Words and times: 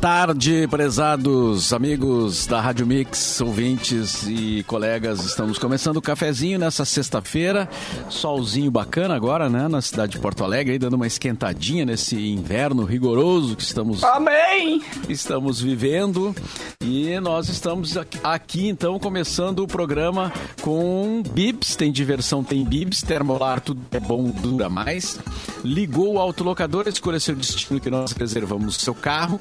tarde, 0.00 0.66
prezados 0.68 1.74
amigos 1.74 2.46
da 2.46 2.58
Rádio 2.58 2.86
Mix, 2.86 3.38
ouvintes 3.42 4.26
e 4.26 4.64
colegas. 4.66 5.22
Estamos 5.22 5.58
começando 5.58 5.98
o 5.98 6.02
cafezinho 6.02 6.58
nessa 6.58 6.86
sexta-feira. 6.86 7.68
Solzinho 8.08 8.70
bacana 8.70 9.14
agora, 9.14 9.50
né? 9.50 9.68
Na 9.68 9.82
cidade 9.82 10.12
de 10.12 10.18
Porto 10.18 10.42
Alegre, 10.42 10.72
aí, 10.72 10.78
dando 10.78 10.94
uma 10.94 11.06
esquentadinha 11.06 11.84
nesse 11.84 12.16
inverno 12.16 12.84
rigoroso 12.84 13.54
que 13.54 13.62
estamos, 13.62 14.02
Amém! 14.02 14.82
estamos 15.06 15.60
vivendo. 15.60 16.34
E 16.82 17.20
nós 17.20 17.50
estamos 17.50 17.98
aqui, 18.24 18.68
então, 18.68 18.98
começando 18.98 19.60
o 19.60 19.66
programa 19.66 20.32
com 20.62 21.22
Bibs. 21.34 21.76
Tem 21.76 21.92
diversão, 21.92 22.42
tem 22.42 22.64
Bibs. 22.64 23.02
Termolar, 23.02 23.60
tudo 23.60 23.82
é 23.90 24.00
bom, 24.00 24.30
dura 24.30 24.70
mais. 24.70 25.20
Ligou 25.62 26.14
o 26.14 26.18
autolocador, 26.18 26.88
escolha 26.88 27.20
seu 27.20 27.36
destino 27.36 27.78
que 27.78 27.90
nós 27.90 28.12
reservamos 28.12 28.78
o 28.78 28.80
seu 28.80 28.94
carro. 28.94 29.38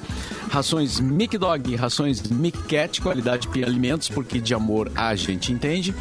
Rações 0.50 1.00
Mic 1.00 1.38
Dog, 1.38 1.76
rações 1.76 2.24
Mic 2.24 2.58
Cat, 2.64 3.00
qualidade 3.02 3.48
de 3.48 3.64
alimentos, 3.64 4.10
porque 4.10 4.40
de 4.40 4.54
amor 4.54 4.92
a 4.96 5.16
gente 5.16 5.52
entende. 5.52 5.94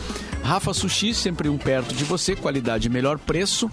Rafa 0.43 0.73
Sushi, 0.73 1.12
sempre 1.12 1.48
um 1.48 1.59
perto 1.59 1.95
de 1.95 2.05
você, 2.05 2.34
qualidade 2.34 2.88
melhor 2.88 3.19
preço. 3.19 3.71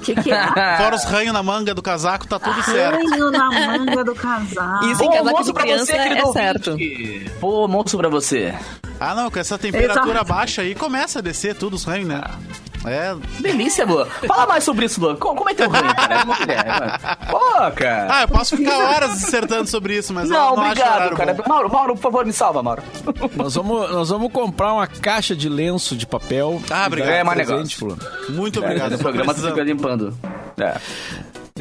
Que, 0.06 0.16
que 0.22 0.32
é? 0.32 0.48
Fora 0.78 0.96
os 0.96 1.04
ranhos 1.04 1.34
na 1.34 1.42
manga 1.42 1.74
do 1.74 1.82
casaco, 1.82 2.28
tá 2.28 2.40
tudo 2.40 2.62
certo. 2.64 2.96
Ranho 2.96 3.32
na 3.32 3.50
manga 3.50 4.04
do 4.04 4.14
casaco. 4.16 4.86
Isso 4.86 5.04
em 5.04 5.08
Bom, 5.08 5.12
casaco 5.12 5.28
almoço 5.30 5.44
de 5.46 5.54
pra 5.54 5.64
criança 5.64 5.86
você, 5.86 5.98
é 5.98 6.26
certo. 6.32 6.72
ouvinte. 6.72 7.32
Pô, 7.40 7.62
almoço 7.64 7.98
pra 7.98 8.10
você. 8.10 8.54
Ah, 9.00 9.14
não, 9.16 9.30
com 9.30 9.40
essa 9.40 9.58
temperatura 9.58 10.12
Exato. 10.12 10.26
baixa 10.26 10.62
aí, 10.62 10.74
começa 10.76 11.20
a 11.20 11.22
descer 11.22 11.56
tudo 11.56 11.74
os 11.74 11.84
ranhos, 11.84 12.08
né? 12.08 12.22
É. 12.88 13.16
Delícia, 13.42 13.86
Luan. 13.86 14.06
Fala 14.28 14.46
mais 14.48 14.64
sobre 14.64 14.86
isso, 14.86 15.00
Luan. 15.02 15.16
Como, 15.16 15.36
como 15.36 15.50
é 15.50 15.54
teu 15.54 15.70
ranho, 15.70 15.94
cara? 15.96 16.16
É? 16.16 17.32
Pô, 17.32 17.72
cara. 17.76 18.08
Ah, 18.10 18.22
eu 18.24 18.28
posso 18.28 18.56
ficar 18.58 18.78
horas 18.78 19.20
dissertando 19.20 19.68
sobre 19.68 19.98
isso, 19.98 20.14
mas 20.14 20.30
eu 20.30 20.36
não, 20.36 20.56
não 20.56 20.64
acho 20.64 20.72
obrigado, 20.72 21.16
cara. 21.16 21.34
bom. 21.34 21.44
Mauro, 21.48 21.72
Mauro, 21.72 21.96
por 21.96 22.02
favor, 22.02 22.26
me 22.26 22.34
salva, 22.34 22.62
Mauro. 22.62 22.84
Nós 23.36 23.56
vamos, 23.56 23.92
nós 23.92 24.10
vamos 24.10 24.32
comprar 24.32 24.74
uma 24.74 24.88
caixa 24.88 25.36
de 25.36 25.50
lenço 25.50 25.96
de 25.96 26.06
papel. 26.06 26.62
Ah, 26.70 26.86
obrigado. 26.88 27.12
É, 27.12 27.24
mais 27.24 27.38
presente, 27.38 27.80
negócio. 27.82 27.98
Fulano. 27.98 28.02
Muito 28.30 28.60
obrigado. 28.60 28.92
No 28.92 28.98
programa 28.98 29.34
tu 29.34 29.42
Precisamos. 29.42 29.60
fica 29.60 29.72
limpando. 29.72 30.18
É. 30.58 30.76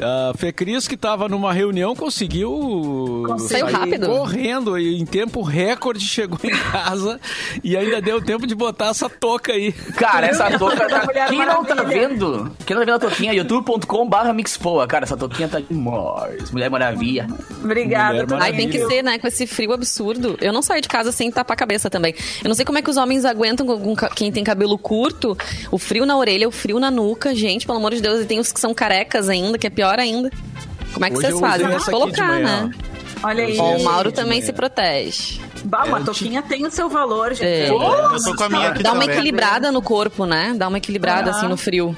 A 0.03 0.33
Fê 0.37 0.53
Cris, 0.53 0.89
que 0.89 0.97
estava 0.97 1.29
numa 1.29 1.53
reunião, 1.53 1.95
conseguiu 1.95 3.23
Conseguiu 3.29 3.69
sair 3.69 3.73
rápido. 3.73 4.09
correndo 4.09 4.77
e 4.77 5.01
em 5.01 5.07
tempo 5.07 5.41
recorde 5.41 6.01
chegou 6.05 6.37
em 6.43 6.51
casa 6.51 7.21
e 7.63 7.77
ainda 7.77 8.03
deu 8.03 8.21
tempo 8.21 8.45
de 8.45 8.57
botar 8.57 8.89
essa 8.89 9.09
touca 9.09 9.53
aí. 9.53 9.71
Cara, 9.73 10.27
essa 10.27 10.59
touca 10.59 10.89
tá... 10.89 11.05
Mulher 11.07 11.29
Quem 11.29 11.47
não 11.47 11.65
tá 11.65 11.81
vendo? 11.85 12.51
Quem 12.67 12.75
não 12.75 12.85
tá 12.85 12.87
vendo 12.87 12.97
a 12.97 12.99
touquinha? 12.99 13.33
youtube.com 13.35 14.09
barra 14.09 14.33
mixpoa. 14.33 14.85
Cara, 14.89 15.05
essa 15.05 15.17
touquinha 15.17 15.47
tá 15.47 15.61
demais. 15.61 16.51
Mulher 16.51 16.69
Maravilha. 16.71 17.29
Obrigada. 17.63 18.25
Mulher 18.27 18.43
Ai, 18.43 18.53
tem 18.53 18.69
que 18.69 18.85
ser, 18.87 19.01
né? 19.01 19.17
Com 19.21 19.29
esse 19.29 19.47
frio 19.47 19.73
absurdo. 19.73 20.37
Eu 20.41 20.53
não 20.53 20.61
saio 20.61 20.83
de 20.83 20.89
casa 20.89 21.13
sem 21.13 21.31
tapar 21.31 21.55
a 21.55 21.57
cabeça 21.57 21.89
também. 21.89 22.17
Eu 22.43 22.49
não 22.49 22.57
sei 22.57 22.65
como 22.65 22.79
é 22.79 22.83
que 22.83 22.91
os 22.91 22.97
homens 22.97 23.25
aguentam 23.25 23.65
com, 23.65 23.95
quem 24.17 24.33
tem 24.33 24.43
cabelo 24.43 24.77
curto, 24.77 25.39
o 25.71 25.79
frio 25.79 26.05
na 26.05 26.17
orelha, 26.19 26.49
o 26.49 26.51
frio 26.51 26.81
na 26.81 26.91
nuca. 26.91 27.33
Gente, 27.33 27.65
pelo 27.65 27.79
amor 27.79 27.95
de 27.95 28.01
Deus, 28.03 28.23
e 28.23 28.27
tem 28.27 28.41
os 28.41 28.51
que 28.51 28.59
são 28.59 28.75
carecas 28.75 29.29
ainda, 29.29 29.57
que 29.57 29.69
é 29.69 29.71
pior 29.71 29.84
ainda. 29.99 30.31
Como 30.93 31.05
é 31.05 31.11
que 31.11 31.17
Hoje 31.17 31.27
vocês 31.29 31.41
fazem? 31.41 31.69
de 31.69 31.85
Colocar, 31.85 32.39
né? 32.41 32.71
Olha 33.23 33.45
aí. 33.45 33.59
Ó, 33.59 33.77
o 33.77 33.85
Mauro 33.85 34.13
também 34.13 34.41
se 34.43 34.53
protege. 34.53 35.41
Bah, 35.65 35.85
uma 35.85 35.99
É, 35.99 36.03
touquinha 36.03 36.43
tem 36.43 36.67
o 36.67 36.71
seu 36.71 36.89
valor, 36.91 37.31
gente. 37.35 37.45
É. 37.47 37.71
Eu 37.71 37.79
tô 38.23 38.35
com 38.37 38.45
a 38.45 38.49
minha 38.51 38.69
aqui 38.69 38.83
Dá 38.83 38.93
uma 38.93 39.01
também. 39.01 39.17
equilibrada 39.17 39.73
no 39.73 39.81
corpo, 39.81 40.27
né? 40.27 40.55
Dá 40.57 40.69
uma 40.69 40.77
equilibrada, 40.79 41.31
Ah. 41.31 41.35
assim, 41.37 41.49
no 41.49 41.57
frio. 41.57 41.97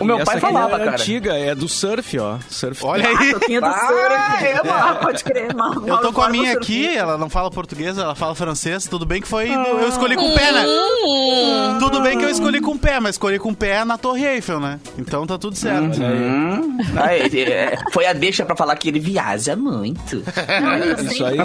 O 0.00 0.04
meu 0.04 0.18
E 0.18 0.24
pai 0.24 0.36
essa 0.36 0.46
aqui 0.46 0.54
falava, 0.54 0.76
é 0.76 0.84
cara. 0.84 0.90
antiga, 0.92 1.34
é 1.38 1.54
do 1.54 1.68
surf, 1.68 2.18
ó. 2.18 2.38
Surf. 2.48 2.84
Olha 2.84 3.06
A 3.06 3.18
aí. 3.18 3.30
do 3.60 3.64
Ah, 3.64 3.78
surf. 3.86 4.44
é, 4.44 4.60
Ah, 4.68 4.98
pode 5.00 5.24
crer. 5.24 5.48
Eu 5.86 5.98
tô 5.98 6.12
com 6.12 6.20
a 6.22 6.28
minha 6.28 6.52
aqui, 6.52 6.88
ela 6.96 7.16
não 7.16 7.30
fala 7.30 7.50
português, 7.50 7.96
ela 7.96 8.14
fala 8.14 8.34
francês. 8.34 8.86
Tudo 8.86 9.06
bem 9.06 9.20
que 9.20 9.28
foi. 9.28 9.48
Eu 9.50 9.88
escolhi 9.88 10.16
com 10.16 10.28
o 10.30 10.34
pé, 10.34 10.50
né? 10.52 10.64
Hum. 10.66 11.78
Tudo 11.78 12.00
bem 12.00 12.18
que 12.18 12.24
eu 12.24 12.28
escolhi 12.30 12.60
com 12.60 12.72
o 12.72 12.78
pé, 12.78 12.98
mas 13.00 13.14
escolhi 13.14 13.38
com 13.38 13.50
o 13.50 13.54
pé 13.56 13.84
na 13.84 13.96
Torre 13.96 14.24
Eiffel, 14.26 14.58
né? 14.60 14.80
Então 14.98 15.26
tá 15.26 15.38
tudo 15.38 15.56
certo. 15.56 16.00
Hum. 16.02 16.78
Ah, 16.96 17.14
é, 17.14 17.26
é, 17.26 17.78
foi 17.92 18.06
a 18.06 18.12
deixa 18.12 18.44
pra 18.44 18.56
falar 18.56 18.74
que 18.76 18.88
ele 18.88 18.98
viaja 19.00 19.54
muito. 19.56 20.22
Isso 21.04 21.24
aí, 21.24 21.36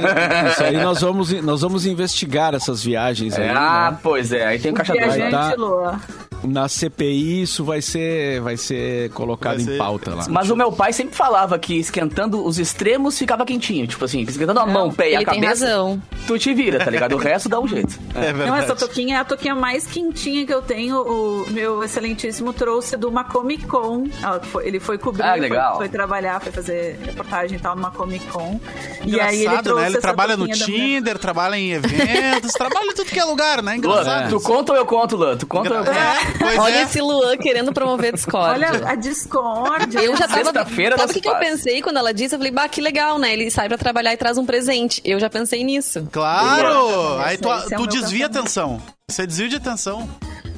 isso 0.52 0.64
aí 0.64 0.78
nós, 0.78 1.02
vamos, 1.02 1.32
nós 1.44 1.62
vamos 1.62 1.86
investigar 1.86 2.54
essas 2.56 2.84
viagens 2.84 3.38
aí. 3.38 3.50
ah, 3.50 3.90
né? 3.92 3.98
pois 4.02 4.32
é. 4.32 4.48
Aí 4.48 4.60
tem 4.60 4.72
o 4.72 4.74
caixador. 4.74 5.08
Vai 5.08 5.18
Viajante, 5.18 5.56
tá. 5.58 6.00
Na 6.44 6.68
CPI 6.70 7.42
isso 7.44 7.64
vai 7.64 7.82
ser, 7.82 8.42
vai 8.42 8.56
ser 8.58 9.10
colocado 9.12 9.56
Vai 9.56 9.62
em 9.64 9.66
ser- 9.66 9.78
pauta 9.78 10.16
lá. 10.16 10.26
Mas 10.30 10.50
o 10.50 10.56
meu 10.56 10.72
pai 10.72 10.94
sempre 10.94 11.16
falava 11.16 11.58
que 11.60 11.76
esquentando 11.78 12.46
os 12.46 12.58
extremos 12.60 13.18
ficava 13.18 13.46
quentinho. 13.46 13.86
Tipo 13.88 14.06
assim, 14.06 14.22
esquentando 14.22 14.60
a 14.60 14.66
mão, 14.66 14.88
o 14.90 14.94
pé 14.94 15.12
e 15.12 15.16
a 15.16 15.22
Ele 15.22 15.26
tem 15.26 15.42
cabeça. 15.42 15.66
razão. 15.66 16.02
Tu 16.28 16.38
te 16.40 16.54
vira, 16.54 16.84
tá 16.84 16.90
ligado? 16.92 17.14
O 17.16 17.18
resto 17.18 17.50
dá 17.50 17.60
um 17.60 17.68
jeito. 17.68 18.00
É 18.16 18.34
Não, 18.34 18.44
essa 18.56 18.68
verdade. 18.68 18.80
toquinha 18.80 19.16
é 19.16 19.20
a 19.20 19.24
toquinha 19.26 19.56
mais 19.56 19.86
quentinha 19.88 20.46
que 20.46 20.54
eu 20.54 20.62
tenho. 20.62 21.02
O 21.02 21.46
meu 21.52 21.84
excelentíssimo 21.84 22.52
trouxe 22.54 22.98
de 22.98 23.06
uma 23.06 23.24
Comic 23.24 23.66
Con. 23.66 24.08
Ah, 24.24 24.40
Ele 24.62 24.80
foi 24.80 24.98
cobrir, 24.98 25.24
Ah, 25.24 25.36
legal. 25.36 25.72
Foi, 25.78 25.86
foi 25.86 25.90
trabalhar, 25.90 26.40
foi 26.42 26.52
fazer 26.52 27.00
reportagem 27.06 27.58
e 27.58 27.62
tal 27.62 27.76
numa 27.76 27.92
Comic 27.92 28.26
Con. 28.28 28.60
E 29.06 29.20
aí 29.20 29.36
ele 29.36 29.44
Engraçado, 29.44 29.64
trouxe 29.64 29.82
né? 29.82 29.88
Ele 29.88 29.98
essa 29.98 30.02
trabalha 30.02 30.38
no. 30.38 30.48
Tinder, 30.48 31.18
trabalha 31.18 31.56
em 31.58 31.72
eventos, 31.72 32.52
trabalha 32.58 32.86
em 32.92 32.94
tudo 32.94 33.10
que 33.10 33.20
é 33.20 33.24
lugar, 33.24 33.62
né? 33.64 33.78
Engraçado. 33.78 34.30
tu 34.30 34.40
conta 34.42 34.74
ou 34.74 34.78
eu 34.78 34.86
conto, 34.86 35.16
Luan? 35.16 35.38
Tu 35.38 35.48
conta 35.48 35.70
ou 35.70 35.76
eu 35.78 35.86
conto? 35.86 35.98
É, 35.98 36.29
pois 36.38 36.60
Olha 36.60 36.76
é. 36.76 36.82
esse 36.84 37.02
Luan 37.02 37.38
querendo 37.38 37.74
promover 37.74 38.14
Discord. 38.14 38.64
Olha 38.64 38.90
a 38.90 38.96
discórdia. 38.96 40.00
Eu 40.00 40.16
já 40.16 40.28
tava. 40.28 40.44
Sexta-feira 40.44 40.98
Sabe 40.98 41.12
o 41.12 41.14
que, 41.14 41.22
que 41.22 41.30
eu 41.30 41.36
pensei 41.38 41.82
quando 41.82 41.98
ela 41.98 42.14
disse? 42.14 42.36
Eu 42.36 42.40
falei, 42.40 42.52
bah, 42.52 42.68
que 42.68 42.82
legal, 42.82 43.18
né? 43.18 43.34
Ele 43.34 43.50
sai 43.50 43.68
pra 43.68 43.78
trabalhar 43.78 44.14
e 44.14 44.18
traz 44.18 44.38
um 44.38 44.46
presente. 44.46 45.02
Eu 45.06 45.20
já 45.20 45.30
pensei 45.30 45.64
nisso. 45.64 46.08
Claro! 46.12 47.20
Aí 47.20 47.38
tu, 47.38 47.50
é 47.52 47.62
tu 47.62 47.70
meu 47.70 47.88
desvia 47.88 48.26
a 48.26 48.28
atenção. 48.28 48.82
Isso 49.10 49.22
é 49.22 49.26
desvio 49.26 49.50
de 49.50 49.56
atenção. 49.56 50.08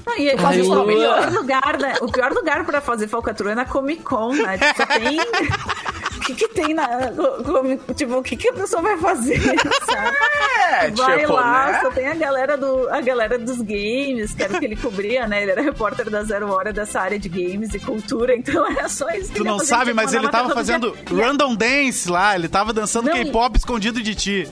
Não, 0.05 0.17
e, 0.17 0.37
Faz 0.37 0.59
assim, 0.59 0.61
isso 0.61 0.81
o 0.81 0.85
pior 0.85 1.31
lugar, 1.31 1.77
né? 1.77 1.95
O 2.01 2.11
pior 2.11 2.31
lugar 2.33 2.65
pra 2.65 2.81
fazer 2.81 3.07
falcatrua 3.07 3.51
é 3.51 3.55
na 3.55 3.65
Comic 3.65 4.03
Con, 4.03 4.33
né? 4.33 4.57
Tipo, 4.57 4.77
Só 4.77 4.85
tem. 4.85 5.17
O 6.21 6.23
que, 6.23 6.35
que 6.35 6.47
tem 6.49 6.73
na. 6.75 6.87
Tipo, 7.95 8.17
o 8.17 8.23
que, 8.23 8.35
que 8.37 8.49
a 8.49 8.53
pessoa 8.53 8.81
vai 8.81 8.95
fazer? 8.99 9.39
Sabe? 9.85 10.17
É, 10.71 10.91
Vai 10.91 11.19
tipo, 11.19 11.33
lá, 11.33 11.71
né? 11.71 11.81
só 11.81 11.89
tem 11.91 12.07
a 12.07 12.13
galera, 12.13 12.55
do, 12.55 12.87
a 12.89 13.01
galera 13.01 13.39
dos 13.39 13.57
games, 13.57 14.33
que 14.33 14.43
era 14.43 14.55
o 14.55 14.59
que 14.59 14.65
ele 14.65 14.75
cobria, 14.75 15.27
né? 15.27 15.41
Ele 15.41 15.51
era 15.51 15.61
repórter 15.61 16.09
da 16.09 16.23
Zero 16.23 16.49
Hora 16.51 16.71
dessa 16.71 17.01
área 17.01 17.17
de 17.19 17.27
games 17.27 17.73
e 17.73 17.79
cultura, 17.79 18.35
então 18.35 18.65
era 18.69 18.87
só 18.87 19.09
isso 19.09 19.31
Tu 19.33 19.43
não 19.43 19.57
sabe, 19.59 19.85
tipo, 19.85 19.95
mas 19.95 20.13
ele 20.13 20.29
tava 20.29 20.53
fazendo 20.53 20.95
dia. 21.05 21.25
random 21.25 21.55
dance 21.55 22.07
lá, 22.09 22.35
ele 22.35 22.47
tava 22.47 22.71
dançando 22.71 23.09
K-pop 23.09 23.57
escondido 23.57 24.01
de 24.01 24.13
ti. 24.15 24.47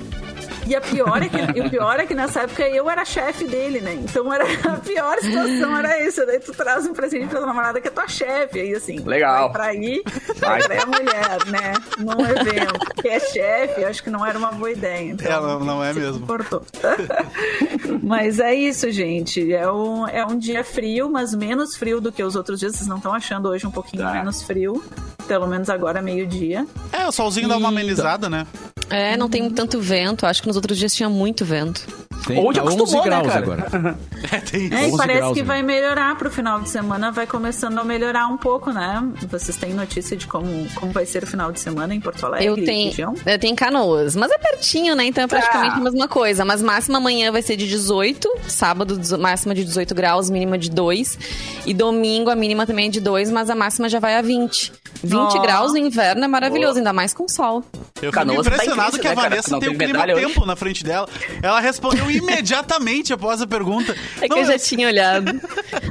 E 0.67 0.75
a 0.75 0.81
pior 0.81 1.21
é 1.23 1.29
que, 1.29 1.37
e 1.57 1.61
o 1.61 1.69
pior 1.69 1.99
é 1.99 2.05
que 2.05 2.13
nessa 2.13 2.41
época 2.41 2.63
eu 2.67 2.89
era 2.89 3.03
chefe 3.05 3.45
dele, 3.45 3.81
né? 3.81 3.95
Então 3.95 4.31
era 4.31 4.43
a 4.43 4.77
pior 4.77 5.17
situação 5.19 5.75
era 5.77 6.01
isso. 6.05 6.25
Daí 6.25 6.39
tu 6.39 6.51
traz 6.53 6.85
um 6.85 6.93
presente 6.93 7.27
pra 7.27 7.39
tua 7.39 7.47
namorada 7.47 7.81
que 7.81 7.87
é 7.87 7.91
tua 7.91 8.07
chefe. 8.07 8.59
Aí 8.59 8.75
assim, 8.75 8.99
Legal. 8.99 9.51
Vai 9.51 9.53
trair, 9.53 10.03
Vai. 10.37 10.61
a 10.77 10.85
mulher, 10.85 11.45
né? 11.47 11.73
Num 11.97 12.23
evento. 12.25 12.79
Que 13.01 13.07
é 13.07 13.19
chefe, 13.19 13.83
acho 13.83 14.03
que 14.03 14.09
não 14.09 14.25
era 14.25 14.37
uma 14.37 14.51
boa 14.51 14.69
ideia. 14.71 15.11
Então, 15.11 15.31
É, 15.31 15.39
não- 15.41 15.59
não 15.61 15.83
é 15.83 15.93
mesmo. 15.93 16.19
comportou. 16.21 16.63
mas 18.03 18.39
é 18.39 18.53
isso, 18.53 18.91
gente. 18.91 19.53
É 19.53 19.71
um, 19.71 20.07
é 20.07 20.25
um 20.25 20.37
dia 20.37 20.63
frio, 20.63 21.09
mas 21.09 21.33
menos 21.33 21.75
frio 21.75 21.99
do 22.01 22.11
que 22.11 22.23
os 22.23 22.35
outros 22.35 22.59
dias. 22.59 22.75
Vocês 22.75 22.87
não 22.87 22.97
estão 22.97 23.13
achando 23.13 23.49
hoje 23.49 23.65
um 23.65 23.71
pouquinho 23.71 24.03
Tá. 24.03 24.11
menos 24.13 24.43
frio. 24.43 24.83
Pelo 25.27 25.47
menos 25.47 25.69
agora, 25.69 26.01
meio-dia. 26.01 26.65
É, 26.91 27.07
o 27.07 27.11
solzinho 27.11 27.47
dá 27.47 27.55
uma 27.57 27.69
amenizada, 27.69 28.27
né? 28.29 28.47
É, 28.89 29.15
não 29.15 29.29
tem 29.29 29.47
tanto 29.51 29.79
vento. 29.79 30.25
Acho 30.25 30.41
que 30.41 30.47
nos 30.47 30.57
outros 30.59 30.77
dias 30.77 30.93
tinha 30.93 31.09
muito 31.09 31.43
vento. 31.43 31.85
Tem 32.27 32.37
já 32.53 32.61
tá 32.61 32.67
11 32.67 32.75
acostumou, 32.75 33.03
né, 33.03 33.09
graus 33.09 33.27
cara? 33.27 33.39
agora. 33.39 33.99
É, 34.31 34.37
tem. 34.41 34.71
É, 34.71 34.83
e 34.83 34.87
11 34.87 34.97
parece 34.97 35.19
graus, 35.19 35.33
que 35.33 35.39
né? 35.39 35.47
vai 35.47 35.63
melhorar 35.63 36.15
pro 36.17 36.29
final 36.29 36.59
de 36.59 36.69
semana, 36.69 37.11
vai 37.11 37.25
começando 37.25 37.79
a 37.79 37.83
melhorar 37.83 38.27
um 38.27 38.37
pouco, 38.37 38.71
né? 38.71 39.01
Vocês 39.29 39.57
têm 39.57 39.73
notícia 39.73 40.15
de 40.15 40.27
como, 40.27 40.67
como 40.75 40.91
vai 40.91 41.05
ser 41.05 41.23
o 41.23 41.27
final 41.27 41.51
de 41.51 41.59
semana 41.59 41.95
em 41.95 42.01
Porto 42.01 42.25
Alegre? 42.25 42.45
Eu 42.45 42.55
tenho, 42.55 42.89
região? 42.89 43.15
eu 43.25 43.39
tenho 43.39 43.55
canoas, 43.55 44.15
mas 44.15 44.29
é 44.31 44.37
pertinho, 44.37 44.95
né? 44.95 45.05
Então 45.05 45.23
é 45.23 45.27
praticamente 45.27 45.75
Ah. 45.75 45.77
a 45.77 45.81
mesma 45.81 46.07
coisa. 46.07 46.43
Mas 46.45 46.61
máxima 46.61 46.97
amanhã 46.97 47.31
vai 47.31 47.41
ser 47.41 47.55
de 47.55 47.67
18, 47.67 48.29
sábado 48.47 48.99
máxima 49.17 49.55
de 49.55 49.63
18 49.63 49.95
graus, 49.95 50.29
mínima 50.29 50.57
de 50.57 50.69
2. 50.69 51.17
E 51.65 51.73
domingo 51.73 52.29
a 52.29 52.35
mínima 52.35 52.67
também 52.67 52.87
é 52.87 52.89
de 52.89 52.99
2, 52.99 53.31
mas 53.31 53.49
a 53.49 53.55
máxima 53.55 53.87
já 53.89 53.99
vai 53.99 54.15
a 54.15 54.21
20. 54.21 54.71
20 55.03 55.15
Ó. 55.37 55.41
graus 55.41 55.71
no 55.71 55.77
inverno 55.77 56.23
é 56.23 56.27
maravilhoso, 56.27 56.77
ainda 56.77 56.91
mais 56.93 57.13
com 57.13 57.27
sol. 57.27 57.63
Eu 58.01 58.11
fico 58.11 58.25
tá 58.25 58.33
em 58.33 58.37
impressionado 58.37 58.91
crise, 58.91 58.99
que 59.01 59.07
a 59.07 59.09
né, 59.11 59.15
cara? 59.15 59.29
Vanessa 59.29 59.51
Não 59.51 59.59
tem 59.59 59.69
o 59.69 59.71
teve 59.77 59.85
clima 59.93 60.05
tempo 60.05 60.45
na 60.45 60.55
frente 60.55 60.83
dela. 60.83 61.07
Ela 61.41 61.59
respondeu 61.59 62.09
imediatamente 62.11 63.13
após 63.13 63.41
a 63.41 63.47
pergunta. 63.47 63.95
É 64.21 64.27
que 64.27 64.29
Não, 64.29 64.37
eu 64.39 64.45
já 64.45 64.57
tinha 64.59 64.87
olhado. 64.87 65.39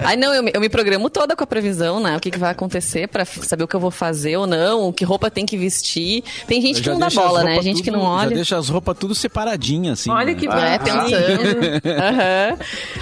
Ai, 0.05 0.17
não, 0.17 0.33
eu, 0.35 0.43
me- 0.43 0.51
eu 0.55 0.61
me 0.61 0.69
programo 0.69 1.09
toda 1.11 1.35
com 1.37 1.45
a 1.45 1.47
previsão, 1.47 2.01
né? 2.01 2.17
O 2.17 2.21
que, 2.21 2.31
que 2.31 2.39
vai 2.39 2.51
acontecer 2.51 3.09
pra 3.09 3.23
f- 3.25 3.45
saber 3.47 3.65
o 3.65 3.69
que 3.69 3.77
eu 3.77 3.81
vou 3.81 3.91
fazer 3.91 4.37
ou 4.37 4.47
não, 4.47 4.93
que 4.93 5.05
roupa 5.05 5.31
tem 5.31 5.45
que 5.47 5.57
vestir. 5.57 6.23
Tem 6.47 6.61
gente 6.61 6.81
que 6.81 6.87
Já 6.87 6.93
não 6.93 6.99
dá 7.01 7.09
bola, 7.11 7.45
né? 7.45 7.61
Gente 7.63 7.83
que 7.83 7.91
não 7.91 8.01
Já 8.03 8.07
olha. 8.09 8.35
deixa 8.35 8.57
as 8.57 8.69
roupas 8.69 8.97
tudo 8.99 9.15
separadinhas, 9.15 10.01
assim. 10.01 10.11
Olha 10.11 10.27
né? 10.27 10.35
que 10.35 10.47
É, 10.47 10.79
bonitinho. 10.79 11.19
pensando. 11.19 11.89
Aham. 11.99 12.59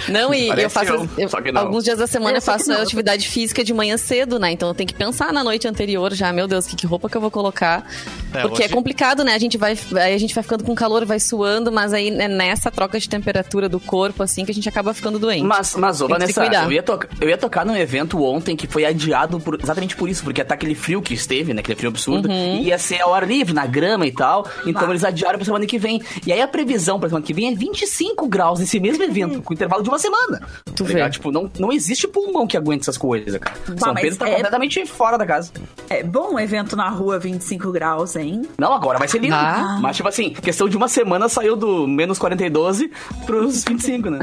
Não, 0.09 0.33
e 0.33 0.47
Parece 0.47 0.65
eu 0.65 0.69
faço. 0.69 0.93
eu, 0.93 1.09
eu- 1.17 1.29
só 1.29 1.41
que 1.41 1.51
não. 1.51 1.61
alguns 1.61 1.83
dias 1.83 1.97
da 1.97 2.07
semana 2.07 2.35
É, 2.35 2.37
eu 2.37 2.41
que 2.41 2.45
faço 2.45 2.71
atividade 2.71 3.27
física 3.27 3.63
de 3.63 3.73
manhã 3.73 3.97
cedo, 3.97 4.39
né? 4.39 4.51
Então 4.51 4.67
eu 4.69 4.73
tenho 4.75 4.87
que 4.87 4.93
pensar 4.93 5.31
na 5.33 5.43
noite 5.43 5.67
anterior 5.67 5.96
já, 6.13 6.31
meu 6.33 6.47
Deus, 6.47 6.65
que, 6.67 6.75
que 6.75 6.85
roupa 6.87 7.09
que 7.09 7.15
eu 7.17 7.21
vou 7.21 7.31
colocar. 7.31 7.85
É, 8.33 8.41
Porque 8.41 8.63
é 8.63 8.67
complicado, 8.69 9.23
né? 9.23 9.33
A 9.33 9.39
gente 9.39 9.57
vai, 9.57 9.77
aí 9.95 10.13
a 10.13 10.17
gente 10.17 10.33
vai 10.33 10.43
ficando 10.43 10.63
com 10.63 10.73
calor, 10.75 11.05
vai 11.05 11.19
suando, 11.19 11.71
mas 11.71 11.93
aí 11.93 12.09
é 12.09 12.27
nessa 12.27 12.69
troca 12.71 12.99
de 12.99 13.07
temperatura 13.09 13.67
do 13.69 13.79
corpo, 13.79 14.21
assim, 14.23 14.45
que 14.45 14.51
a 14.51 14.53
gente 14.53 14.67
acaba 14.69 14.93
ficando 14.93 15.17
doente. 15.19 15.43
Mas, 15.43 15.75
mas 15.75 16.01
ô, 16.01 16.07
Vanessa, 16.07 16.45
eu 16.45 16.71
ia, 16.71 16.83
tocar, 16.83 17.09
eu 17.21 17.29
ia 17.29 17.37
tocar 17.37 17.65
num 17.65 17.75
evento 17.75 18.21
ontem 18.23 18.55
que 18.55 18.67
foi 18.67 18.85
adiado 18.85 19.39
por- 19.39 19.59
exatamente 19.61 19.95
por 19.95 20.09
isso, 20.09 20.23
porque 20.23 20.43
tá 20.43 20.53
aquele 20.55 20.75
frio 20.75 21.01
que 21.01 21.13
esteve, 21.13 21.53
né? 21.53 21.59
Aquele 21.61 21.75
frio 21.77 21.89
absurdo. 21.89 22.29
Uhum. 22.29 22.57
Ia 22.61 22.77
ser 22.77 23.01
ao 23.01 23.13
ar 23.13 23.27
livre, 23.27 23.53
na 23.53 23.65
grama 23.65 24.05
e 24.05 24.11
tal. 24.11 24.47
Então 24.65 24.83
Bah. 24.83 24.89
eles 24.91 25.03
adiaram 25.03 25.37
pra 25.37 25.45
semana 25.45 25.65
que 25.65 25.77
vem. 25.79 26.01
E 26.25 26.31
aí 26.33 26.41
a 26.41 26.47
previsão 26.47 26.99
pra 26.99 27.09
semana 27.09 27.25
que 27.25 27.33
vem 27.33 27.51
é 27.51 27.55
25 27.55 28.27
graus 28.27 28.59
nesse 28.59 28.79
mesmo 28.79 29.03
evento, 29.03 29.41
com 29.41 29.53
intervalo 29.53 29.83
de 29.83 29.89
uma 29.89 29.99
semana. 29.99 30.41
Tu 30.75 30.83
Tá 30.85 30.93
vê. 30.93 31.09
Tipo, 31.09 31.31
não, 31.31 31.49
não 31.59 31.71
existe 31.71 32.07
pulmão 32.07 32.45
que 32.45 32.55
aguente 32.57 32.81
essas 32.81 32.97
coisas, 32.97 33.35
cara. 33.39 33.55
São 33.77 33.93
mas 33.93 34.01
Pedro 34.01 34.17
tá 34.19 34.27
é- 34.29 34.35
completamente 34.35 34.85
fora 34.85 35.17
da 35.17 35.25
casa. 35.25 35.51
É 35.89 36.03
bom 36.03 36.33
um 36.33 36.39
evento 36.39 36.75
na 36.75 36.89
rua 36.89 37.17
25 37.17 37.71
graus, 37.71 38.15
hein? 38.15 38.43
Não, 38.57 38.73
agora 38.73 38.99
vai 38.99 39.07
ser 39.07 39.19
lindo. 39.19 39.35
Ah. 39.35 39.77
Mas, 39.81 39.95
tipo 39.95 40.09
assim, 40.09 40.31
questão 40.31 40.67
de 40.67 40.75
uma 40.75 40.87
semana 40.87 41.29
saiu 41.29 41.55
do 41.55 41.87
menos 41.87 42.19
42 42.19 42.83
pros 43.25 43.63
25, 43.63 44.09
né? 44.09 44.19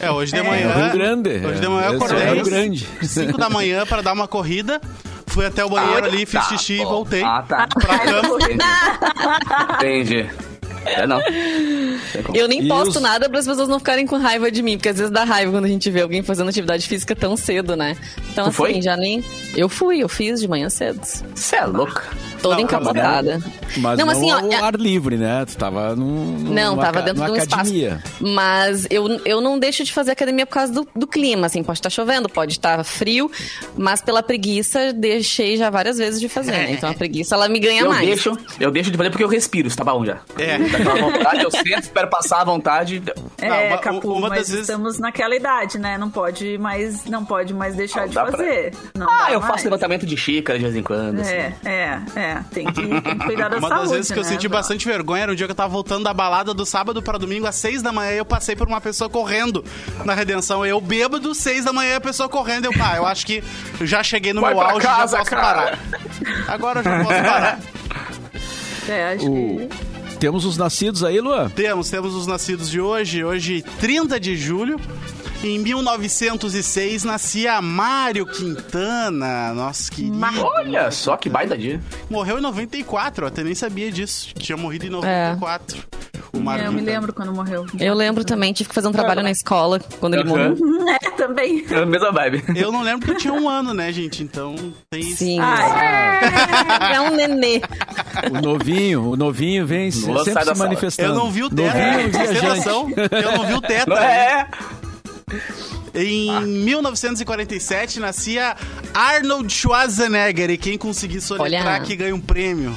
É, 0.00 0.10
hoje 0.10 0.32
de 0.32 0.38
É. 0.38 0.42
manhã. 0.42 0.72
Rio 0.74 0.92
Grande. 0.92 1.30
Hoje 1.46 1.60
de 1.60 1.68
manhã 1.68 1.86
eu 1.88 1.92
é 1.92 1.96
acordei. 1.96 2.34
Rio 2.34 2.44
Grande. 2.44 2.88
5 3.02 3.36
da 3.38 3.50
manhã 3.50 3.84
para 3.86 4.02
dar 4.02 4.12
uma 4.14 4.26
corrida. 4.26 4.80
Fui 5.26 5.46
até 5.46 5.64
o 5.64 5.70
banheiro 5.70 6.04
ali, 6.06 6.26
fiz 6.26 6.40
Tá, 6.40 6.42
xixi 6.42 6.74
e 6.80 6.84
voltei. 6.84 7.22
Ah, 7.22 7.42
tá. 7.46 7.66
Pra 7.66 7.98
cama. 8.00 8.38
Entendi. 8.40 8.58
Entendi. 10.26 10.51
É, 10.84 11.06
não. 11.06 11.20
Eu 12.34 12.48
nem 12.48 12.64
E 12.64 12.68
posto 12.68 12.96
os- 12.96 13.02
nada 13.02 13.28
para 13.28 13.38
as 13.38 13.46
pessoas 13.46 13.68
não 13.68 13.78
ficarem 13.78 14.06
com 14.06 14.16
raiva 14.16 14.50
de 14.50 14.62
mim, 14.62 14.76
porque 14.76 14.88
às 14.88 14.96
vezes 14.96 15.10
dá 15.12 15.24
raiva 15.24 15.52
quando 15.52 15.64
a 15.64 15.68
gente 15.68 15.90
vê 15.90 16.02
alguém 16.02 16.22
fazendo 16.22 16.48
atividade 16.48 16.86
física 16.86 17.14
tão 17.14 17.36
cedo, 17.36 17.76
né? 17.76 17.96
Então, 18.32 18.44
Tu 18.44 18.48
assim, 18.48 18.56
foi? 18.56 18.82
já 18.82 18.96
nem. 18.96 19.22
Eu 19.54 19.68
fui, 19.68 19.98
eu 20.02 20.08
fiz 20.08 20.40
de 20.40 20.48
manhã 20.48 20.68
cedo. 20.68 21.00
Você 21.34 21.56
é 21.56 21.64
louca. 21.64 22.02
Toda 22.42 22.56
Não, 22.56 22.62
encapotada. 22.64 23.40
Mas 23.76 23.98
Não, 23.98 24.06
não, 24.06 24.12
assim, 24.12 24.32
ó, 24.32 24.38
ao 24.58 24.64
ar 24.64 24.74
livre, 24.74 25.16
né? 25.16 25.44
Tu 25.46 25.56
tava 25.56 25.94
num, 25.94 26.38
Não, 26.40 26.72
numa 26.72 26.82
tava 26.82 27.00
dentro 27.02 27.24
de 27.24 27.30
um 27.30 27.34
academia. 27.34 28.00
espaço. 28.04 28.16
Mas 28.20 28.86
eu, 28.90 29.20
eu 29.24 29.40
não 29.40 29.58
deixo 29.60 29.84
de 29.84 29.92
fazer 29.92 30.10
academia 30.10 30.44
por 30.44 30.54
causa 30.54 30.72
do, 30.72 30.88
do 30.96 31.06
clima, 31.06 31.46
assim. 31.46 31.62
Pode 31.62 31.78
estar 31.78 31.88
chovendo, 31.90 32.28
pode 32.28 32.52
estar 32.54 32.82
frio, 32.84 33.30
mas 33.76 34.02
pela 34.02 34.22
preguiça 34.24 34.92
deixei 34.92 35.56
já 35.56 35.70
várias 35.70 35.98
vezes 35.98 36.20
de 36.20 36.28
fazer, 36.28 36.50
né? 36.50 36.72
Então 36.82 36.90
a 36.90 36.94
preguiça, 36.94 37.34
ela 37.36 37.48
me 37.48 37.60
ganha 37.60 37.82
Eu 37.82 37.88
mais. 37.90 38.04
deixo, 38.06 38.36
eu 38.58 38.70
deixo 38.72 38.90
de 38.90 38.96
fazer 38.96 39.10
porque 39.10 39.22
eu 39.22 39.28
respiro, 39.28 39.68
isso 39.68 39.76
tá 39.76 39.84
bom 39.84 40.04
já. 40.04 40.18
É. 40.36 40.58
Tá 40.72 40.84
com 40.84 40.90
a 40.90 40.94
vontade, 41.10 41.42
eu 41.42 41.50
sento, 41.50 41.82
espero 41.82 42.08
passar 42.08 42.40
à 42.40 42.44
vontade. 42.44 43.02
É, 43.40 43.48
Não, 43.48 43.66
uma- 43.66 43.78
Capu, 43.78 44.12
uma 44.12 44.28
mas 44.28 44.38
das 44.40 44.48
vezes- 44.50 44.60
estamos 44.68 44.98
naquela 44.98 45.34
idade, 45.36 45.78
né? 45.78 45.98
Não 45.98 46.08
pode 46.10 46.56
mais, 46.58 47.04
não 47.06 47.24
pode 47.24 47.52
mais 47.52 47.74
deixar 47.74 48.02
Não 48.02 48.08
de 48.08 48.14
pra- 48.14 48.30
fazer. 48.30 48.74
Não 48.96 49.08
Ah, 49.10 49.32
eu 49.32 49.40
mais. 49.40 49.52
faço 49.52 49.64
levantamento 49.64 50.06
de 50.06 50.16
xícara 50.16 50.58
de 50.58 50.64
vez 50.64 50.76
em 50.76 50.82
quando. 50.82 51.20
assim. 51.20 51.32
É, 51.32 51.54
é, 51.64 51.98
é. 52.16 52.38
Tem 52.52 52.66
que, 52.66 52.82
tem 53.00 53.18
que 53.18 53.24
cuidar 53.26 53.48
da 53.48 53.58
Uma 53.58 53.68
saúde, 53.68 53.84
das 53.84 53.92
vezes 53.92 54.12
que 54.12 54.18
eu 54.18 54.22
né? 54.22 54.28
senti 54.28 54.48
bastante 54.48 54.86
vergonha 54.86 55.22
era 55.24 55.32
um 55.32 55.34
dia 55.34 55.46
que 55.46 55.50
eu 55.52 55.56
tava 55.56 55.68
voltando 55.72 56.04
da 56.04 56.14
balada 56.14 56.54
do 56.54 56.64
sábado 56.64 57.02
para 57.02 57.18
domingo 57.18 57.46
às 57.46 57.56
seis 57.56 57.82
da 57.82 57.92
manhã 57.92 58.12
e 58.12 58.18
eu 58.18 58.24
passei 58.24 58.54
por 58.56 58.66
uma 58.68 58.80
pessoa 58.80 59.10
correndo 59.10 59.64
na 60.04 60.14
redenção. 60.14 60.64
Eu 60.64 60.80
bêbado, 60.80 61.34
seis 61.34 61.64
da 61.64 61.72
manhã 61.72 61.96
a 61.96 62.00
pessoa 62.00 62.28
correndo. 62.28 62.66
Eu, 62.66 62.72
pá, 62.72 62.96
eu 62.96 63.06
acho 63.06 63.26
que 63.26 63.42
eu 63.80 63.86
já 63.86 64.02
cheguei 64.02 64.32
no 64.32 64.40
Vai 64.40 64.54
meu 64.54 64.62
pra 64.62 64.72
auge 64.72 64.86
casa, 64.86 65.12
já 65.12 65.18
posso 65.18 65.30
cara. 65.30 65.42
parar. 65.42 65.78
Agora 66.48 66.80
eu 66.80 66.84
já 66.84 66.98
posso 67.04 67.22
parar. 67.22 67.60
É, 68.88 69.12
acho 69.14 69.26
O- 69.30 69.58
que... 69.68 69.68
Temos 70.22 70.44
os 70.44 70.56
nascidos 70.56 71.02
aí, 71.02 71.20
Luan? 71.20 71.48
Temos, 71.48 71.90
temos 71.90 72.14
os 72.14 72.28
nascidos 72.28 72.70
de 72.70 72.80
hoje. 72.80 73.24
Hoje, 73.24 73.64
30 73.80 74.20
de 74.20 74.36
julho. 74.36 74.78
Em 75.42 75.58
1906 75.58 77.02
nascia 77.04 77.60
Mário 77.60 78.24
Quintana, 78.26 79.52
nosso 79.52 79.90
querido. 79.90 80.16
Olha 80.40 80.88
só 80.92 81.16
que 81.16 81.28
baita 81.28 81.58
dia. 81.58 81.80
Morreu 82.08 82.38
em 82.38 82.40
94, 82.42 83.24
eu 83.24 83.28
até 83.28 83.42
nem 83.42 83.54
sabia 83.54 83.90
disso. 83.90 84.32
Tinha 84.38 84.56
morrido 84.56 84.86
em 84.86 84.90
94. 84.90 85.78
O 86.32 86.38
Mário 86.40 86.64
É, 86.64 86.66
eu 86.68 86.72
me 86.72 86.78
Quintana. 86.78 86.96
lembro 86.98 87.12
quando 87.12 87.34
morreu. 87.34 87.66
Eu 87.78 87.92
lembro 87.94 88.24
também, 88.24 88.52
tive 88.52 88.68
que 88.68 88.74
fazer 88.74 88.86
um 88.88 88.92
trabalho 88.92 89.22
na 89.22 89.30
escola 89.32 89.80
quando 89.98 90.14
ele 90.14 90.24
morreu. 90.24 90.56
É, 91.02 91.10
também. 91.12 91.64
É 91.70 91.76
a 91.76 91.86
mesma 91.86 92.10
vibe. 92.12 92.42
Eu 92.56 92.70
não 92.72 92.82
lembro 92.82 93.00
porque 93.00 93.12
eu 93.12 93.16
tinha 93.18 93.32
um 93.32 93.48
ano, 93.48 93.72
né, 93.72 93.90
gente? 93.92 94.22
Então 94.22 94.54
tem 94.90 95.00
isso. 95.00 95.16
Sim. 95.18 95.38
Ah, 95.40 96.90
É 96.92 97.00
um 97.00 97.14
nenê. 97.14 97.62
O 98.30 98.40
novinho, 98.42 99.10
o 99.12 99.16
novinho 99.16 99.64
vem 99.66 99.90
se- 99.90 100.06
Nossa, 100.06 100.24
sempre 100.24 100.44
da 100.44 100.52
se 100.52 100.58
sala. 100.58 100.68
manifestando. 100.68 101.08
Eu 101.10 101.14
não 101.14 101.30
vi 101.30 101.44
o 101.44 101.48
teto. 101.50 101.74
Novinho, 101.76 102.42
noção? 102.56 102.90
Eu 102.90 103.32
não 103.38 103.46
vi 103.46 103.54
o 103.54 103.60
teto. 103.60 103.92
É? 103.94 104.46
Em 105.94 106.30
1947 106.46 108.00
nascia 108.00 108.56
Arnold 108.94 109.52
Schwarzenegger. 109.52 110.48
E 110.50 110.56
quem 110.56 110.78
conseguir 110.78 111.20
soletrar 111.20 111.66
Olha. 111.66 111.74
aqui 111.76 111.94
ganha 111.96 112.14
um 112.14 112.20
prêmio. 112.20 112.74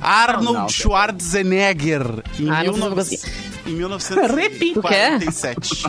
Arnold 0.00 0.44
Não, 0.44 0.52
não. 0.62 0.68
Schwarzenegger. 0.68 2.02
Em, 2.38 2.48
Ah, 2.50 2.62
não 2.64 2.64
sei 2.64 2.64
se 2.64 2.66
eu 2.66 2.72
19... 2.72 2.94
consegui. 2.96 3.22
em 3.66 3.72
1947. 3.74 5.84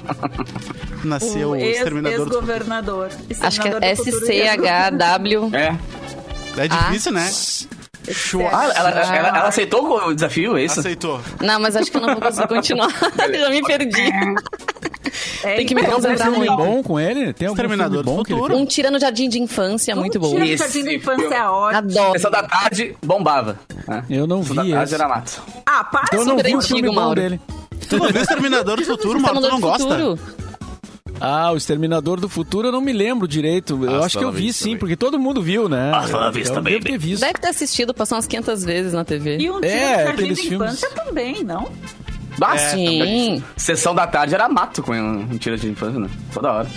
Nasceu 1.03 1.50
o, 1.51 1.55
ex- 1.55 1.77
Exterminador 1.77 2.20
do 2.20 2.24
Futuro. 2.25 2.41
ex-governador. 2.51 3.10
Acho 3.41 3.62
que 3.62 3.67
é 3.67 3.72
do 3.72 3.77
Futuro 4.03 4.32
e 4.32 4.41
SCHW. 4.41 5.50
É. 5.55 5.75
É 6.55 6.67
difícil, 6.67 7.12
né? 7.12 7.27
Ah, 8.51 8.63
ela, 8.75 8.89
ela, 8.89 8.89
ela- 9.15 9.27
ela 9.29 9.48
aceitou 9.48 10.07
o 10.07 10.13
desafio, 10.13 10.57
é 10.57 10.63
isso? 10.65 10.79
Aceitou. 10.79 11.22
Não, 11.41 11.60
mas 11.60 11.75
acho 11.75 11.89
que 11.89 11.98
eu 11.98 12.01
não 12.01 12.13
vou 12.13 12.22
conseguir 12.22 12.48
continuar. 12.48 12.89
Já 13.33 13.50
me 13.50 13.62
perdi. 13.62 14.12
É, 15.43 15.55
Tem 15.57 15.65
que 15.65 15.75
me 15.75 15.81
então, 15.81 15.95
concentrar 15.95 16.29
Tem 16.31 16.38
um 16.38 16.38
muito. 16.45 16.55
bom 16.55 16.83
com 16.83 17.00
ele? 17.00 17.33
Tem 17.33 17.48
algum 17.48 17.55
Exterminador 17.62 18.03
filme 18.03 18.17
bom 18.17 18.24
do 18.24 18.25
que. 18.25 18.33
Um 18.55 18.65
tira 18.65 18.89
no 18.89 19.00
jardim 19.00 19.29
de 19.29 19.39
infância, 19.39 19.95
muito 19.95 20.19
bom. 20.19 20.29
Tira 20.31 20.45
do 20.45 20.51
Esse 20.51 20.63
Jardim 20.63 20.83
da 20.83 20.93
Infância 20.93 21.22
filme. 21.22 21.36
é 21.36 21.48
ótimo. 21.48 21.77
Adoro. 21.77 22.12
Sessão 22.13 22.31
da 22.31 22.43
tarde, 22.43 22.95
bombava. 23.05 23.60
né? 23.88 24.03
Eu 24.10 24.25
não 24.25 24.41
vi 24.41 24.55
da 24.55 24.65
tarde 24.77 24.95
era 24.95 25.07
mato. 25.07 25.41
Ah, 25.65 25.83
para 25.83 26.03
Então 26.07 26.19
eu 26.19 26.25
não 26.25 26.38
vi 26.38 26.55
o 26.55 26.62
filme 26.62 26.88
bom 26.88 26.95
Mauro. 26.95 27.22
dele. 27.22 27.41
Tu 27.89 27.98
não 27.98 28.07
viu 28.07 28.22
Exterminador 28.22 28.77
do 28.77 28.86
Futuro, 28.86 29.19
mano? 29.19 29.41
Tu 29.41 29.50
não 29.50 29.60
gosta? 29.60 30.17
Ah, 31.25 31.53
o 31.53 31.56
Exterminador 31.56 32.20
do 32.20 32.27
Futuro 32.27 32.68
eu 32.68 32.72
não 32.74 32.82
me 32.82 32.92
lembro 32.92 33.25
direito. 33.27 33.82
Eu 33.86 33.92
Hasta 33.96 34.06
acho 34.06 34.18
que 34.20 34.25
eu 34.25 34.32
vi 34.32 34.51
sim, 34.51 34.72
baby. 34.72 34.80
porque 34.80 34.96
todo 34.98 35.18
mundo 35.18 35.42
viu, 35.42 35.70
né? 35.70 35.89
Hasta 35.96 36.30
vista, 36.32 36.56
eu 36.56 36.62
devo 36.62 36.84
ter 36.84 36.98
visto. 36.98 37.22
Deve 37.22 37.34
ter 37.39 37.48
assistido, 37.48 37.94
passou 37.94 38.18
umas 38.18 38.27
500 38.27 38.63
vezes 38.65 38.92
na 38.92 39.06
TV. 39.06 39.38
E 39.38 39.50
um 39.50 39.63
É, 39.63 40.03
Jardim 40.03 40.12
aqueles 40.12 40.38
da 40.38 40.44
filmes- 40.44 40.74
Infância 40.74 40.89
também, 40.89 41.44
não? 41.46 41.72
Ah, 42.42 42.58
Sim. 42.58 43.42
Sessão 43.56 43.96
da 43.96 44.06
tarde 44.06 44.34
era 44.34 44.50
mato 44.50 44.84
com 44.84 44.92
um 44.92 45.38
tira 45.38 45.56
de 45.56 45.70
infância, 45.70 45.98
né? 46.00 46.10
Toda 46.34 46.51
hora. 46.51 46.68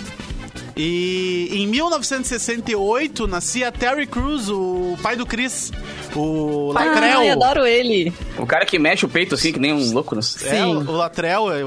E 0.77 1.49
em 1.51 1.67
1968 1.67 3.27
nascia 3.27 3.71
Terry 3.71 4.05
Crews, 4.05 4.47
o 4.49 4.95
pai 5.01 5.15
do 5.15 5.25
Chris, 5.25 5.71
o 6.17 6.71
Latrell. 6.71 7.19
Ai, 7.19 7.29
adoro 7.29 7.65
ele. 7.65 8.13
O 8.37 8.45
cara 8.45 8.65
que 8.65 8.77
mexe 8.79 9.05
o 9.05 9.09
peito 9.09 9.35
assim, 9.35 9.51
que 9.51 9.59
nem 9.59 9.73
um 9.73 9.93
louco. 9.93 10.15
Né? 10.15 10.21
É, 10.45 10.65
o 10.65 10.79
o 10.79 10.91
Latrell, 10.91 11.51
é, 11.51 11.61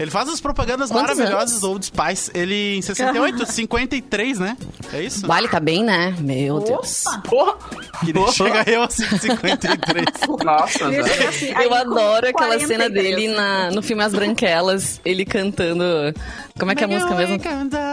ele 0.00 0.10
faz 0.10 0.28
as 0.28 0.40
propagandas 0.40 0.90
Quantos 0.90 1.16
maravilhosas 1.16 1.50
anos? 1.50 1.60
do 1.60 1.70
Old 1.70 1.86
Spice. 1.86 2.30
Ele 2.34 2.76
em 2.76 2.82
68, 2.82 3.46
53, 3.46 4.38
né? 4.38 4.56
É 4.92 5.02
isso? 5.02 5.26
Vale, 5.26 5.48
tá 5.48 5.60
bem, 5.60 5.82
né? 5.82 6.14
Meu 6.20 6.60
Deus. 6.60 7.04
Porra! 7.28 7.54
Queria 8.04 8.28
chegar 8.32 8.68
eu 8.68 8.82
assim, 8.82 9.04
53. 9.18 10.06
Nossa, 10.44 10.86
assim, 10.88 11.52
aí 11.54 11.66
Eu 11.66 11.74
adoro 11.74 12.28
aquela 12.28 12.56
43. 12.56 12.68
cena 12.68 12.88
dele 12.88 13.28
na, 13.28 13.70
no 13.70 13.82
filme 13.82 14.02
As 14.02 14.12
Branquelas, 14.12 15.00
ele 15.04 15.24
cantando. 15.24 15.84
Como 16.58 16.72
é 16.72 16.74
que 16.74 16.82
é 16.82 16.86
a 16.86 16.88
música 16.88 17.14
mesmo? 17.14 17.38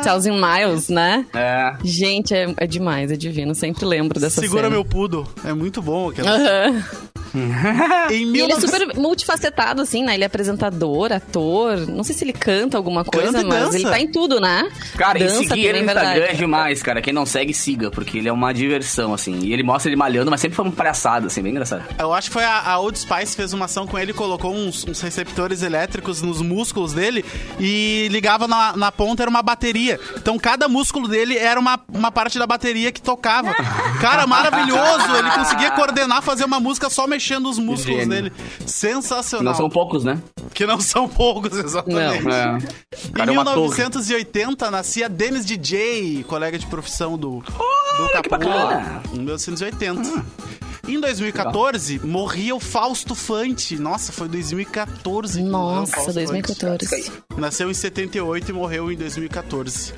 Thousand 0.03 0.33
Miles, 0.33 0.89
né? 0.89 1.25
É. 1.33 1.75
Gente, 1.83 2.33
é, 2.33 2.53
é 2.57 2.67
demais, 2.67 3.11
é 3.11 3.15
divino. 3.15 3.53
Sempre 3.53 3.85
lembro 3.85 4.19
dessa 4.19 4.41
Segura 4.41 4.63
cena. 4.63 4.73
meu 4.73 4.83
pudo. 4.83 5.27
É 5.43 5.53
muito 5.53 5.81
bom 5.81 5.94
aquela. 6.09 6.35
Aham. 6.35 6.83
em 8.11 8.35
E 8.35 8.39
ele 8.41 8.51
é 8.53 8.55
19... 8.55 8.77
super 8.85 8.97
multifacetado, 8.97 9.81
assim, 9.81 10.03
né? 10.03 10.13
Ele 10.15 10.23
é 10.23 10.27
apresentador, 10.27 11.11
ator. 11.11 11.77
Não 11.87 12.03
sei 12.03 12.15
se 12.15 12.23
ele 12.23 12.33
canta 12.33 12.77
alguma 12.77 13.03
coisa, 13.03 13.31
Canta 13.31 13.47
mas 13.47 13.59
dança. 13.65 13.75
ele 13.75 13.85
tá 13.85 13.99
em 13.99 14.07
tudo, 14.07 14.39
né? 14.39 14.69
Cara, 14.97 15.19
dança 15.19 15.43
e 15.43 15.47
seguir 15.47 15.65
ele 15.65 15.81
no 15.81 15.87
também, 15.87 16.03
Instagram 16.03 16.11
é 16.11 16.19
verdade. 16.19 16.37
demais, 16.37 16.83
cara. 16.83 17.01
Quem 17.01 17.13
não 17.13 17.25
segue, 17.25 17.53
siga, 17.53 17.91
porque 17.91 18.17
ele 18.17 18.29
é 18.29 18.31
uma 18.33 18.53
diversão, 18.53 19.13
assim. 19.13 19.39
E 19.43 19.53
ele 19.53 19.63
mostra 19.63 19.89
ele 19.89 19.95
malhando, 19.95 20.31
mas 20.31 20.41
sempre 20.41 20.55
foi 20.55 20.65
uma 20.65 20.71
palhaçada, 20.71 21.27
assim, 21.27 21.41
bem 21.41 21.51
engraçado. 21.51 21.83
Eu 21.99 22.13
acho 22.13 22.29
que 22.29 22.33
foi 22.33 22.43
a, 22.43 22.61
a 22.71 22.79
Old 22.79 22.97
Spice 22.97 23.35
fez 23.35 23.53
uma 23.53 23.65
ação 23.65 23.85
com 23.85 23.99
ele, 23.99 24.13
colocou 24.13 24.53
uns, 24.53 24.85
uns 24.87 25.01
receptores 25.01 25.61
elétricos 25.61 26.21
nos 26.21 26.41
músculos 26.41 26.93
dele 26.93 27.23
e 27.59 28.07
ligava 28.11 28.47
na, 28.47 28.75
na 28.75 28.91
ponta, 28.91 29.23
era 29.23 29.29
uma 29.29 29.41
bateria. 29.41 29.99
Então 30.17 30.37
cada 30.37 30.67
músculo 30.67 31.07
dele 31.07 31.37
era 31.37 31.59
uma, 31.59 31.79
uma 31.93 32.11
parte 32.11 32.39
da 32.39 32.47
bateria 32.47 32.91
que 32.91 33.01
tocava. 33.01 33.53
Cara, 33.99 34.25
maravilhoso! 34.25 35.15
Ele 35.17 35.31
conseguia 35.31 35.71
coordenar, 35.71 36.21
fazer 36.21 36.45
uma 36.45 36.59
música 36.59 36.89
só 36.89 37.05
mexendo 37.07 37.24
os 37.49 37.57
músculos 37.59 37.99
Gênio. 38.01 38.09
dele. 38.09 38.33
Sensacional. 38.65 39.45
Não 39.45 39.55
são 39.55 39.69
poucos, 39.69 40.03
né? 40.03 40.21
Que 40.53 40.65
não 40.65 40.79
são 40.79 41.07
poucos, 41.07 41.57
exatamente. 41.57 42.23
Não, 42.23 42.31
É. 42.31 42.57
Em 43.07 43.11
Cara, 43.11 43.31
é 43.31 43.33
torre. 43.43 43.67
1980 43.67 44.71
nascia 44.71 45.09
Dennis 45.09 45.45
DJ, 45.45 46.23
colega 46.23 46.57
de 46.57 46.65
profissão 46.67 47.17
do, 47.17 47.39
do 47.41 48.09
Capu. 48.13 48.29
bacana. 48.29 49.01
Em 49.13 49.17
1980. 49.19 50.23
Em 50.87 50.99
2014, 50.99 51.99
morria 52.05 52.55
o 52.55 52.59
Fausto 52.59 53.15
Fante. 53.15 53.75
Nossa, 53.75 54.11
foi 54.11 54.27
2014. 54.27 55.39
que 55.39 55.43
morreu 55.43 55.77
o 55.77 55.79
Nossa, 55.79 55.93
Fausto 55.93 56.13
Fante. 56.13 56.25
2014. 56.27 57.11
Nasceu 57.37 57.71
em 57.71 57.73
78 57.73 58.49
e 58.49 58.53
morreu 58.53 58.91
em 58.91 58.95
2014. 58.95 59.93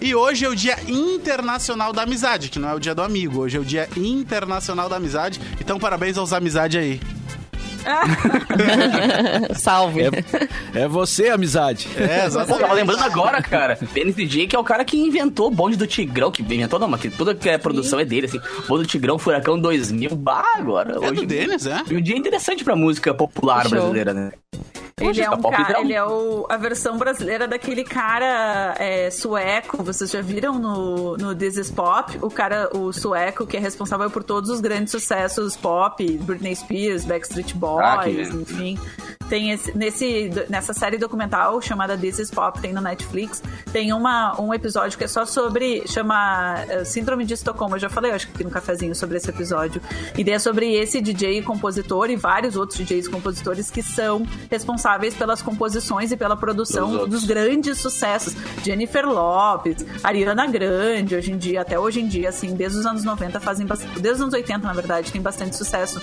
E 0.00 0.14
hoje 0.14 0.44
é 0.44 0.48
o 0.48 0.54
Dia 0.54 0.76
Internacional 0.86 1.92
da 1.92 2.02
Amizade, 2.02 2.48
que 2.50 2.58
não 2.58 2.68
é 2.68 2.74
o 2.74 2.78
Dia 2.78 2.94
do 2.94 3.02
Amigo. 3.02 3.40
Hoje 3.40 3.56
é 3.56 3.60
o 3.60 3.64
Dia 3.64 3.88
Internacional 3.96 4.88
da 4.88 4.96
Amizade. 4.96 5.40
Então, 5.60 5.78
parabéns 5.78 6.18
aos 6.18 6.32
amizade 6.32 6.78
aí. 6.78 7.00
Salve. 9.54 10.02
É, 10.02 10.80
é 10.82 10.88
você, 10.88 11.28
amizade. 11.28 11.88
É, 11.96 12.20
Pô, 12.20 12.26
exatamente. 12.26 12.60
tava 12.60 12.74
lembrando 12.74 13.02
agora, 13.02 13.40
cara. 13.40 13.78
Dennis 13.94 14.16
DJ, 14.16 14.48
que 14.48 14.56
é 14.56 14.58
o 14.58 14.64
cara 14.64 14.84
que 14.84 14.98
inventou 14.98 15.46
o 15.48 15.50
bonde 15.50 15.76
do 15.76 15.86
Tigrão, 15.86 16.30
que 16.30 16.42
inventou 16.42 16.78
não, 16.78 16.88
mas 16.88 17.00
que 17.00 17.10
toda 17.10 17.34
que 17.34 17.48
é 17.48 17.56
produção 17.56 18.00
é 18.00 18.04
dele, 18.04 18.26
assim. 18.26 18.40
Bonde 18.68 18.82
do 18.82 18.88
Tigrão, 18.88 19.18
Furacão 19.18 19.58
2000, 19.58 20.16
bah, 20.16 20.44
agora. 20.56 20.94
É 20.94 20.98
hoje 20.98 21.14
do 21.14 21.26
Dennis, 21.26 21.66
é? 21.66 21.82
E 21.88 21.96
um 21.96 22.02
dia 22.02 22.16
interessante 22.16 22.64
pra 22.64 22.74
música 22.74 23.14
popular 23.14 23.62
Show. 23.62 23.70
brasileira, 23.70 24.12
né? 24.12 24.32
Ele 24.98 25.08
Música 25.08 25.26
é, 25.26 25.30
um 25.30 25.42
cara, 25.42 25.80
ele 25.82 25.92
é 25.92 26.02
o- 26.02 26.46
a 26.48 26.56
versão 26.56 26.96
brasileira 26.96 27.46
daquele 27.46 27.84
cara 27.84 28.74
é, 28.78 29.10
sueco. 29.10 29.82
Vocês 29.82 30.10
já 30.10 30.22
viram 30.22 30.58
no, 30.58 31.18
no 31.18 31.34
This 31.34 31.58
is 31.58 31.70
Pop? 31.70 32.18
O 32.22 32.30
cara, 32.30 32.70
o 32.74 32.90
sueco, 32.94 33.46
que 33.46 33.58
é 33.58 33.60
responsável 33.60 34.08
por 34.10 34.24
todos 34.24 34.48
os 34.48 34.58
grandes 34.58 34.90
sucessos 34.92 35.54
pop, 35.54 36.02
Britney 36.22 36.56
Spears, 36.56 37.04
Backstreet 37.04 37.52
Ah, 37.62 37.96
Boys, 37.98 38.28
lindo. 38.30 38.40
enfim. 38.40 38.78
Tem 39.28 39.50
esse, 39.50 39.76
nesse, 39.76 40.30
nessa 40.48 40.72
série 40.72 40.96
documental 40.96 41.60
chamada 41.60 41.98
This 41.98 42.20
is 42.20 42.30
Pop, 42.30 42.60
tem 42.60 42.72
no 42.72 42.80
Netflix, 42.80 43.42
tem 43.72 43.92
uma, 43.92 44.40
um 44.40 44.54
episódio 44.54 44.96
que 44.96 45.02
é 45.04 45.08
só 45.08 45.26
sobre. 45.26 45.82
chama 45.88 46.54
eh, 46.68 46.84
Síndrome 46.84 47.24
de 47.24 47.34
Estocolmo. 47.34 47.74
Eu 47.74 47.80
já 47.80 47.90
falei, 47.90 48.12
acho 48.12 48.28
que 48.28 48.34
aqui 48.34 48.44
no 48.44 48.50
cafezinho, 48.50 48.94
sobre 48.94 49.16
esse 49.16 49.28
episódio. 49.28 49.82
E 50.16 50.30
é 50.30 50.38
sobre 50.38 50.74
esse 50.76 51.00
DJ 51.02 51.38
e 51.40 51.42
compositor 51.42 52.08
e 52.08 52.14
vários 52.16 52.56
outros 52.56 52.78
DJs 52.78 53.06
e 53.06 53.10
compositores 53.10 53.68
que 53.68 53.82
são 53.82 54.24
responsáveis 54.48 54.85
pelas 55.18 55.42
composições 55.42 56.12
e 56.12 56.16
pela 56.16 56.36
produção 56.36 57.08
Dos 57.08 57.24
grandes 57.24 57.78
sucessos. 57.78 58.34
Jennifer 58.64 59.06
Lopez, 59.06 59.84
Ariana 60.02 60.46
Grande, 60.46 61.16
hoje 61.16 61.32
em 61.32 61.36
dia, 61.36 61.62
até 61.62 61.78
hoje 61.78 62.00
em 62.00 62.06
dia, 62.06 62.28
assim, 62.28 62.54
desde 62.54 62.78
os 62.78 62.86
anos 62.86 63.04
90 63.04 63.40
fazem 63.40 63.66
bastante. 63.66 64.00
Desde 64.00 64.12
os 64.12 64.20
anos 64.20 64.34
80, 64.34 64.66
na 64.66 64.72
verdade, 64.72 65.10
tem 65.10 65.20
bastante 65.20 65.56
sucesso. 65.56 66.00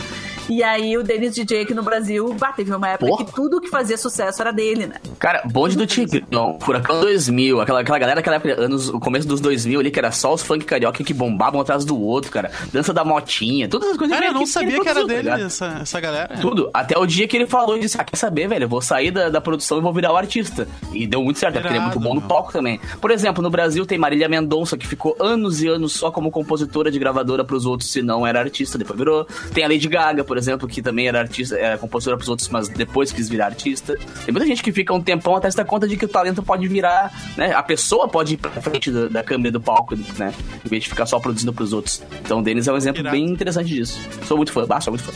E 0.50 0.62
aí 0.62 0.98
o 0.98 1.04
Dennis 1.04 1.34
DJ 1.34 1.62
aqui 1.62 1.74
no 1.74 1.82
Brasil, 1.82 2.36
bah, 2.38 2.52
teve 2.52 2.74
uma 2.74 2.90
época 2.90 3.10
Porra. 3.10 3.26
que 3.26 3.34
tudo 3.34 3.62
que 3.62 3.70
fazia 3.70 3.98
sucesso 3.98 4.42
era 4.42 4.52
dele, 4.52 4.88
né? 4.88 4.96
Cara, 5.18 5.42
bonde 5.46 5.78
do 5.78 5.88
Tigrão, 5.88 6.58
Furacão 6.60 7.00
2000, 7.00 7.62
aquela, 7.62 7.80
aquela 7.80 8.00
galera 8.00 8.16
daquela 8.18 8.36
época, 8.36 8.62
anos, 8.62 8.90
o 8.90 9.00
começo 9.00 9.28
dos 9.28 9.40
2000 9.40 9.80
ali, 9.80 9.92
que 9.92 10.00
era 10.00 10.12
só 10.12 10.34
os 10.34 10.44
funk 10.44 10.66
carioca 10.66 11.04
que 11.04 11.14
bombavam 11.14 11.62
atrás 11.62 11.86
do 11.86 12.00
outro, 12.00 12.32
cara. 12.32 12.52
Dança 12.72 12.94
da 12.94 13.06
motinha, 13.06 13.68
todas 13.70 13.92
as 13.92 13.98
coisas 13.98 14.16
Cara, 14.16 14.30
eu 14.30 14.34
não 14.34 14.42
ele 14.42 14.50
sabia 14.50 14.80
que 14.82 14.90
era 14.90 15.02
tá 15.02 15.08
dele 15.08 15.30
essa, 15.30 15.80
essa 15.82 16.00
galera. 16.00 16.38
Tudo. 16.38 16.70
Até 16.74 16.98
o 16.98 17.06
dia 17.06 17.28
que 17.28 17.38
ele 17.38 17.48
falou 17.48 17.78
e 17.78 17.80
disse: 17.80 17.98
Ah, 18.00 18.04
quer 18.04 18.18
saber, 18.18 18.48
velho? 18.48 18.68
Vou 18.74 18.82
sair 18.82 19.12
da, 19.12 19.30
da 19.30 19.40
produção 19.40 19.78
e 19.78 19.82
vou 19.82 19.94
virar 19.94 20.12
o 20.12 20.18
artista. 20.18 20.68
E 20.92 21.06
deu 21.06 21.24
muito 21.24 21.38
certo, 21.38 21.54
porque 21.54 21.68
ele 21.68 21.78
é 21.78 21.80
muito 21.80 22.00
Irado, 22.00 22.10
bom 22.10 22.16
no 22.16 22.22
palco 22.24 22.52
também. 22.52 22.80
Por 23.00 23.12
exemplo, 23.12 23.44
no 23.44 23.52
Brasil 23.52 23.86
tem 23.86 24.00
Marília 24.00 24.28
Mendonça, 24.28 24.76
que 24.76 24.88
ficou 24.88 25.16
anos 25.20 25.62
e 25.62 25.68
anos 25.68 25.94
só 25.94 26.10
como 26.10 26.32
compositora 26.32 26.90
de 26.90 26.98
gravadora 26.98 27.46
pros 27.46 27.68
outros, 27.68 27.92
se 27.92 28.02
não 28.02 28.26
era 28.26 28.40
artista, 28.40 28.76
depois 28.76 28.98
virou. 28.98 29.28
Tem 29.54 29.64
a 29.64 29.68
Lady 29.68 29.88
Gaga, 29.88 30.24
por 30.24 30.40
exemplo, 30.40 30.68
que 30.68 30.82
também 30.82 31.08
era 31.08 31.20
artista, 31.20 31.56
era 31.56 31.78
compositora 31.78 32.18
pros 32.18 32.30
outros, 32.30 32.50
mas 32.50 32.68
depois 32.68 33.12
quis 33.12 33.30
virar 33.30 33.46
artista. 33.46 33.96
Tem 34.26 34.32
muita 34.32 34.48
gente 34.48 34.64
que 34.64 34.72
fica 34.72 34.92
um 34.92 35.00
tempão 35.00 35.36
até 35.36 35.52
se 35.52 35.56
dar 35.56 35.66
conta 35.66 35.88
de 35.88 35.96
que 35.96 36.06
o 36.06 36.10
talento 36.10 36.42
pode 36.42 36.68
virar, 36.68 37.14
né? 37.38 37.54
A 37.54 37.62
pessoa 37.62 38.08
pode 38.08 38.34
ir 38.34 38.38
pra 38.38 38.50
frente 38.50 38.90
da, 38.90 39.08
da 39.08 39.24
câmera 39.24 39.50
e 39.50 39.52
do 39.52 39.62
palco, 39.62 39.96
né? 40.18 40.34
Em 40.66 40.68
vez 40.68 40.82
de 40.82 40.90
ficar 40.90 41.06
só 41.06 41.20
produzindo 41.20 41.54
pros 41.54 41.74
outros. 41.74 42.02
Então 42.22 42.40
o 42.40 42.42
Denis 42.42 42.68
é 42.68 42.74
um 42.74 42.78
exemplo 42.78 43.02
Irado. 43.02 43.16
bem 43.16 43.24
interessante 43.24 43.68
disso. 43.68 44.00
Sou 44.26 44.36
muito 44.36 44.52
fã, 44.52 44.66
bah, 44.66 44.82
sou 44.82 44.92
muito 44.92 45.04
fã. 45.04 45.14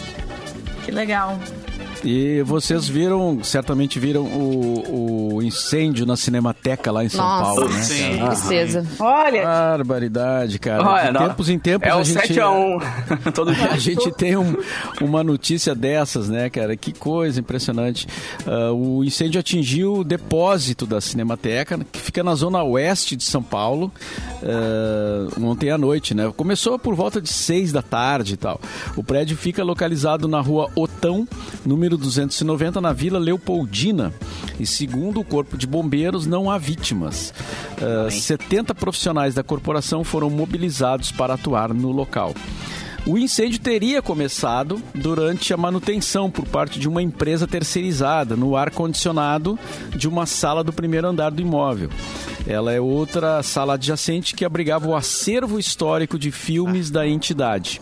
Que 0.85 0.91
legal. 0.91 1.39
E 2.03 2.41
vocês 2.43 2.87
viram, 2.87 3.39
certamente 3.43 3.99
viram 3.99 4.23
o, 4.23 5.35
o 5.35 5.41
incêndio 5.43 6.05
na 6.05 6.15
Cinemateca 6.15 6.91
lá 6.91 7.03
em 7.03 7.09
São 7.09 7.23
Nossa. 7.25 7.43
Paulo, 7.43 7.69
né? 7.69 7.81
Sim. 7.81 8.17
cara? 8.17 8.29
Tristeza. 8.31 8.85
Olha, 8.99 9.43
Barbaridade, 9.43 10.59
cara. 10.59 10.83
Olha, 10.87 11.11
de 11.11 11.17
tempos 11.19 11.49
em 11.49 11.59
tempos 11.59 11.87
É 11.87 11.91
a 11.91 11.97
o 11.97 12.03
gente... 12.03 12.33
7x1 12.33 13.31
todo 13.33 13.53
dia. 13.53 13.71
A 13.71 13.77
gente 13.77 14.11
tem 14.11 14.35
um- 14.37 14.55
uma 15.01 15.23
notícia 15.23 15.73
dessas, 15.75 16.29
né, 16.29 16.49
cara? 16.49 16.75
Que 16.75 16.91
coisa 16.93 17.39
impressionante. 17.39 18.07
Ah, 18.45 18.71
o 18.71 19.03
incêndio 19.03 19.39
atingiu 19.39 19.95
o 19.97 20.03
depósito 20.03 20.85
da 20.85 20.99
Cinemateca, 21.01 21.79
que 21.91 21.99
fica 21.99 22.23
na 22.23 22.35
zona 22.35 22.63
oeste 22.63 23.15
de 23.15 23.23
São 23.23 23.41
Paulo, 23.43 23.91
ah, 24.43 25.27
ontem 25.41 25.69
à 25.71 25.77
noite, 25.77 26.13
né? 26.13 26.31
Começou 26.35 26.77
por 26.79 26.95
volta 26.95 27.21
de 27.21 27.29
seis 27.29 27.71
da 27.71 27.81
tarde 27.81 28.33
e 28.33 28.37
tal. 28.37 28.59
O 28.95 29.03
prédio 29.03 29.37
fica 29.37 29.63
localizado 29.63 30.27
na 30.27 30.41
rua 30.41 30.69
Otão, 30.75 31.27
número 31.65 31.86
290, 31.95 32.81
na 32.81 32.91
Vila 32.91 33.19
Leopoldina. 33.19 34.11
E 34.59 34.65
segundo 34.65 35.19
o 35.19 35.23
Corpo 35.23 35.55
de 35.55 35.67
Bombeiros, 35.67 36.25
não 36.25 36.49
há 36.49 36.57
vítimas. 36.57 37.33
Ah, 37.79 38.09
70 38.09 38.73
profissionais 38.73 39.35
da 39.35 39.43
corporação 39.43 40.03
foram 40.03 40.29
mobilizados 40.29 41.11
para 41.11 41.35
atuar 41.35 41.73
no 41.73 41.91
local. 41.91 42.33
O 43.07 43.17
incêndio 43.17 43.59
teria 43.59 44.01
começado 44.01 44.81
durante 44.93 45.53
a 45.53 45.57
manutenção 45.57 46.29
por 46.29 46.45
parte 46.45 46.77
de 46.77 46.89
uma 46.89 47.01
empresa 47.01 47.47
terceirizada 47.47 48.35
no 48.35 48.57
ar-condicionado 48.57 49.57
de 49.95 50.09
uma 50.09 50.25
sala 50.25 50.61
do 50.61 50.73
primeiro 50.73 51.07
andar 51.07 51.31
do 51.31 51.41
imóvel. 51.41 51.89
Ela 52.47 52.71
é 52.71 52.79
outra 52.79 53.43
sala 53.43 53.73
adjacente 53.73 54.33
que 54.33 54.45
abrigava 54.45 54.87
o 54.87 54.95
acervo 54.95 55.59
histórico 55.59 56.17
de 56.17 56.31
filmes 56.31 56.89
da 56.89 57.05
entidade. 57.05 57.81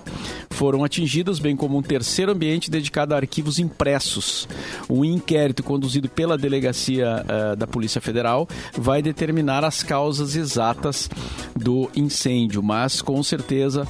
Foram 0.49 0.83
atingidos, 0.83 1.37
bem 1.37 1.55
como 1.55 1.77
um 1.77 1.81
terceiro 1.81 2.31
ambiente 2.31 2.71
dedicado 2.71 3.13
a 3.13 3.17
arquivos 3.17 3.59
impressos. 3.59 4.47
Um 4.89 5.05
inquérito 5.05 5.61
conduzido 5.61 6.09
pela 6.09 6.37
Delegacia 6.37 7.23
eh, 7.27 7.55
da 7.55 7.67
Polícia 7.67 8.01
Federal 8.01 8.47
vai 8.75 9.01
determinar 9.01 9.63
as 9.63 9.83
causas 9.83 10.35
exatas 10.35 11.09
do 11.55 11.89
incêndio, 11.95 12.63
mas 12.63 13.01
com 13.01 13.21
certeza 13.21 13.87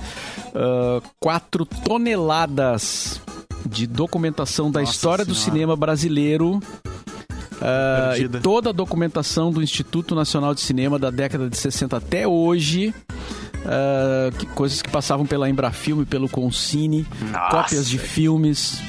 ah, 0.53 1.01
quatro 1.19 1.65
toneladas 1.65 3.21
de 3.65 3.87
documentação 3.87 4.71
da 4.71 4.81
Nossa 4.81 4.91
história 4.91 5.25
do 5.25 5.33
Senhora. 5.33 5.51
cinema 5.51 5.75
brasileiro 5.75 6.59
ah, 7.65 8.13
e 8.17 8.27
toda 8.29 8.69
a 8.69 8.73
documentação 8.73 9.51
do 9.51 9.61
Instituto 9.61 10.13
Nacional 10.15 10.53
de 10.53 10.61
Cinema 10.61 10.99
da 10.99 11.09
década 11.09 11.49
de 11.49 11.57
60 11.57 11.97
até 11.97 12.27
hoje. 12.27 12.93
ah, 13.65 14.29
que- 14.37 14.45
coisas 14.47 14.81
que 14.81 14.89
passavam 14.89 15.25
pela 15.25 15.49
Embrafilme, 15.49 16.05
pelo 16.05 16.29
Concine, 16.29 17.05
Nossa. 17.31 17.49
cópias 17.49 17.89
de 17.89 17.97
filmes, 17.97 18.79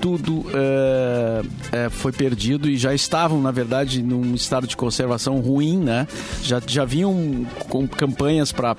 tudo 0.00 0.44
é, 0.54 1.42
é, 1.72 1.88
foi 1.90 2.12
perdido 2.12 2.68
e 2.68 2.76
já 2.76 2.94
estavam, 2.94 3.40
na 3.40 3.50
verdade, 3.50 4.02
num 4.02 4.34
estado 4.34 4.66
de 4.66 4.76
conservação 4.76 5.40
ruim, 5.40 5.78
né? 5.78 6.06
Já, 6.42 6.62
já 6.64 6.84
vinham 6.84 7.44
com 7.68 7.88
campanhas 7.88 8.52
para 8.52 8.76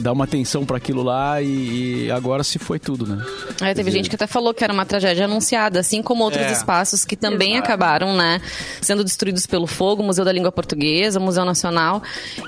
dar 0.00 0.12
uma 0.12 0.24
atenção 0.24 0.64
para 0.64 0.76
aquilo 0.76 1.02
lá 1.02 1.40
e, 1.42 2.06
e 2.06 2.10
agora 2.10 2.42
se 2.44 2.58
foi 2.58 2.78
tudo, 2.78 3.06
né? 3.06 3.24
É, 3.60 3.74
teve 3.74 3.90
gente 3.90 4.08
que 4.08 4.14
até 4.16 4.26
falou 4.26 4.52
que 4.54 4.62
era 4.64 4.72
uma 4.72 4.84
tragédia 4.86 5.24
anunciada, 5.24 5.80
assim 5.80 6.02
como 6.02 6.24
outros 6.24 6.42
É. 6.44 6.52
espaços 6.52 7.04
que 7.04 7.16
também 7.16 7.52
Exato. 7.54 7.64
acabaram, 7.64 8.16
né, 8.16 8.40
sendo 8.80 9.02
destruídos 9.04 9.46
pelo 9.46 9.66
fogo, 9.66 10.02
Museu 10.02 10.24
da 10.24 10.32
Língua 10.32 10.52
Portuguesa, 10.52 11.18
Museu 11.20 11.44
Nacional. 11.44 12.02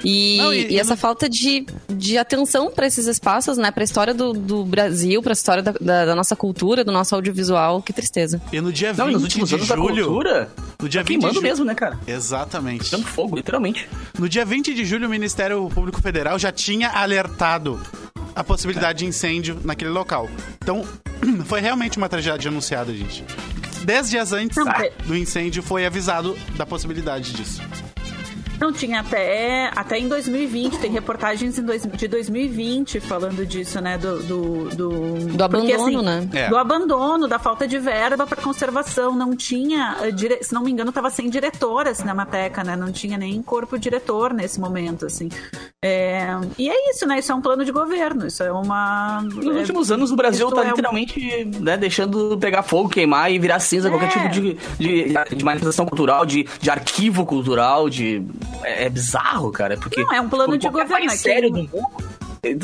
E, 0.04 0.36
Não, 0.38 0.52
e- 0.52 0.72
e 0.72 0.78
essa 0.78 0.90
no- 0.92 0.96
falta 0.96 1.28
de, 1.28 1.66
de 1.88 2.18
atenção 2.18 2.70
para 2.70 2.86
esses 2.86 3.06
espaços, 3.06 3.56
né, 3.58 3.70
para 3.70 3.82
a 3.82 3.84
história 3.84 4.12
do, 4.14 4.32
do 4.32 4.64
Brasil, 4.64 5.22
para 5.22 5.32
a 5.32 5.34
história 5.34 5.62
da, 5.62 5.72
da- 5.80 6.04
da 6.06 6.14
nossa 6.14 6.34
cultura, 6.36 6.84
do 6.84 6.92
nosso 6.92 7.14
audiovisual, 7.14 7.82
que 7.82 7.92
tristeza. 7.92 8.40
E 8.52 8.60
no 8.60 8.72
dia 8.72 8.92
20 8.92 8.98
Não, 8.98 9.10
nos 9.12 9.22
últimos 9.22 9.48
de 9.48 9.54
anos 9.54 9.68
da 9.68 9.76
julho. 9.76 10.04
cultura, 10.06 10.48
No 10.80 10.88
dia 10.88 11.02
tá 11.02 11.08
20 11.08 11.32
de 11.32 11.40
mesmo, 11.40 11.64
né, 11.64 11.74
cara? 11.74 11.98
Exatamente. 12.06 12.90
Dando 12.90 13.04
fogo, 13.06 13.36
literalmente. 13.36 13.88
No 14.18 14.28
dia 14.28 14.44
20 14.44 14.72
de 14.74 14.84
julho, 14.84 15.06
o 15.06 15.10
Ministério 15.10 15.68
Público 15.74 16.00
Federal 16.00 16.38
já 16.38 16.52
tinha 16.52 16.88
alertado 16.90 17.27
a 18.34 18.44
possibilidade 18.44 19.00
de 19.00 19.06
incêndio 19.06 19.60
naquele 19.64 19.90
local. 19.90 20.28
Então, 20.62 20.84
foi 21.46 21.60
realmente 21.60 21.98
uma 21.98 22.08
tragédia 22.08 22.48
anunciada, 22.48 22.94
gente. 22.94 23.24
Dez 23.84 24.10
dias 24.10 24.32
antes 24.32 24.56
do 25.06 25.16
incêndio 25.16 25.62
foi 25.62 25.86
avisado 25.86 26.36
da 26.56 26.66
possibilidade 26.66 27.32
disso. 27.32 27.62
Não, 28.60 28.72
tinha 28.72 29.00
até, 29.00 29.70
até 29.74 29.98
em 29.98 30.08
2020, 30.08 30.78
tem 30.78 30.90
reportagens 30.90 31.58
em 31.58 31.62
dois, 31.62 31.82
de 31.82 32.08
2020 32.08 33.00
falando 33.00 33.46
disso, 33.46 33.80
né? 33.80 33.96
Do, 33.98 34.18
do, 34.22 34.68
do, 34.70 35.26
Do 35.36 35.44
abandono, 35.44 36.02
né? 36.02 36.28
É. 36.32 36.48
Do 36.48 36.56
abandono, 36.56 37.28
da 37.28 37.38
falta 37.38 37.66
de 37.68 37.78
verba 37.78 38.26
para 38.26 38.40
conservação. 38.42 39.14
Não 39.14 39.34
tinha, 39.36 39.96
eh, 40.02 40.10
dire- 40.10 40.42
se 40.42 40.52
não 40.52 40.62
me 40.62 40.70
engano, 40.72 40.88
estava 40.90 41.10
sem 41.10 41.30
diretora 41.30 41.90
a 41.90 41.94
Cinemateca, 41.94 42.64
né? 42.64 42.74
Não 42.76 42.90
tinha 42.90 43.16
nem 43.16 43.40
corpo 43.42 43.78
diretor 43.78 44.32
nesse 44.34 44.58
momento, 44.60 45.06
assim. 45.06 45.28
É, 45.84 46.26
e 46.58 46.68
é 46.68 46.90
isso, 46.90 47.06
né? 47.06 47.20
Isso 47.20 47.30
é 47.30 47.34
um 47.34 47.40
plano 47.40 47.64
de 47.64 47.70
governo. 47.70 48.26
Isso 48.26 48.42
é 48.42 48.50
uma. 48.50 49.22
Nos 49.22 49.46
é- 49.46 49.58
últimos 49.60 49.92
anos 49.92 50.10
o 50.10 50.16
Brasil 50.16 50.46
isso 50.46 50.54
tá 50.56 50.62
é 50.62 50.66
um- 50.66 50.68
literalmente 50.70 51.44
né, 51.60 51.76
deixando 51.76 52.36
pegar 52.38 52.62
fogo, 52.64 52.88
queimar 52.88 53.30
e 53.30 53.38
virar 53.38 53.60
cinza 53.60 53.88
qualquer 53.88 54.06
É. 54.06 54.08
tipo 54.08 54.28
de, 54.28 54.56
de, 54.78 55.36
de 55.36 55.44
manifestação 55.44 55.86
cultural, 55.86 56.26
de, 56.26 56.46
de 56.60 56.70
arquivo 56.70 57.24
cultural, 57.24 57.88
de. 57.88 58.22
É, 58.62 58.84
é 58.84 58.88
bizarro, 58.88 59.50
cara. 59.50 59.76
Porque 59.76 60.02
Não, 60.02 60.12
é 60.12 60.20
um 60.20 60.28
plano 60.28 60.56
de 60.56 60.68
governo, 60.68 61.06
é 61.06 61.16
sério 61.16 61.50
do 61.50 61.58
mundo. 61.58 62.17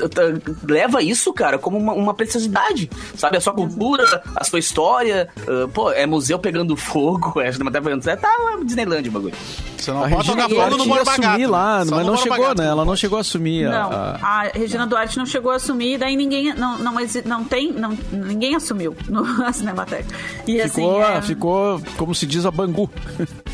Tá- 0.09 0.23
Leva 0.69 1.03
isso, 1.03 1.33
cara, 1.33 1.59
como 1.59 1.79
uma, 1.79 1.93
uma 1.93 2.15
preciosidade. 2.15 2.91
Sabe? 3.17 3.37
A 3.37 3.41
sua 3.41 3.53
cultura, 3.53 4.23
a 4.35 4.45
sua 4.45 4.59
história. 4.59 5.29
ah, 5.49 5.69
pô, 5.73 5.91
é 5.91 6.07
museu 6.07 6.39
pegando 6.39 6.77
fogo, 6.77 7.41
é 7.41 7.51
pegando 7.81 8.03
fogo. 8.03 8.17
Tá 8.21 8.29
uma 8.41 8.65
Disneyland 8.65 9.09
o 9.09 9.13
bagulho. 9.13 9.35
Você 9.77 9.91
não 9.91 9.99
A 10.05 10.09
pode 10.09 10.17
Regina 10.17 10.49
tocar 10.49 10.49
fogo 10.49 10.77
no 10.77 10.85
Duarte 10.85 10.89
ia 10.89 10.95
Borba 10.95 11.11
assumir 11.13 11.39
Gato. 11.41 11.51
lá, 11.51 11.85
Só 11.85 11.97
mas 11.97 12.07
não 12.07 12.17
chegou, 12.17 12.39
Gato 12.49 12.63
né? 12.63 12.67
Ela 12.69 12.85
não 12.87 12.97
chegou 12.97 13.19
a 13.19 13.21
assumir. 13.21 13.67
a- 13.67 13.71
Não, 13.71 13.91
a- 13.93 14.19
a 14.23 14.43
Regina 14.55 14.87
Duarte 14.87 15.19
não 15.19 15.27
chegou 15.27 15.51
a 15.53 15.57
assumir, 15.57 15.99
daí 15.99 16.17
ninguém 16.17 16.55
não, 16.55 16.79
não, 16.79 16.95
não 17.27 17.45
tem, 17.45 17.71
não, 17.73 17.97
ninguém 18.11 18.55
assumiu 18.55 18.97
no, 19.09 19.23
na 19.37 19.53
Cinemateca. 19.53 20.07
E 20.47 20.59
Ficou, 20.69 21.03
assim, 21.03 21.13
é, 21.13 21.23
ficou, 21.23 21.83
como 21.99 22.15
se 22.15 22.25
diz, 22.27 22.47
a 22.47 22.51
Bangu. 22.51 22.89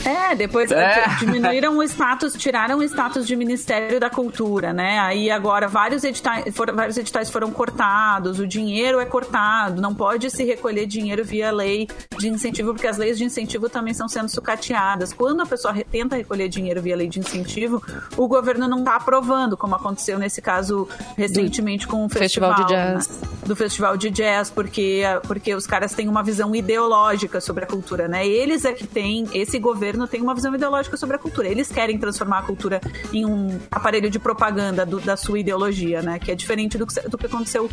é, 0.05 0.35
depois 0.37 0.71
É. 0.71 1.09
di- 1.09 1.27
diminuíram 1.27 1.77
o 1.79 1.83
status, 1.83 2.35
tiraram 2.35 2.79
o 2.79 2.83
status 2.85 3.27
de 3.27 3.35
Ministério 3.35 3.99
da 3.99 4.09
Cultura, 4.11 4.73
né? 4.73 4.99
Aí 5.01 5.31
agora 5.31 5.67
vários 5.67 6.05
editais, 6.11 6.55
foram, 6.55 6.75
vários 6.75 6.97
editais 6.99 7.31
foram 7.31 7.51
cortados, 7.51 8.39
o 8.39 8.47
dinheiro 8.47 9.01
é 9.01 9.05
cortado, 9.07 9.81
não 9.81 9.95
pode 9.95 10.31
se 10.31 10.45
recolher 10.45 10.87
dinheiro 10.87 11.25
via 11.25 11.51
lei 11.51 11.89
de 12.19 12.29
incentivo, 12.29 12.73
porque 12.75 12.87
as 12.87 12.99
leis 12.99 13.17
de 13.17 13.25
incentivo 13.25 13.69
também 13.69 13.93
estão 13.93 14.09
sendo 14.09 14.29
sucateadas. 14.29 15.13
Quando 15.13 15.41
a 15.43 15.47
pessoa 15.47 15.75
tenta 15.91 16.17
recolher 16.17 16.49
dinheiro 16.49 16.83
via 16.83 16.95
lei 16.97 17.09
de 17.09 17.19
incentivo, 17.21 17.83
o 18.17 18.29
governo 18.29 18.69
não 18.69 18.81
está 18.81 18.97
aprovando, 18.97 19.57
como 19.57 19.75
aconteceu 19.75 20.19
nesse 20.19 20.43
caso 20.43 20.87
recentemente 21.17 21.87
com 21.87 22.05
o 22.05 22.09
Festival 22.09 22.51
festival, 22.55 22.67
de 22.67 22.73
né? 22.75 22.95
jazz. 22.95 23.21
do 23.47 23.57
festival 23.57 23.97
de 23.97 24.11
jazz, 24.11 24.51
porque, 24.51 25.03
porque 25.27 25.55
os 25.55 25.67
caras 25.67 25.95
têm 25.95 26.09
uma 26.09 26.23
visão 26.23 26.55
ideológica 26.55 27.41
sobre 27.41 27.65
a 27.65 27.67
cultura, 27.67 28.09
né? 28.09 28.27
Eles 28.27 28.65
é 28.65 28.73
que 28.73 28.87
têm, 28.87 29.29
esse 29.33 29.59
governo 29.59 30.07
tem 30.07 30.21
uma 30.21 30.35
visão 30.35 30.55
ideológica 30.55 30.97
sobre 30.97 31.17
a 31.17 31.19
cultura. 31.19 31.49
Eles 31.49 31.71
querem 31.71 31.99
transformar 31.99 32.39
a 32.39 32.43
cultura 32.43 32.81
em 33.13 33.25
um 33.25 33.59
aparelho 33.71 34.11
de 34.11 34.19
propaganda 34.19 34.85
do- 34.85 35.01
da 35.01 35.17
sua 35.17 35.39
ideologia, 35.39 36.00
né? 36.03 36.19
Que 36.19 36.33
é 36.33 36.35
diferente 36.35 36.77
do 36.79 36.87
que, 36.87 37.01
do 37.09 37.19
que 37.19 37.27
aconteceu 37.27 37.69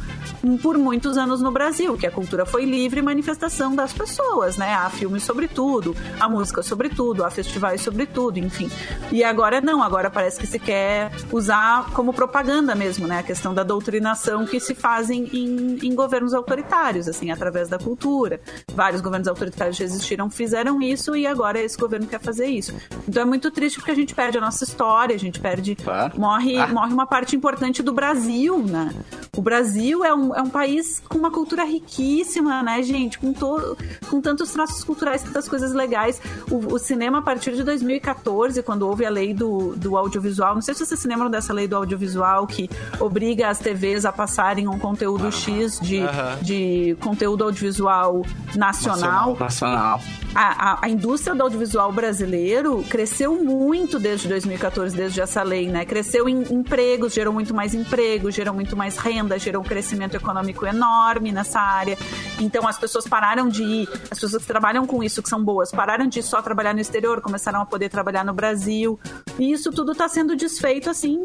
por 0.61 0.77
muitos 0.77 1.17
anos 1.17 1.41
no 1.41 1.51
Brasil, 1.51 1.97
que 1.97 2.05
a 2.05 2.11
cultura 2.11 2.45
foi 2.45 2.65
livre 2.65 3.01
manifestação 3.01 3.75
das 3.75 3.93
pessoas, 3.93 4.57
né? 4.57 4.73
Há 4.73 4.89
filmes 4.89 5.23
sobre 5.23 5.47
tudo, 5.47 5.95
há 6.19 6.27
música 6.29 6.61
sobre 6.61 6.89
tudo, 6.89 7.23
há 7.23 7.29
festivais 7.29 7.81
sobre 7.81 8.05
tudo, 8.05 8.37
enfim. 8.39 8.69
E 9.11 9.23
agora 9.23 9.61
não, 9.61 9.81
agora 9.81 10.09
parece 10.09 10.39
que 10.39 10.47
se 10.47 10.59
quer 10.59 11.11
usar 11.31 11.89
como 11.91 12.13
propaganda 12.13 12.75
mesmo, 12.75 13.07
né? 13.07 13.19
A 13.19 13.23
questão 13.23 13.53
da 13.53 13.63
doutrinação 13.63 14.45
que 14.45 14.59
se 14.59 14.73
fazem 14.75 15.29
em, 15.33 15.79
em 15.87 15.95
governos 15.95 16.33
autoritários, 16.33 17.07
assim, 17.07 17.31
através 17.31 17.67
da 17.69 17.77
cultura. 17.79 18.39
Vários 18.73 19.01
governos 19.01 19.27
autoritários 19.27 19.75
já 19.77 19.85
existiram, 19.85 20.29
fizeram 20.29 20.81
isso 20.81 21.15
e 21.15 21.25
agora 21.27 21.59
esse 21.59 21.77
governo 21.77 22.07
quer 22.07 22.19
fazer 22.19 22.47
isso. 22.47 22.73
Então 23.07 23.21
é 23.21 23.25
muito 23.25 23.49
triste 23.51 23.77
porque 23.77 23.91
a 23.91 23.95
gente 23.95 24.13
perde 24.13 24.37
a 24.37 24.41
nossa 24.41 24.63
história, 24.63 25.15
a 25.15 25.19
gente 25.19 25.39
perde. 25.39 25.75
Claro. 25.75 26.19
Morre, 26.19 26.57
Ah. 26.57 26.67
morre 26.67 26.93
uma 26.93 27.05
parte 27.05 27.35
importante 27.35 27.81
do 27.83 27.93
Brasil, 27.93 28.16
né? 28.17 28.93
O 29.35 29.41
Brasil 29.41 30.03
é 30.03 30.13
um, 30.13 30.33
é 30.35 30.41
um 30.41 30.49
país 30.49 30.99
com 31.07 31.17
uma 31.19 31.29
cultura 31.29 31.63
riquíssima, 31.63 32.63
né, 32.63 32.81
gente? 32.81 33.19
Com, 33.19 33.31
to, 33.33 33.77
com 34.09 34.19
tantos 34.19 34.51
traços 34.51 34.83
culturais, 34.83 35.21
tantas 35.21 35.47
coisas 35.47 35.73
legais. 35.73 36.19
O, 36.49 36.73
o 36.73 36.79
cinema, 36.79 37.19
a 37.19 37.21
partir 37.21 37.53
de 37.55 37.63
2014, 37.63 38.63
quando 38.63 38.87
houve 38.87 39.05
a 39.05 39.09
lei 39.09 39.33
do, 39.33 39.75
do 39.75 39.95
audiovisual, 39.97 40.55
não 40.55 40.61
sei 40.61 40.73
se 40.73 40.85
vocês 40.85 40.99
se 40.99 41.07
lembram 41.07 41.29
dessa 41.29 41.53
lei 41.53 41.67
do 41.67 41.75
audiovisual 41.75 42.47
que 42.47 42.69
obriga 42.99 43.49
as 43.49 43.59
TVs 43.59 44.05
a 44.05 44.11
passarem 44.11 44.67
um 44.67 44.79
conteúdo 44.79 45.31
X 45.31 45.79
de, 45.79 45.99
de 46.41 46.97
conteúdo 46.99 47.43
audiovisual 47.43 48.23
nacional. 48.55 49.37
Nacional. 49.39 50.01
A, 50.35 50.71
a- 50.73 50.79
a 50.83 50.89
indústria 50.89 51.35
do 51.35 51.43
audiovisual 51.43 51.91
brasileiro 51.91 52.83
cresceu 52.89 53.43
muito 53.43 53.99
desde 53.99 54.27
2014, 54.27 54.95
desde 54.95 55.21
essa 55.21 55.41
lei, 55.43 55.67
né? 55.67 55.85
Cresceu 55.85 56.27
em 56.29 56.41
empregos, 56.53 57.13
gerou 57.13 57.33
muito 57.33 57.53
mais 57.53 57.73
empregos, 57.73 57.97
gerou 58.29 58.53
muito 58.53 58.75
mais 58.75 58.97
renda, 58.97 59.37
gerou 59.37 59.61
um 59.61 59.65
crescimento 59.65 60.15
econômico 60.15 60.65
enorme 60.65 61.31
nessa 61.31 61.59
área. 61.59 61.97
Então 62.39 62.67
as 62.67 62.77
pessoas 62.77 63.07
pararam 63.07 63.47
de 63.47 63.63
ir, 63.63 63.89
as 64.09 64.19
pessoas 64.19 64.41
que 64.41 64.47
trabalham 64.47 64.85
com 64.85 65.03
isso, 65.03 65.21
que 65.21 65.29
são 65.29 65.43
boas, 65.43 65.71
pararam 65.71 66.07
de 66.07 66.21
só 66.21 66.41
trabalhar 66.41 66.73
no 66.73 66.79
exterior, 66.79 67.21
começaram 67.21 67.61
a 67.61 67.65
poder 67.65 67.89
trabalhar 67.89 68.23
no 68.23 68.33
Brasil. 68.33 68.99
E 69.39 69.51
isso 69.51 69.71
tudo 69.71 69.91
está 69.91 70.07
sendo 70.07 70.35
desfeito 70.35 70.89
assim. 70.89 71.23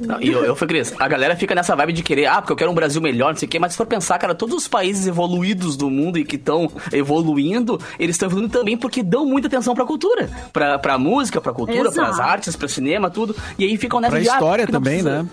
Não, 0.00 0.20
e 0.20 0.28
eu, 0.28 0.44
eu 0.44 0.54
fui 0.54 0.66
Cris, 0.66 0.92
a 0.98 1.08
galera 1.08 1.34
fica 1.36 1.54
nessa 1.54 1.74
vibe 1.74 1.92
de 1.92 2.02
querer, 2.02 2.26
ah, 2.26 2.40
porque 2.40 2.52
eu 2.52 2.56
quero 2.56 2.70
um 2.70 2.74
Brasil 2.74 3.00
melhor, 3.00 3.30
não 3.30 3.38
sei 3.38 3.46
o 3.46 3.50
quê, 3.50 3.58
mas 3.58 3.72
se 3.72 3.78
for 3.78 3.86
pensar, 3.86 4.18
cara, 4.18 4.34
todos 4.34 4.54
os 4.54 4.68
países 4.68 5.06
evoluídos 5.06 5.76
do 5.76 5.88
mundo 5.88 6.18
e 6.18 6.24
que 6.24 6.36
estão 6.36 6.70
evoluindo, 6.92 7.80
eles 7.98 8.16
estão 8.16 8.28
evoluindo 8.28 8.58
também 8.58 8.76
porque 8.76 9.02
dão 9.02 9.24
muita 9.24 9.48
atenção 9.48 9.74
pra 9.74 9.84
cultura, 9.84 10.28
pra, 10.52 10.78
pra 10.78 10.98
música, 10.98 11.40
pra 11.40 11.52
cultura, 11.52 11.88
Exato. 11.88 11.94
pras 11.94 12.20
artes, 12.20 12.56
pra 12.56 12.68
cinema, 12.68 13.10
tudo. 13.10 13.34
E 13.58 13.64
aí 13.64 13.76
ficam 13.76 14.00
nessa 14.00 14.12
Pra 14.12 14.20
de, 14.20 14.28
ah, 14.28 14.32
história 14.34 14.66
também, 14.66 15.02
né? 15.02 15.26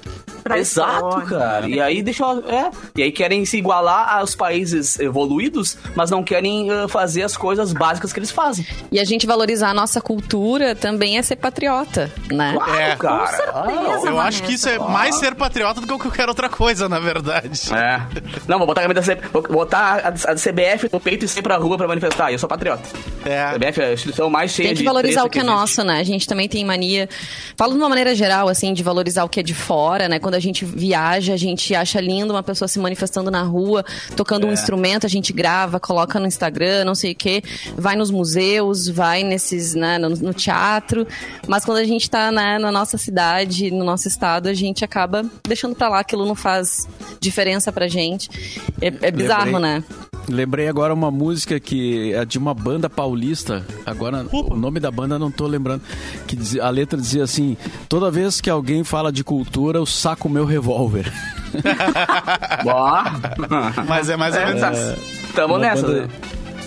Pra 0.43 0.59
Exato, 0.81 1.21
cara. 1.27 1.67
E 1.67 1.79
aí 1.79 2.01
deixa, 2.01 2.23
é, 2.47 2.71
e 2.95 3.03
aí 3.03 3.11
querem 3.11 3.45
se 3.45 3.57
igualar 3.57 4.17
aos 4.17 4.35
países 4.35 4.99
evoluídos, 4.99 5.77
mas 5.95 6.09
não 6.09 6.23
querem 6.23 6.69
ah, 6.71 6.87
fazer 6.87 7.23
as 7.23 7.35
coisas 7.37 7.73
básicas 7.73 8.11
que 8.13 8.19
eles 8.19 8.31
fazem. 8.31 8.65
E 8.91 8.99
a 8.99 9.03
gente 9.05 9.25
valorizar 9.27 9.69
a 9.69 9.73
nossa 9.73 10.01
cultura 10.01 10.75
também 10.75 11.17
é 11.17 11.21
ser 11.21 11.35
patriota, 11.37 12.11
né? 12.31 12.53
Claro, 12.55 12.73
É. 12.79 12.95
cara. 12.95 13.19
Com 13.19 13.27
certeza. 13.27 13.91
Eu 13.93 14.01
Vanessa. 14.15 14.21
acho 14.27 14.43
que 14.43 14.53
isso 14.53 14.69
é 14.69 14.79
mais 14.79 15.15
ser 15.15 15.35
patriota 15.35 15.81
do 15.81 15.87
que 15.87 15.97
qualquer 15.99 16.27
outra 16.29 16.49
coisa, 16.49 16.87
na 16.89 16.99
verdade. 16.99 17.73
É. 17.73 18.01
Não, 18.47 18.57
vou 18.57 18.67
botar 18.67 18.81
a 18.81 18.87
camisa 18.87 19.17
botar 19.49 20.01
a, 20.03 20.31
a 20.31 20.35
CBF 20.35 20.89
no 20.91 20.99
peito 20.99 21.25
e 21.25 21.27
sair 21.27 21.43
pra 21.43 21.57
rua 21.57 21.77
pra 21.77 21.87
manifestar. 21.87 22.31
Eu 22.31 22.39
sou 22.39 22.47
patriota. 22.49 22.83
É. 23.25 23.41
A 23.43 23.53
CBF 23.53 23.81
é 23.81 23.85
a 23.85 23.93
instituição 23.93 24.29
mais 24.29 24.51
cheia 24.51 24.69
Tem 24.69 24.75
que 24.75 24.81
de 24.81 24.85
valorizar 24.85 25.23
o 25.23 25.29
que 25.29 25.37
é 25.39 25.41
existe. 25.41 25.55
nosso, 25.55 25.83
né? 25.83 25.99
A 25.99 26.03
gente 26.03 26.27
também 26.27 26.47
tem 26.47 26.63
mania. 26.65 27.07
Falo 27.57 27.73
de 27.73 27.77
uma 27.79 27.89
maneira 27.89 28.15
geral, 28.15 28.47
assim, 28.47 28.73
de 28.73 28.83
valorizar 28.83 29.23
o 29.23 29.29
que 29.29 29.39
é 29.39 29.43
de 29.43 29.53
fora, 29.53 30.07
né? 30.09 30.19
Quando 30.19 30.35
a 30.35 30.39
gente 30.39 30.62
viaja, 30.65 31.33
a 31.33 31.37
gente 31.37 31.73
acha 31.75 31.99
lindo 31.99 32.33
uma 32.33 32.43
pessoa 32.43 32.67
se 32.67 32.79
manifestando 32.79 33.29
na 33.29 33.41
rua, 33.43 33.83
tocando 34.15 34.47
um 34.47 34.49
É. 34.49 34.53
instrumento, 34.53 35.05
a 35.05 35.09
gente 35.09 35.31
grava, 35.33 35.79
coloca 35.79 36.19
no 36.19 36.25
Instagram, 36.27 36.85
não 36.85 36.95
sei 36.95 37.11
o 37.11 37.15
quê. 37.15 37.41
Vai 37.77 37.95
nos 37.95 38.09
museus, 38.11 38.87
vai 38.87 39.23
nesses, 39.23 39.73
né, 39.75 39.97
no, 39.97 40.09
no 40.09 40.33
teatro. 40.33 41.07
Mas 41.47 41.65
quando 41.65 41.77
a 41.77 41.83
gente 41.83 42.09
tá 42.09 42.31
né, 42.31 42.57
na 42.57 42.71
nossa 42.71 42.97
cidade, 42.97 43.71
no 43.71 43.83
nosso 43.83 44.07
estado, 44.07 44.47
a 44.49 44.53
gente 44.53 44.83
acaba 44.85 45.25
deixando 45.47 45.75
pra 45.75 45.89
lá. 45.89 45.99
Aquilo 45.99 46.25
não 46.25 46.35
faz 46.35 46.87
diferença 47.19 47.71
pra 47.71 47.87
gente. 47.87 48.29
É, 48.81 48.87
é 49.07 49.11
bizarro, 49.11 49.45
Lembrei. 49.57 49.61
né? 49.61 49.83
Lembrei 50.29 50.67
agora 50.67 50.93
uma 50.93 51.11
música 51.11 51.59
que 51.59 52.13
é 52.13 52.23
de 52.25 52.37
uma 52.37 52.53
banda 52.53 52.89
paulista. 52.89 53.65
Agora, 53.85 54.25
o 54.31 54.55
nome 54.55 54.79
da 54.79 54.89
banda 54.89 55.19
não 55.19 55.29
tô 55.29 55.45
lembrando. 55.47 55.81
Que 56.27 56.35
dizia- 56.35 56.63
a 56.63 56.69
letra 56.69 56.99
dizia 56.99 57.23
assim: 57.23 57.57
Toda 57.89 58.09
vez 58.09 58.39
que 58.39 58.49
alguém 58.49 58.83
fala 58.83 59.11
de 59.11 59.23
cultura, 59.23 59.77
eu 59.79 59.85
saco 59.85 60.29
meu 60.29 60.45
revólver. 60.45 61.11
Mas 63.87 64.09
é 64.09 64.17
mais 64.17 64.35
ou 64.35 64.41
menos 64.45 64.63
É, 64.63 64.71
isso. 64.71 65.33
Tamo 65.35 65.57
nessa, 65.57 65.81
banda- 65.85 66.01
né? 66.01 66.07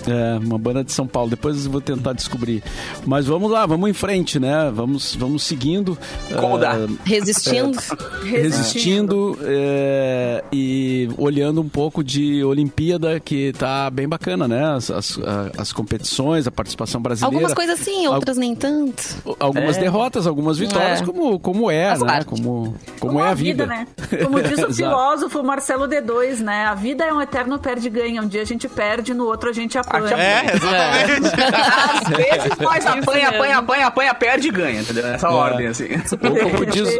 É, 0.07 0.37
uma 0.39 0.57
banda 0.57 0.83
de 0.83 0.91
São 0.91 1.05
Paulo. 1.05 1.29
Depois 1.29 1.65
eu 1.65 1.71
vou 1.71 1.81
tentar 1.81 2.13
descobrir. 2.13 2.63
Mas 3.05 3.25
vamos 3.25 3.51
lá, 3.51 3.65
vamos 3.65 3.89
em 3.89 3.93
frente, 3.93 4.39
né? 4.39 4.71
Vamos, 4.73 5.15
vamos 5.15 5.43
seguindo. 5.43 5.97
Como 6.39 6.57
dá? 6.57 6.77
Resistindo. 7.03 7.77
Resistindo 8.23 9.37
é, 9.43 10.43
e 10.51 11.09
olhando 11.17 11.61
um 11.61 11.67
pouco 11.69 12.03
de 12.03 12.43
Olimpíada, 12.43 13.19
que 13.19 13.51
tá 13.53 13.89
bem 13.89 14.07
bacana, 14.07 14.47
né? 14.47 14.63
As, 14.75 14.89
as, 14.91 15.19
as 15.57 15.71
competições, 15.73 16.47
a 16.47 16.51
participação 16.51 17.01
brasileira. 17.01 17.35
Algumas 17.35 17.53
coisas 17.53 17.79
sim, 17.79 18.07
outras 18.07 18.37
nem 18.37 18.55
tanto. 18.55 19.03
Algumas 19.39 19.77
É. 19.77 19.81
derrotas, 19.81 20.27
algumas 20.27 20.57
vitórias, 20.57 21.01
É. 21.01 21.05
como, 21.05 21.39
como 21.39 21.69
é, 21.71 21.89
Faz 21.89 22.01
né? 22.01 22.07
parte. 22.07 22.25
Como, 22.27 22.75
como, 22.99 23.19
é 23.19 23.29
a 23.29 23.33
vida. 23.33 23.65
né? 23.65 23.87
Como 24.23 24.41
diz 24.41 24.59
o 24.59 24.71
filósofo 24.73 25.43
Marcelo 25.43 25.87
D2, 25.87 26.39
né? 26.39 26.65
A 26.65 26.75
vida 26.75 27.03
é 27.05 27.13
um 27.13 27.21
eterno 27.21 27.59
perde-ganha. 27.59 28.21
Um 28.21 28.27
dia 28.27 28.41
a 28.41 28.45
gente 28.45 28.67
perde, 28.67 29.13
no 29.13 29.25
outro 29.25 29.49
a 29.49 29.53
gente 29.53 29.77
aprende. 29.77 29.96
Bate, 30.01 30.13
apanha. 30.13 30.27
É, 30.27 30.55
exatamente. 30.55 31.43
Às 31.53 32.07
vezes 32.09 32.57
nós 32.59 32.85
apanha, 32.85 33.29
apanha, 33.29 33.57
apanha, 33.57 33.87
apanha, 33.87 34.13
perde 34.13 34.47
e 34.47 34.51
ganha, 34.51 34.81
entendeu? 34.81 35.07
Essa 35.07 35.29
ordem, 35.29 35.67
assim. 35.67 35.87
Ou 36.21 36.51
como, 36.51 36.65
diz, 36.65 36.99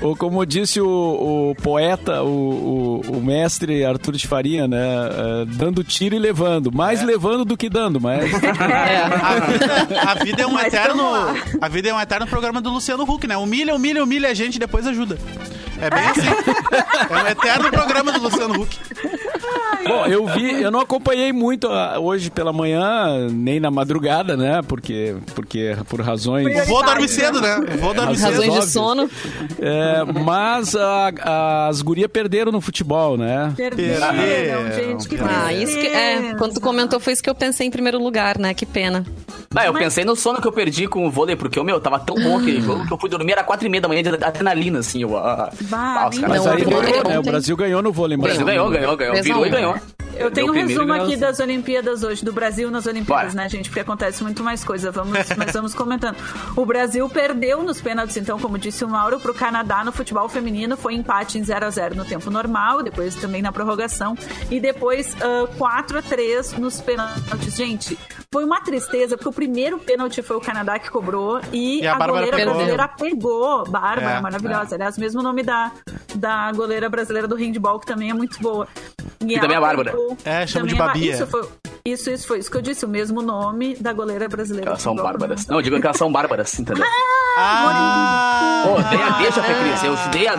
ou 0.00 0.16
como 0.16 0.46
disse 0.46 0.80
o, 0.80 1.50
o 1.50 1.54
poeta, 1.62 2.22
o, 2.22 3.00
o, 3.06 3.16
o 3.16 3.22
mestre 3.22 3.84
Arthur 3.84 4.16
de 4.16 4.26
Faria, 4.26 4.66
né? 4.66 4.80
eh, 4.80 5.44
dando 5.46 5.84
tiro 5.84 6.14
e 6.14 6.18
levando. 6.18 6.72
Mais 6.72 7.02
levando 7.02 7.44
do 7.44 7.56
que 7.56 7.68
dando, 7.68 8.00
mas. 8.00 8.30
É. 8.70 9.02
A 9.02 9.40
vida, 9.46 10.10
a 10.10 10.24
vida 10.24 10.42
é 10.42 10.46
um 10.46 10.52
Mas 10.52 10.66
eterno. 10.66 11.02
A 11.60 11.68
vida 11.68 11.88
é 11.88 11.94
um 11.94 12.00
eterno 12.00 12.26
programa 12.26 12.60
do 12.60 12.70
Luciano 12.70 13.04
Huck, 13.04 13.26
né? 13.26 13.36
Humilha, 13.36 13.74
humilha, 13.74 14.02
humilha 14.02 14.28
a 14.30 14.34
gente, 14.34 14.58
depois 14.58 14.86
ajuda. 14.86 15.18
É 15.80 15.90
bem 15.90 16.04
assim. 16.04 16.20
É 17.10 17.22
um 17.22 17.26
eterno 17.26 17.70
programa 17.70 18.12
do 18.12 18.20
Luciano 18.20 18.60
Huck. 18.60 18.78
Bom, 19.86 20.04
eu 20.06 20.26
vi, 20.26 20.60
eu 20.62 20.70
não 20.70 20.80
acompanhei 20.80 21.32
muito 21.32 21.66
ah, 21.68 21.98
hoje 21.98 22.30
pela 22.30 22.52
manhã, 22.52 23.28
nem 23.30 23.58
na 23.58 23.70
madrugada, 23.70 24.36
né? 24.36 24.60
Porque, 24.66 25.16
porque 25.34 25.74
por 25.88 26.00
razões. 26.00 26.46
O 26.46 26.66
vô 26.66 26.82
dorme 26.82 27.08
cedo, 27.08 27.40
né? 27.40 27.58
O 27.74 27.78
vô 27.78 27.94
dorme 27.94 28.16
cedo. 28.16 28.30
Razões 28.42 28.54
de 28.66 28.70
sono. 28.70 29.10
É, 29.58 30.04
mas 30.04 30.76
a- 30.76 31.68
as 31.68 31.80
gurias 31.82 32.10
perderam 32.10 32.52
no 32.52 32.60
futebol, 32.60 33.16
né? 33.16 33.52
Perderam, 33.56 34.08
Perderam, 34.08 34.72
gente, 34.72 35.08
que 35.08 35.16
Ah, 35.20 35.52
isso 35.52 35.76
que. 35.78 35.86
É, 35.86 36.34
quando 36.36 36.54
tu 36.54 36.60
comentou, 36.60 37.00
foi 37.00 37.12
isso 37.14 37.22
que 37.22 37.30
eu 37.30 37.34
pensei 37.34 37.66
em 37.66 37.70
primeiro 37.70 37.98
lugar, 37.98 38.38
né? 38.38 38.52
Que 38.54 38.66
pena. 38.66 39.04
Não, 39.52 39.62
eu 39.64 39.72
pensei 39.72 40.04
no 40.04 40.14
sono 40.14 40.40
que 40.40 40.46
eu 40.46 40.52
perdi 40.52 40.86
com 40.86 41.06
o 41.06 41.10
vôlei, 41.10 41.34
porque, 41.34 41.60
meu, 41.62 41.80
tava 41.80 41.98
tão 41.98 42.14
bom 42.14 42.38
aquele 42.38 42.60
jogo 42.60 42.86
que 42.86 42.92
eu 42.92 42.98
fui 42.98 43.10
dormir, 43.10 43.32
era 43.32 43.42
quatro 43.42 43.66
e 43.66 43.70
meia 43.70 43.80
da 43.80 43.88
manhã 43.88 44.02
de 44.02 44.08
adrenalina, 44.10 44.78
assim. 44.78 45.02
Eu, 45.02 45.16
ah, 45.16 45.50
Bah, 45.62 46.02
ah, 46.04 46.08
os 46.08 46.18
caras 46.18 46.36
Mas 46.36 46.44
Não, 46.44 46.52
aí 46.52 46.62
o 46.62 47.08
né? 47.08 47.18
O 47.18 47.22
Brasil 47.22 47.56
ganhou 47.56 47.82
no 47.82 47.92
vôlei. 47.92 48.16
O 48.16 48.20
mas- 48.20 48.28
Brasil 48.28 48.46
ganhou, 48.46 48.70
ganhou, 48.70 48.96
ganhou. 48.96 49.14
Um. 49.42 49.46
e 49.46 49.50
ganhou. 49.50 49.76
Eu 50.16 50.30
tenho 50.30 50.48
um 50.48 50.54
resumo 50.54 50.88
ganhou 50.88 51.06
aqui 51.06 51.16
das 51.16 51.40
Olimpíadas 51.40 52.02
hoje, 52.02 52.22
do 52.22 52.32
Brasil 52.32 52.70
nas 52.70 52.84
Olimpíadas, 52.84 53.32
Bora. 53.32 53.42
né, 53.44 53.48
gente? 53.48 53.70
Porque 53.70 53.80
acontece 53.80 54.22
muito 54.22 54.42
mais 54.44 54.62
coisa. 54.62 54.90
Vamos, 54.90 55.16
mas 55.38 55.52
vamos 55.52 55.74
comentando. 55.74 56.16
O 56.54 56.66
Brasil 56.66 57.08
perdeu 57.08 57.62
nos 57.62 57.80
pênaltis, 57.80 58.18
então, 58.18 58.38
como 58.38 58.58
disse 58.58 58.84
o 58.84 58.88
Mauro, 58.88 59.18
pro 59.18 59.32
Canadá 59.32 59.82
no 59.82 59.92
futebol 59.92 60.28
feminino. 60.28 60.76
Foi 60.76 60.94
empate 60.94 61.38
em 61.38 61.44
0 61.44 61.64
a 61.64 61.70
0 61.70 61.94
no 61.94 62.04
tempo 62.04 62.28
normal, 62.30 62.82
depois 62.82 63.14
também 63.14 63.40
na 63.40 63.50
prorrogação. 63.50 64.14
E 64.50 64.60
depois 64.60 65.16
ah, 65.22 65.48
4 65.56 65.98
a 65.98 66.02
3 66.02 66.52
nos 66.58 66.82
pênaltis. 66.82 67.54
Gente, 67.56 67.98
foi 68.30 68.44
uma 68.44 68.60
tristeza, 68.60 69.16
porque 69.16 69.28
o 69.28 69.32
primeiro 69.32 69.78
pênalti 69.78 70.20
foi 70.22 70.36
o 70.36 70.40
Canadá 70.40 70.78
que 70.78 70.90
cobrou 70.90 71.40
e, 71.50 71.80
E 71.80 71.86
a 71.86 71.94
a, 71.94 72.06
goleira 72.06 72.36
pegou. 72.36 72.54
brasileira 72.54 72.88
pegou. 72.88 73.64
Bárbara, 73.70 74.18
É, 74.18 74.20
maravilhosa. 74.20 74.74
Aliás, 74.74 74.98
mesmo 74.98 75.22
nome 75.22 75.42
da, 75.44 75.70
da 76.14 76.52
goleira 76.52 76.90
brasileira 76.90 77.26
do 77.26 77.36
handball, 77.36 77.78
que 77.80 77.86
também 77.86 78.10
é 78.10 78.14
muito 78.14 78.38
boa. 78.40 78.68
E, 79.22 79.29
também 79.38 79.56
ela 79.56 79.66
é 79.66 79.68
Bárbara. 79.76 79.90
pegou- 79.96 80.16
É, 80.24 80.46
chama 80.46 80.66
de 80.66 80.74
também 80.74 80.78
Ba- 80.78 80.86
Babia. 80.94 81.12
Isso, 81.14 81.26
foi, 81.26 81.42
isso, 81.84 82.10
isso 82.10 82.26
foi 82.26 82.38
isso 82.38 82.50
que 82.50 82.56
eu 82.56 82.62
disse, 82.62 82.84
o 82.84 82.88
mesmo 82.88 83.20
nome 83.22 83.76
da 83.76 83.92
goleira 83.92 84.28
brasileira. 84.28 84.70
Elas 84.70 84.82
são 84.82 84.94
bárbaras. 84.96 85.46
Não, 85.46 85.56
eu 85.56 85.62
digo 85.62 85.78
que 85.80 85.86
elas 85.86 85.96
são 85.96 86.10
bárbaras, 86.10 86.58
entendeu? 86.58 86.84
Ah! 87.36 88.64
Pô, 88.66 88.74
dei 88.90 89.02
a 89.02 89.10
deixa, 89.18 89.42
Fê 89.42 89.54
Cris. 89.54 89.82
Eu 89.84 89.94
dei 90.10 90.28
a. 90.28 90.34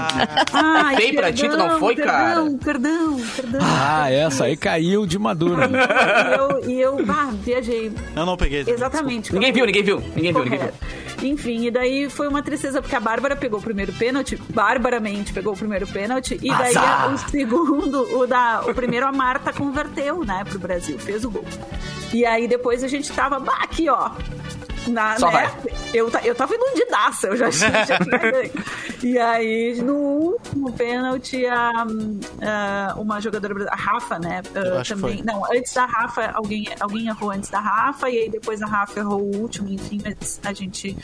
Ai, 0.53 0.95
Feio 0.95 1.15
pra 1.15 1.31
ti, 1.33 1.47
tu 1.49 1.57
não 1.57 1.65
perdão, 1.65 1.79
foi, 1.79 1.95
cara? 1.95 2.35
Perdão, 2.35 2.57
perdão, 2.57 3.21
perdão. 3.35 3.59
Ah, 3.63 4.11
essa 4.11 4.45
aí 4.45 4.55
caiu 4.57 5.05
de 5.05 5.17
maduro. 5.17 5.61
E 5.63 6.33
eu, 6.37 6.69
e 6.69 6.81
eu 6.81 6.97
ah, 7.09 7.29
viajei. 7.33 7.91
Eu 8.15 8.25
não 8.25 8.37
peguei. 8.37 8.63
Exatamente. 8.67 9.33
Ninguém 9.33 9.51
viu, 9.51 9.65
ninguém 9.65 9.83
viu. 9.83 9.99
Ninguém 10.15 10.33
viu, 10.33 10.43
ninguém 10.43 10.59
viu. 10.59 10.71
Enfim, 11.23 11.65
e 11.67 11.71
daí 11.71 12.09
foi 12.09 12.27
uma 12.27 12.41
tristeza, 12.41 12.81
porque 12.81 12.95
a 12.95 12.99
Bárbara 12.99 13.35
pegou 13.35 13.59
o 13.59 13.61
primeiro 13.61 13.93
pênalti, 13.93 14.35
barbaramente 14.55 15.31
pegou 15.31 15.53
o 15.53 15.57
primeiro 15.57 15.85
pênalti, 15.85 16.39
e 16.41 16.49
daí 16.49 16.69
Azar. 16.75 17.03
a- 17.03 17.07
o 17.13 17.17
segundo, 17.29 18.17
o, 18.17 18.25
da, 18.25 18.61
o 18.67 18.73
primeiro 18.81 19.05
a 19.05 19.11
Marta 19.11 19.53
converteu, 19.53 20.25
né, 20.25 20.43
pro 20.43 20.57
Brasil, 20.57 20.97
fez 20.97 21.23
o 21.23 21.29
gol. 21.29 21.45
E 22.11 22.25
aí 22.25 22.47
depois 22.47 22.83
a 22.83 22.87
gente 22.87 23.13
tava, 23.13 23.37
aqui 23.61 23.87
ó, 23.87 24.09
na, 24.87 25.17
Só 25.17 25.27
né, 25.31 25.33
vai. 25.63 25.73
eu, 25.93 26.09
eu 26.23 26.35
tava 26.35 26.53
iludidaça, 26.55 27.27
eu 27.27 27.35
já, 27.37 27.49
tinha. 27.51 27.69
E 29.03 29.17
aí, 29.17 29.81
no 29.81 29.95
último 29.95 30.71
pênalti, 30.73 31.45
a, 31.45 31.71
a- 32.41 32.95
uma 32.97 33.19
jogadora 33.19 33.53
brasileira, 33.53 33.73
a 33.73 33.91
Rafa, 33.93 34.19
né? 34.19 34.41
Ah, 34.55 34.83
também. 34.87 35.23
Não, 35.23 35.43
antes 35.51 35.73
da 35.73 35.85
Rafa, 35.85 36.31
alguém, 36.33 36.67
alguém 36.79 37.07
errou 37.07 37.31
antes 37.31 37.49
da 37.49 37.59
Rafa, 37.59 38.09
e 38.09 38.17
aí 38.19 38.29
depois 38.29 38.61
a 38.61 38.67
Rafa 38.67 38.99
errou 38.99 39.21
o 39.21 39.35
último, 39.37 39.69
enfim, 39.69 39.99
mas 40.03 40.39
a 40.43 40.53
gente 40.53 40.95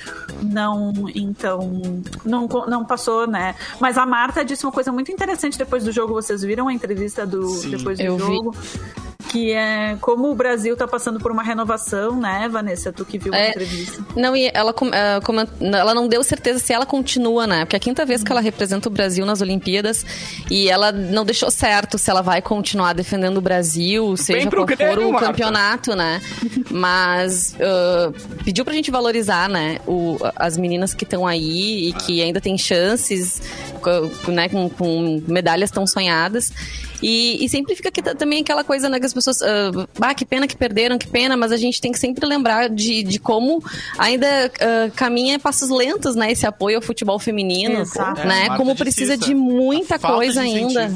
não, 0.44 0.94
então, 1.16 1.82
não, 2.26 2.48
não 2.68 2.86
passou, 2.86 3.26
né? 3.28 3.56
Mas 3.80 3.98
a 3.98 4.06
Marta 4.06 4.44
disse 4.46 4.66
uma 4.66 4.72
coisa 4.72 4.92
muito 4.92 5.12
interessante 5.12 5.58
depois 5.58 5.84
do 5.84 5.92
jogo, 5.92 6.13
vocês 6.13 6.42
viram 6.44 6.68
a 6.68 6.74
entrevista 6.74 7.26
do 7.26 7.46
Sim. 7.48 7.72
depois 7.72 7.98
do 7.98 8.04
Eu 8.04 8.18
vi. 8.18 8.38
Que 9.30 9.51
é 9.51 9.97
como 9.99 10.30
o 10.32 10.36
Brasil 10.36 10.77
tá 10.77 10.88
passando 10.88 11.19
por 11.19 11.32
uma 11.32 11.41
renovação, 11.43 12.15
né, 12.19 12.47
Vanessa? 12.49 12.93
Tu 12.93 13.03
que 13.03 13.17
viu 13.17 13.34
a 13.34 13.38
É. 13.38 13.49
entrevista. 13.49 14.06
Não, 14.15 14.36
e 14.36 14.49
ela, 14.53 14.71
coment- 14.71 15.49
ela 15.60 15.93
não 15.93 16.08
deu 16.08 16.23
certeza 16.23 16.60
se 16.60 16.71
ela 16.71 16.86
continua, 16.86 17.45
né? 17.47 17.65
Porque 17.65 17.75
é 17.75 17.77
a 17.77 17.80
quinta 17.80 18.06
vez 18.06 18.23
que 18.23 18.32
ela 18.32 18.39
representa 18.39 18.88
o 18.88 18.91
Brasil 18.91 19.25
nas 19.25 19.41
Olimpíadas 19.41 20.06
e 20.49 20.69
ela 20.69 20.91
não 20.91 21.25
deixou 21.25 21.49
certo 21.51 21.97
se 21.97 22.10
ela 22.10 22.21
vai 22.21 22.41
continuar 22.41 22.93
defendendo 22.93 23.38
o 23.38 23.41
Brasil, 23.41 24.15
seja 24.15 24.49
qual 24.49 24.67
for 24.67 24.75
Grêmio, 24.77 25.10
o 25.10 25.12
Marta. 25.13 25.27
campeonato, 25.27 25.95
né? 25.95 26.21
Mas 26.71 27.56
ah, 27.60 28.12
pediu 28.45 28.63
pra 28.63 28.73
gente 28.73 28.91
valorizar, 28.91 29.49
né? 29.49 29.80
O, 29.88 30.17
as 30.36 30.58
meninas 30.58 30.93
que 30.93 31.03
estão 31.03 31.25
aí 31.27 31.89
e 31.89 31.93
que 31.93 32.21
ainda 32.21 32.39
têm 32.39 32.58
chances, 32.58 33.41
né? 34.27 34.47
Com, 34.47 34.69
com 34.69 35.21
medalhas 35.27 35.71
tão 35.71 35.86
sonhadas. 35.88 36.51
E, 37.02 37.44
e 37.44 37.50
sempre 37.50 37.76
fica 37.76 37.90
aqui 37.90 38.02
também 38.02 38.42
aquela 38.42 38.64
coisa, 38.64 38.90
né, 38.90 39.00
que 39.00 39.06
as 39.06 39.14
pessoas. 39.14 39.42
ah, 39.42 39.88
ah, 40.02 40.14
que 40.14 40.26
pena 40.26 40.48
que 40.48 40.56
perderam, 40.56 40.98
que 40.98 41.08
pena, 41.08 41.38
mas 41.38 41.52
a 41.52 41.58
gente 41.58 41.80
tem 41.80 41.92
que 41.92 42.00
sempre 42.00 42.26
lembrar 42.26 42.70
de, 42.70 43.04
de 43.04 43.20
como 43.20 43.64
ainda 43.98 44.28
ah, 44.60 44.90
caminha 44.96 45.40
passos 45.40 45.70
lentos, 45.70 46.16
né, 46.16 46.32
esse 46.32 46.46
apoio 46.46 46.78
ao 46.78 46.82
futebol 46.82 47.20
feminino, 47.20 47.82
Exato. 47.82 48.26
né? 48.26 48.48
É, 48.48 48.58
como 48.58 48.76
precisa 48.76 49.18
de 49.18 49.34
muita 49.34 50.00
coisa 50.00 50.42
de 50.42 50.48
ainda. 50.48 50.92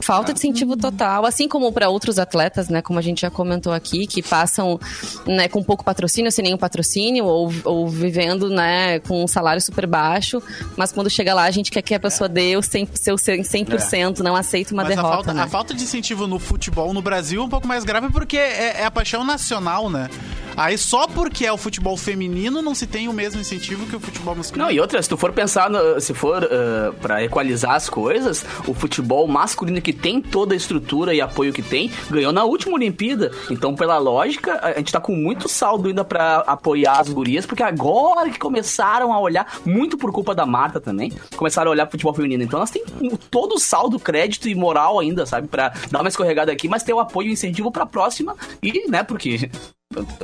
Falta 0.00 0.32
de 0.32 0.38
incentivo 0.38 0.76
total, 0.76 1.26
assim 1.26 1.48
como 1.48 1.72
para 1.72 1.88
outros 1.88 2.18
atletas, 2.18 2.68
né, 2.68 2.82
como 2.82 2.98
a 2.98 3.02
gente 3.02 3.22
já 3.22 3.30
comentou 3.30 3.72
aqui, 3.72 4.06
que 4.06 4.22
passam, 4.22 4.78
né, 5.26 5.48
com 5.48 5.62
pouco 5.62 5.84
patrocínio, 5.84 6.30
sem 6.30 6.44
nenhum 6.44 6.56
patrocínio, 6.56 7.24
ou, 7.24 7.52
ou 7.64 7.88
vivendo, 7.88 8.48
né, 8.48 9.00
com 9.00 9.24
um 9.24 9.26
salário 9.26 9.60
super 9.60 9.86
baixo, 9.86 10.42
mas 10.76 10.92
quando 10.92 11.10
chega 11.10 11.34
lá 11.34 11.44
a 11.44 11.50
gente 11.50 11.70
quer 11.70 11.82
que 11.82 11.94
a 11.94 12.00
pessoa 12.00 12.28
dê 12.28 12.56
o 12.56 12.60
100%, 12.60 12.88
seu 12.94 13.16
100% 13.16 14.20
não 14.20 14.36
aceita 14.36 14.72
uma 14.72 14.82
Mas 14.82 14.92
a 14.92 14.94
derrota, 14.96 15.14
falta, 15.14 15.34
né? 15.34 15.42
a 15.42 15.48
falta 15.48 15.74
de 15.74 15.82
incentivo 15.82 16.26
no 16.26 16.38
futebol 16.38 16.92
no 16.92 17.02
Brasil 17.02 17.42
é 17.42 17.44
um 17.44 17.48
pouco 17.48 17.66
mais 17.66 17.84
grave 17.84 18.10
porque 18.10 18.36
é, 18.36 18.80
é 18.80 18.84
a 18.84 18.90
paixão 18.90 19.24
nacional, 19.24 19.90
né? 19.90 20.08
Aí 20.56 20.78
só 20.78 21.06
porque 21.06 21.44
é 21.44 21.52
o 21.52 21.56
futebol 21.58 21.96
feminino 21.96 22.62
não 22.62 22.74
se 22.74 22.86
tem 22.86 23.08
o 23.08 23.12
mesmo 23.12 23.40
incentivo 23.40 23.86
que 23.86 23.94
o 23.96 24.00
futebol 24.00 24.34
masculino. 24.34 24.66
Não, 24.66 24.72
e 24.74 24.80
outra, 24.80 25.02
se 25.02 25.08
tu 25.08 25.16
for 25.16 25.32
pensar, 25.32 25.68
no- 25.68 26.00
se 26.00 26.14
for 26.14 26.42
uh, 26.44 26.92
para 26.94 27.22
equalizar 27.24 27.72
as 27.74 27.88
coisas, 27.90 28.44
o 28.66 28.72
futebol 28.74 29.26
masculino 29.28 29.80
que 29.82 29.92
tem 29.92 30.20
toda 30.20 30.54
a 30.54 30.56
estrutura 30.56 31.14
e 31.14 31.20
apoio 31.20 31.52
que 31.52 31.62
tem, 31.62 31.90
ganhou 32.10 32.32
na 32.32 32.44
última 32.44 32.74
Olimpíada. 32.74 33.30
Então, 33.50 33.74
pela 33.74 33.98
lógica, 33.98 34.58
a 34.62 34.72
gente 34.78 34.92
tá 34.92 35.00
com 35.00 35.14
muito 35.14 35.48
saldo 35.48 35.88
ainda 35.88 36.04
pra 36.04 36.38
apoiar 36.46 37.00
as 37.00 37.08
gurias, 37.10 37.44
porque 37.44 37.62
agora 37.62 38.30
que 38.30 38.38
começaram 38.38 39.12
a 39.12 39.20
olhar, 39.20 39.60
muito 39.64 39.96
por 39.98 40.10
culpa 40.12 40.34
da 40.34 40.46
Marta 40.46 40.80
também, 40.80 41.12
começaram 41.36 41.70
a 41.70 41.72
olhar 41.72 41.86
pro 41.86 41.92
futebol 41.92 42.14
feminino. 42.14 42.42
Então, 42.42 42.58
elas 42.58 42.70
têm 42.70 42.82
todo 43.30 43.56
o 43.56 43.58
saldo, 43.58 43.98
crédito 43.98 44.48
e 44.48 44.54
moral 44.54 44.98
ainda, 44.98 45.26
sabe, 45.26 45.46
Pra 45.48 45.72
dar 45.90 46.00
uma 46.00 46.08
escorregada 46.08 46.50
aqui, 46.50 46.66
mas 46.68 46.82
ter 46.82 46.92
o 46.92 46.98
apoio 47.00 47.28
e 47.28 47.32
incentivo 47.32 47.70
pra 47.70 47.86
próxima 47.86 48.34
e, 48.62 48.88
né, 48.90 49.02
porque 49.02 49.50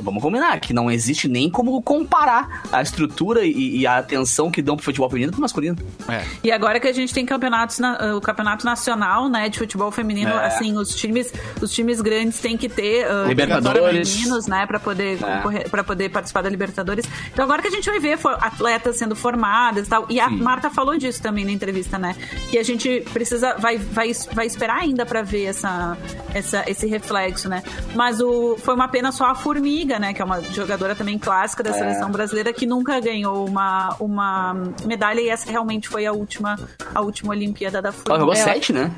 Vamos 0.01 0.21
combinar 0.21 0.59
que 0.59 0.73
não 0.73 0.91
existe 0.91 1.29
nem 1.29 1.49
como 1.49 1.81
comparar 1.81 2.63
a 2.69 2.81
estrutura 2.81 3.45
e, 3.45 3.77
e 3.79 3.87
a 3.87 3.97
atenção 3.97 4.51
que 4.51 4.61
dão 4.61 4.75
pro 4.75 4.83
futebol 4.83 5.09
feminino 5.09 5.31
pro 5.31 5.39
masculino. 5.39 5.77
É. 6.09 6.25
E 6.43 6.51
agora 6.51 6.81
que 6.81 6.87
a 6.87 6.91
gente 6.91 7.13
tem 7.13 7.25
campeonatos, 7.25 7.79
na- 7.79 8.13
o 8.17 8.19
campeonato 8.19 8.65
nacional, 8.65 9.29
né, 9.29 9.47
de 9.47 9.57
futebol 9.57 9.89
feminino, 9.89 10.31
É. 10.31 10.47
assim, 10.47 10.77
os 10.77 10.93
times, 10.93 11.31
os 11.61 11.71
times 11.71 12.01
grandes 12.01 12.39
têm 12.39 12.57
que 12.57 12.67
ter 12.67 13.07
uh, 13.09 13.25
Libertadores. 13.29 14.11
femininos, 14.13 14.47
né, 14.47 14.65
para 14.67 14.81
poder 14.81 15.13
É. 15.13 15.17
concorrer, 15.37 15.69
para 15.69 15.83
poder 15.83 16.09
participar 16.09 16.41
da 16.41 16.49
Libertadores. 16.49 17.05
Então 17.31 17.45
agora 17.45 17.61
que 17.61 17.69
a 17.69 17.71
gente 17.71 17.89
vai 17.89 17.99
ver 17.99 18.17
for- 18.17 18.37
atletas 18.41 18.97
sendo 18.97 19.15
formadas 19.15 19.87
e 19.87 19.89
tal. 19.89 20.05
E 20.09 20.19
a 20.19 20.29
Marta 20.29 20.69
falou 20.69 20.97
disso 20.97 21.21
também 21.21 21.45
na 21.45 21.51
entrevista, 21.53 21.97
né, 21.97 22.17
que 22.51 22.57
a 22.59 22.63
gente 22.63 23.01
precisa 23.13 23.55
vai 23.57 23.77
vai, 23.77 24.11
vai 24.33 24.45
esperar 24.45 24.79
ainda 24.81 25.05
para 25.05 25.21
ver 25.21 25.45
essa, 25.45 25.97
essa 26.33 26.63
esse 26.69 26.85
reflexo, 26.85 27.47
né? 27.47 27.63
Mas 27.95 28.19
o 28.19 28.57
foi 28.57 28.75
uma 28.75 28.89
pena 28.89 29.09
só 29.13 29.27
a 29.27 29.35
Formiga, 29.53 29.99
né, 29.99 30.13
que 30.13 30.21
é 30.21 30.25
uma 30.25 30.41
jogadora 30.41 30.95
também 30.95 31.17
clássica 31.19 31.61
da 31.61 31.71
seleção 31.73 32.09
brasileira 32.09 32.51
que 32.51 32.65
nunca 32.65 32.99
ganhou 32.99 33.45
uma, 33.47 33.95
uma 33.99 34.55
medalha 34.85 35.21
e 35.21 35.29
essa 35.29 35.49
realmente 35.51 35.87
foi 35.87 36.05
a 36.07 36.11
última 36.11 36.57
a 36.93 37.01
última 37.01 37.31
Olimpíada 37.31 37.79
da 37.81 37.91
Formiga. 37.91 38.09
Ela 38.11 38.19
jogou 38.19 38.33
É. 38.33 38.37
sete, 38.37 38.73
né? 38.73 38.91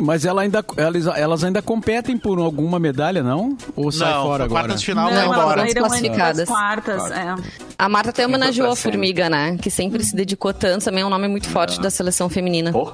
Mas 0.00 0.24
ela 0.26 0.42
ainda, 0.42 0.64
elas, 0.76 1.06
elas 1.06 1.44
ainda 1.44 1.62
competem 1.62 2.18
por 2.18 2.38
alguma 2.38 2.78
medalha, 2.78 3.22
não? 3.22 3.56
Ou 3.74 3.90
sai 3.90 4.12
Não, 4.12 4.22
fora 4.24 4.44
agora? 4.44 4.60
quartas 4.64 4.80
de 4.80 4.86
final 4.86 5.06
Não, 5.06 5.12
vai 5.14 5.22
elas 5.24 5.32
elas 5.32 5.42
embora. 5.44 5.62
antes 5.62 5.74
classificadas. 5.74 6.36
das 6.36 6.48
quartas, 6.48 7.10
é. 7.10 7.34
A 7.78 7.88
Marta 7.88 8.10
até 8.10 8.26
homenageou 8.26 8.70
a. 8.70 8.76
Formiga, 8.76 9.30
né? 9.30 9.56
Que 9.60 9.70
sempre 9.70 10.02
se 10.04 10.14
dedicou 10.14 10.52
tanto, 10.52 10.84
também 10.84 11.02
é 11.02 11.06
um 11.06 11.10
nome 11.10 11.28
muito 11.28 11.48
forte 11.48 11.80
da 11.80 11.88
seleção 11.90 12.28
feminina. 12.28 12.70
Pô. 12.72 12.92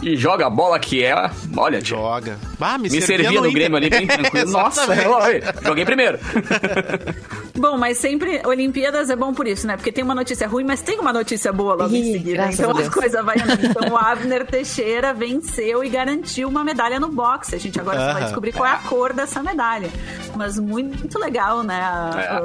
E 0.00 0.16
joga 0.16 0.46
a 0.46 0.50
bola 0.50 0.78
que 0.78 1.02
é. 1.02 1.12
Olha, 1.56 1.82
tio. 1.82 1.96
Joga. 1.96 2.38
Ah, 2.60 2.78
Me 2.78 2.88
servia 3.00 3.32
no 3.40 3.50
Grêmio 3.50 3.76
ali 3.76 3.90
bem 3.90 4.06
tranquilo. 4.06 4.52
Nossa, 4.52 4.82
Exatamente. 4.84 5.08
olha, 5.08 5.54
joguei 5.64 5.84
primeiro. 5.84 6.18
Bom, 7.56 7.76
mas 7.76 7.98
sempre 7.98 8.40
Olimpíadas 8.46 9.10
é 9.10 9.16
bom 9.16 9.34
por 9.34 9.46
isso, 9.46 9.66
né? 9.66 9.76
Porque 9.76 9.90
tem 9.90 10.04
uma 10.04 10.14
notícia 10.14 10.46
ruim, 10.46 10.64
mas 10.64 10.80
tem 10.80 10.98
uma 11.00 11.12
notícia 11.12 11.52
boa 11.52 11.74
logo 11.74 11.94
Ih, 11.94 11.98
em 11.98 12.12
seguida. 12.12 12.48
Então 12.52 12.76
a 12.76 12.80
as 12.80 12.88
coisas 12.88 13.24
vai 13.24 13.36
andando. 13.40 13.58
Então 13.68 13.88
o 13.92 13.96
Abner 13.96 14.46
Teixeira 14.46 15.12
venceu 15.12 15.82
e 15.84 15.88
garantiu 15.88 16.48
uma 16.48 16.62
medalha 16.62 17.00
no 17.00 17.08
boxe. 17.08 17.54
A 17.54 17.58
gente 17.58 17.78
agora 17.80 17.98
só 17.98 18.04
vai 18.06 18.14
Aham. 18.14 18.24
descobrir 18.24 18.52
qual 18.52 18.66
é 18.68 18.72
a 18.72 18.78
cor 18.78 19.12
dessa 19.12 19.42
medalha. 19.42 19.90
Mas 20.36 20.58
muito 20.58 21.18
legal, 21.18 21.62
né? 21.62 21.80
A- 21.80 22.10
É. 22.18 22.40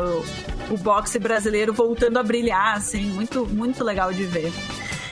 O, 0.72 0.74
o 0.74 0.78
boxe 0.78 1.20
brasileiro 1.20 1.74
voltando 1.74 2.18
a 2.18 2.24
brilhar, 2.24 2.78
assim, 2.78 3.04
muito, 3.12 3.46
muito 3.46 3.84
legal 3.84 4.12
de 4.12 4.24
ver. 4.26 4.52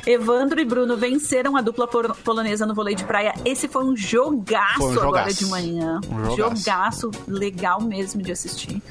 Evandro 0.05 0.59
e 0.59 0.65
Bruno 0.65 0.97
venceram 0.97 1.55
a 1.55 1.61
dupla 1.61 1.87
polonesa 1.87 2.65
no 2.65 2.73
vôlei 2.73 2.95
de 2.95 3.03
praia. 3.03 3.33
Esse 3.45 3.67
foi 3.67 3.83
um 3.83 3.95
jogaço, 3.95 4.77
Foi 4.77 4.87
um 4.89 4.91
agora 5.01 5.23
jogaço. 5.29 5.37
de 5.37 5.45
manhã. 5.45 5.99
Um 6.09 6.25
jogaço. 6.35 6.55
jogaço 6.63 7.11
legal 7.27 7.81
mesmo 7.81 8.21
de 8.21 8.31
assistir. 8.31 8.81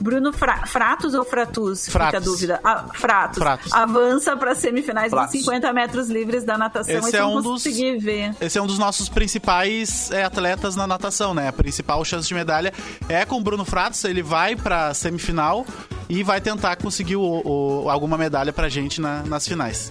Bruno 0.00 0.32
Fra- 0.32 0.66
Fratos 0.66 1.14
ou 1.14 1.24
Fratus? 1.24 1.86
Fica 1.86 2.04
a 2.04 2.10
Fratos. 2.10 2.24
dúvida. 2.24 2.60
Ah, 2.62 2.84
Fratos. 2.94 3.38
Fratos. 3.38 3.72
Avança 3.72 4.36
para 4.36 4.54
semifinais 4.54 5.10
Fratos. 5.10 5.32
dos 5.32 5.40
50 5.44 5.72
metros 5.72 6.08
livres 6.08 6.44
da 6.44 6.56
natação. 6.58 6.94
Esse 6.94 7.08
Esse 7.08 7.16
é 7.16 7.24
um 7.24 7.40
dos- 7.40 7.64
ver. 7.64 8.34
Esse 8.40 8.58
é 8.58 8.62
um 8.62 8.66
dos 8.66 8.78
nossos 8.78 9.08
principais 9.08 10.10
é, 10.10 10.24
atletas 10.24 10.76
na 10.76 10.86
natação, 10.86 11.34
né? 11.34 11.48
A 11.48 11.52
principal 11.52 12.04
chance 12.04 12.28
de 12.28 12.34
medalha 12.34 12.72
é 13.08 13.24
com 13.24 13.36
o 13.36 13.40
Bruno 13.42 13.64
Fratos. 13.64 14.02
Ele 14.04 14.22
vai 14.22 14.54
pra 14.56 14.92
semifinal 14.94 15.64
e 16.08 16.22
vai 16.22 16.40
tentar 16.40 16.76
conseguir 16.76 17.16
o- 17.16 17.42
o- 17.84 17.90
alguma 17.90 18.16
medalha 18.18 18.52
pra 18.52 18.68
gente 18.68 19.00
na- 19.00 19.22
nas 19.22 19.46
finais. 19.46 19.90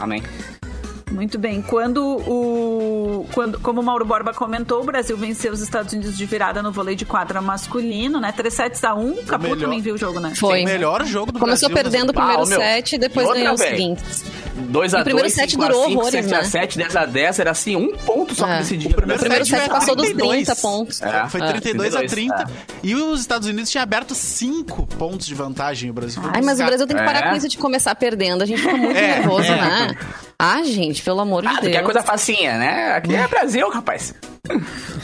Amém. 0.00 0.59
Muito 1.10 1.38
bem. 1.38 1.60
Quando 1.60 2.04
o. 2.06 3.26
Quando, 3.34 3.58
como 3.60 3.80
o 3.80 3.84
Mauro 3.84 4.04
Borba 4.04 4.32
comentou, 4.32 4.80
o 4.82 4.84
Brasil 4.84 5.16
venceu 5.16 5.52
os 5.52 5.60
Estados 5.60 5.92
Unidos 5.92 6.16
de 6.16 6.24
virada 6.24 6.62
no 6.62 6.70
vôlei 6.70 6.94
de 6.94 7.04
quadra 7.04 7.40
masculino, 7.40 8.20
né? 8.20 8.32
3 8.32 8.52
sets 8.54 8.84
a 8.84 8.94
1. 8.94 9.24
Capu 9.24 9.42
melhor. 9.44 9.58
também 9.58 9.80
viu 9.80 9.94
o 9.94 9.98
jogo, 9.98 10.20
né? 10.20 10.32
Foi. 10.36 10.62
O 10.62 10.64
melhor 10.64 11.04
jogo 11.04 11.32
do 11.32 11.38
Começou 11.40 11.68
Brasil. 11.68 11.90
perdendo 11.90 12.10
o 12.10 12.14
primeiro 12.14 12.42
Ah, 12.42 12.46
meu. 12.46 12.60
set 12.60 12.92
e 12.94 12.98
depois 12.98 13.28
E 13.28 13.32
ganhou 13.32 13.54
os 13.54 13.60
seguintes. 13.60 14.24
2 14.54 14.94
a 14.94 15.00
O 15.00 15.04
primeiro 15.04 15.26
2, 15.28 15.34
set 15.34 15.50
5 15.52 15.62
a 15.64 15.66
durou 15.68 15.84
5, 15.86 15.98
horrores, 16.00 16.12
7 16.24 16.34
a 16.34 16.38
né? 16.38 16.44
7, 16.44 16.78
10 16.78 16.96
a 16.96 17.06
10, 17.06 17.38
era 17.40 17.50
assim, 17.50 17.76
um 17.76 17.96
ponto 17.96 18.34
só 18.34 18.46
É. 18.46 18.52
que 18.52 18.58
decidia. 18.58 18.90
O 18.90 18.94
primeiro 18.94 19.16
O 19.16 19.20
primeiro 19.20 19.44
set 19.46 19.58
set 19.60 19.68
passou 19.70 19.96
dos 19.96 20.04
32. 20.06 20.44
30 20.46 20.56
pontos. 20.60 21.02
É. 21.02 21.28
Foi 21.28 21.40
É. 21.40 21.46
32 21.52 21.94
a 21.96 21.98
32, 22.00 22.10
30. 22.12 22.50
E 22.82 22.94
os 22.94 23.20
Estados 23.20 23.48
Unidos 23.48 23.70
tinha 23.70 23.82
aberto 23.82 24.14
5 24.14 24.86
pontos 24.86 25.26
de 25.26 25.34
vantagem. 25.34 25.90
O 25.90 25.92
Brasil 25.92 26.22
foi 26.22 26.30
Ai, 26.34 26.42
mas 26.42 26.60
o. 26.60 26.64
Brasil 26.64 26.86
tem 26.86 26.96
que 26.96 27.02
parar 27.04 27.26
É. 27.26 27.30
com 27.30 27.36
isso 27.36 27.48
de 27.48 27.58
começar 27.58 27.94
perdendo. 27.96 28.42
A 28.42 28.46
gente 28.46 28.60
fica 28.60 28.76
muito 28.76 28.96
É, 28.96 29.18
nervoso, 29.18 29.50
é. 29.50 29.56
né? 29.56 29.96
Ah, 30.42 30.62
gente, 30.62 30.99
pelo 31.00 31.20
amor 31.20 31.44
Ah, 31.46 31.54
de 31.54 31.60
Deus. 31.62 31.72
quer 31.72 31.82
coisa 31.84 32.02
facinha, 32.02 32.56
né? 32.58 32.92
Aqui 32.92 33.14
é 33.14 33.26
Brasil, 33.28 33.68
rapaz. 33.70 34.14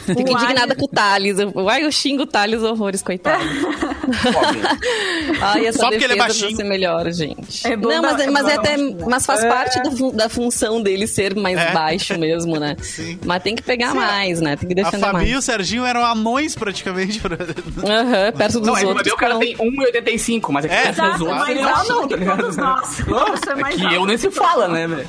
Fico 0.07 0.21
indignada 0.23 0.75
com 0.75 0.87
o 0.87 0.89
Thales. 0.89 1.39
Eu- 1.39 1.69
Ai, 1.69 1.85
eu 1.85 1.93
xingo 1.93 2.23
o 2.23 2.27
Thales 2.27 2.63
horrores, 2.63 3.03
coitado. 3.03 3.45
Ai, 5.41 5.67
essa 5.67 5.79
Só 5.81 5.91
porque 5.91 6.05
ele 6.05 6.15
é 6.15 6.17
baixinho. 6.17 6.57
ser 6.57 6.65
melhor, 6.65 7.11
gente. 7.13 7.67
É 7.67 7.77
não, 7.77 8.03
mas, 8.03 8.17
dar- 8.17 8.31
mas, 8.31 8.47
é 8.49 8.53
é 8.53 8.55
até, 8.57 8.77
mas 9.09 9.27
faz 9.27 9.45
parte 9.45 9.83
da, 9.83 9.91
fun- 9.91 10.13
da 10.15 10.29
função 10.29 10.81
dele 10.83 11.07
ser 11.07 11.35
mais 11.37 11.59
É. 11.59 11.73
baixo 11.73 12.19
mesmo, 12.19 12.59
né? 12.59 12.77
Sim. 12.83 13.19
Mas 13.25 13.43
tem 13.43 13.55
que 13.55 13.63
pegar 13.63 13.95
mais, 13.95 14.41
né? 14.41 14.57
Tem 14.57 14.69
que 14.69 14.81
A 14.81 14.85
defender 14.85 15.01
Fabi 15.05 15.27
e 15.27 15.33
mais. 15.33 15.39
o 15.39 15.43
Serginho 15.43 15.85
eram 15.85 16.05
anões 16.05 16.55
praticamente. 16.55 17.21
Pra... 17.21 17.37
Aham, 17.37 18.33
perto 18.37 18.59
dos 18.61 18.67
Não, 18.67 18.77
é 18.77 18.81
que 18.81 18.87
outros. 18.87 19.13
o 19.13 19.17
cara 19.17 19.35
não. 19.35 19.41
tem 19.41 19.57
1,85, 19.57 20.53
mas 20.53 20.65
é 20.65 20.69
que 20.69 20.75
É, 20.75 20.83
os 20.83 20.89
Exato, 20.91 21.11
outros 21.25 21.29
mais 21.39 21.59
é 21.59 21.63
alto 21.63 21.89
não, 21.93 22.03
que 22.03 22.09
tá 22.09 22.17
ligado? 22.17 22.39
todos 22.41 22.57
nós. 22.57 22.89
Você 23.01 23.51
é 23.51 23.55
mais 23.55 23.75
Que 23.77 23.83
alto 23.85 23.95
eu 23.95 24.07
nem 24.07 24.17
se 24.19 24.29
que 24.29 24.35
fala, 24.35 24.69
né, 24.69 24.87
velho? 24.87 25.09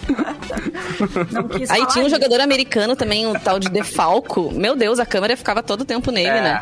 Não 1.32 1.48
quis 1.48 1.70
Aí 1.70 1.86
tinha 1.88 2.06
um 2.06 2.10
jogador 2.10 2.40
americano 2.42 2.96
também, 2.96 3.26
um 3.28 3.34
tal 3.34 3.60
de 3.60 3.70
Defalco. 3.70 4.52
Meu 4.54 4.76
Deus, 4.76 5.00
a 5.00 5.06
câmera 5.06 5.36
ficava 5.38 5.62
todo 5.64 5.82
o 5.82 5.86
tempo 5.86 6.12
nele, 6.12 6.30
É. 6.30 6.42
né? 6.42 6.62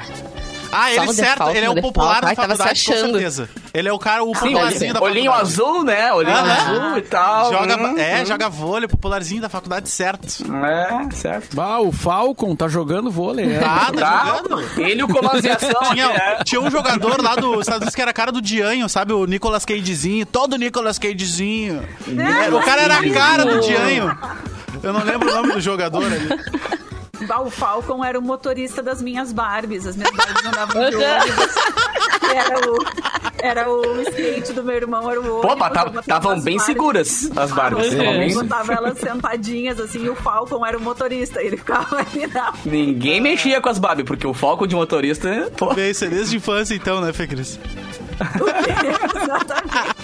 Ah, 0.72 0.92
ele 0.92 1.14
certo, 1.14 1.50
ele 1.50 1.66
é 1.66 1.70
o 1.70 1.82
popular 1.82 2.22
da 2.22 2.28
Ai, 2.30 2.36
tava 2.36 2.54
se 2.54 2.58
faculdade, 2.58 2.86
com 2.86 2.92
achando. 2.94 3.12
certeza. 3.14 3.50
Ele 3.74 3.88
é 3.90 3.94
o 3.94 4.00
cara, 4.00 4.24
o 4.24 4.32
popularzinho 4.34 4.94
da 4.94 5.02
olhinho 5.02 5.32
faculdade. 5.32 5.54
azul, 5.54 5.84
né? 5.84 6.14
Olhinho 6.14 6.36
Aham. 6.36 6.52
azul 6.52 6.98
e 6.98 7.02
tal. 7.02 7.52
Joga, 7.54 7.78
Hum, 7.78 7.98
é, 7.98 8.22
hum. 8.22 8.26
joga 8.26 8.50
vôlei, 8.50 8.88
popularzinho 8.88 9.42
da 9.42 9.50
faculdade, 9.50 9.90
certo. 9.90 10.28
É, 10.66 11.16
certo. 11.16 11.60
Ah, 11.60 11.80
o 11.82 11.92
Falcon 11.92 12.56
tá 12.56 12.68
jogando 12.68 13.10
vôlei. 13.12 13.54
É. 13.56 13.60
Tá, 13.60 13.92
tá, 13.92 13.92
Tá. 13.94 14.26
jogando. 14.38 14.64
Ele 14.82 15.00
e 15.02 15.04
o 15.04 15.08
Colosiação. 15.08 15.82
Tinha, 15.92 16.06
é. 16.08 16.44
tinha 16.44 16.62
um 16.62 16.70
jogador 16.72 17.22
lá 17.22 17.36
dos 17.36 17.60
Estados 17.62 17.78
Unidos 17.82 17.96
que 17.96 18.02
era 18.02 18.12
a 18.12 18.14
cara 18.14 18.32
do 18.32 18.42
Dianho, 18.42 18.88
sabe? 18.90 19.14
O 19.14 19.26
Nicolas 19.26 19.64
Cagezinho, 19.66 20.26
todo 20.26 20.56
Nicolas 20.58 20.98
Cagezinho. 21.00 21.84
É, 22.08 22.54
o 22.54 22.60
cara 22.62 22.82
era 22.82 22.98
a 23.00 23.10
cara 23.12 23.46
do 23.46 23.60
Dianho. 23.62 24.18
Eu 24.84 24.94
não 24.94 25.04
lembro 25.04 25.30
o 25.32 25.34
nome 25.34 25.54
do 25.54 25.62
jogador 25.62 26.04
ali. 26.06 26.28
Ah, 27.30 27.42
O 27.42 27.50
Falcon 27.50 28.04
era 28.04 28.18
o 28.18 28.22
motorista 28.22 28.82
das 28.82 29.02
minhas 29.02 29.32
Barbies. 29.32 29.86
As 29.88 29.96
minhas 29.96 30.12
Barbies 30.16 30.46
andavam 30.46 30.90
de 30.90 30.96
ônibus. 30.96 31.56
Era 32.34 32.60
o, 32.72 32.86
era 33.40 33.70
o 33.70 34.02
skate 34.02 34.54
do 34.54 34.64
meu 34.64 34.76
irmão, 34.76 35.10
era 35.10 35.20
o 35.22 35.24
ônibus. 35.40 35.52
Eu 35.52 35.58
tavam- 35.58 35.68
botava 35.86 36.00
estavam 36.00 36.32
bem 36.42 36.58
Barbies. 36.58 36.64
seguras 36.64 37.32
as 37.38 37.52
Barbies. 37.52 37.94
Eu 37.94 37.98
Tavam 38.00 38.14
bem- 38.20 38.34
botava 38.34 38.74
elas 38.74 38.98
sentadinhas, 39.00 39.80
assim, 39.80 40.06
e 40.06 40.10
o 40.10 40.16
Falcon 40.16 40.66
era 40.66 40.78
o 40.78 40.82
motorista. 40.82 41.42
Ele 41.42 41.58
ficava 41.58 41.98
ali 42.00 42.28
na... 42.28 42.54
Ninguém 42.66 43.22
mexia 43.22 43.62
com 43.62 43.70
as 43.70 43.78
Barbie, 43.80 44.04
porque 44.04 44.26
o 44.28 44.34
foco 44.34 44.68
de 44.68 44.76
motorista. 44.76 45.52
Pô, 45.58 45.74
Veio 45.74 45.92
isso 45.92 46.06
é 46.06 46.08
desde 46.08 46.36
a 46.36 46.38
infância 46.38 46.74
então, 46.76 47.00
né, 47.02 47.14
Fê 47.14 47.28
Cris? 47.28 47.60
Exatamente. 49.16 49.95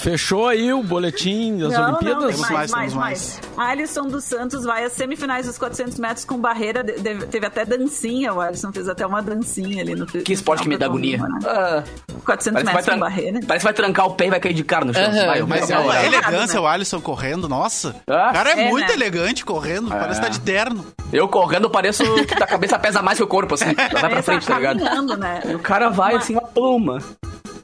Fechou 0.00 0.48
aí 0.48 0.72
o 0.72 0.82
boletim 0.82 1.58
das 1.58 1.72
Não, 1.74 1.88
Olimpíadas? 1.88 2.40
não, 2.40 2.50
mais, 2.50 2.50
mais, 2.50 2.70
mais, 2.70 2.92
temos 2.92 2.94
mais. 2.94 3.40
Alisson 3.56 4.06
dos 4.08 4.24
Santos 4.24 4.64
vai 4.64 4.84
às 4.84 4.92
semifinais 4.92 5.46
dos 5.46 5.58
400 5.58 5.98
metros 5.98 6.24
com 6.24 6.38
barreira. 6.38 6.82
Teve 6.82 7.46
até 7.46 7.66
dancinha, 7.66 8.32
o 8.32 8.40
Alisson 8.40 8.72
fez 8.72 8.88
até 8.88 9.04
uma 9.06 9.20
dancinha 9.20 9.82
ali 9.82 9.94
no 9.94 10.06
que 10.06 10.32
esporte 10.32 10.62
que 10.62 10.68
me 10.70 10.78
dá 10.78 10.86
agonia. 10.86 11.18
Né? 11.18 11.28
Ah, 11.46 11.82
400 12.24 12.24
parece, 12.24 12.48
que 12.60 12.64
vai 12.64 12.74
metros 12.74 12.94
com 12.94 13.00
barreira. 13.00 13.40
parece 13.46 13.62
que 13.62 13.64
vai 13.64 13.74
trancar 13.74 14.06
o 14.06 14.14
pé 14.14 14.26
e 14.26 14.30
vai 14.30 14.40
cair 14.40 14.54
de 14.54 14.64
cara 14.64 14.84
no 14.86 14.94
chão. 14.94 15.02
Mas 15.46 15.70
é 15.70 15.78
uma 15.78 16.02
elegância 16.02 16.54
né? 16.54 16.60
o 16.60 16.66
Alisson 16.66 17.00
correndo, 17.00 17.46
nossa. 17.48 17.94
Ah, 18.06 18.28
o 18.30 18.32
cara 18.32 18.50
é, 18.52 18.66
é, 18.66 18.70
muito 18.70 18.88
né? 18.88 18.94
elegante 18.94 19.44
correndo, 19.44 19.88
parece 19.90 20.18
que 20.20 20.26
tá 20.26 20.32
de 20.32 20.40
terno. 20.40 20.86
Eu 21.12 21.28
correndo 21.28 21.68
pareço 21.68 22.02
que 22.24 22.34
a 22.42 22.46
cabeça 22.46 22.78
pesa 22.78 23.02
mais 23.02 23.18
que 23.18 23.24
o 23.24 23.26
corpo, 23.26 23.54
assim. 23.54 23.74
Vai 23.74 24.08
pra 24.08 24.22
frente, 24.22 24.46
tá 24.46 24.56
ligado? 24.56 24.78
né? 25.18 25.42
E 25.46 25.54
o 25.54 25.58
cara 25.58 25.90
vai 25.90 26.14
Uma- 26.14 26.18
assim, 26.20 26.32
uma 26.32 26.42
pluma. 26.42 26.98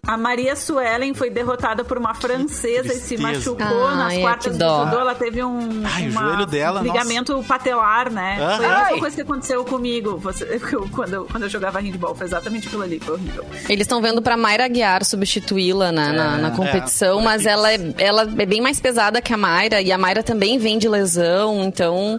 A 0.06 0.16
Maria 0.16 0.54
Suelen 0.54 1.14
foi 1.14 1.30
derrotada 1.30 1.82
por 1.84 1.98
uma 1.98 2.14
francesa 2.26 2.92
e 2.92 2.96
se 3.00 3.16
machucou 3.16 3.86
Ai, 3.86 3.96
nas 3.96 4.12
é, 4.14 4.20
quartas 4.20 4.56
dó. 4.58 4.84
judô. 4.84 5.00
Ela 5.00 5.14
teve 5.14 5.42
um 5.44 5.82
Ai, 5.84 6.08
o 6.08 6.10
uma- 6.10 6.20
joelho 6.28 6.46
dela, 6.46 6.80
um 6.80 6.84
ligamento 6.84 7.42
patelar, 7.46 8.10
né? 8.10 8.38
Ah. 8.40 8.56
Foi 8.56 8.66
a 8.66 8.78
mesma 8.84 8.98
coisa 8.98 9.16
que 9.16 9.22
aconteceu 9.22 9.64
comigo. 9.64 10.18
Você- 10.18 10.60
eu- 10.72 10.88
quando, 10.90 11.14
eu, 11.14 11.24
quando 11.26 11.42
eu 11.44 11.48
jogava 11.48 11.80
handball, 11.80 12.14
foi 12.14 12.26
exatamente 12.26 12.66
aquilo 12.68 12.82
ali, 12.82 13.00
foi 13.00 13.14
horrível. 13.14 13.44
Eles 13.68 13.82
estão 13.84 14.00
vendo 14.02 14.20
pra 14.22 14.36
Mayra 14.36 14.64
Aguiar 14.64 15.04
substituí-la 15.04 15.92
na, 15.92 16.12
na, 16.12 16.36
na 16.38 16.50
competição, 16.50 17.20
é, 17.20 17.22
mas 17.22 17.46
ela 17.46 17.72
é, 17.72 17.78
ela 17.98 18.22
é 18.22 18.46
bem 18.46 18.60
mais 18.60 18.80
pesada 18.80 19.20
que 19.20 19.32
a 19.32 19.36
Mayra, 19.36 19.80
e 19.80 19.92
a 19.92 19.98
Mayra 19.98 20.22
também 20.22 20.58
vem 20.58 20.78
de 20.78 20.88
lesão, 20.88 21.64
então 21.64 22.18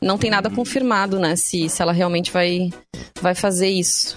não 0.00 0.18
tem 0.18 0.30
nada 0.30 0.50
confirmado, 0.50 1.18
né, 1.18 1.36
se, 1.36 1.68
se 1.68 1.82
ela 1.82 1.92
realmente 1.92 2.30
vai, 2.32 2.70
vai 3.20 3.34
fazer 3.34 3.68
isso. 3.68 4.16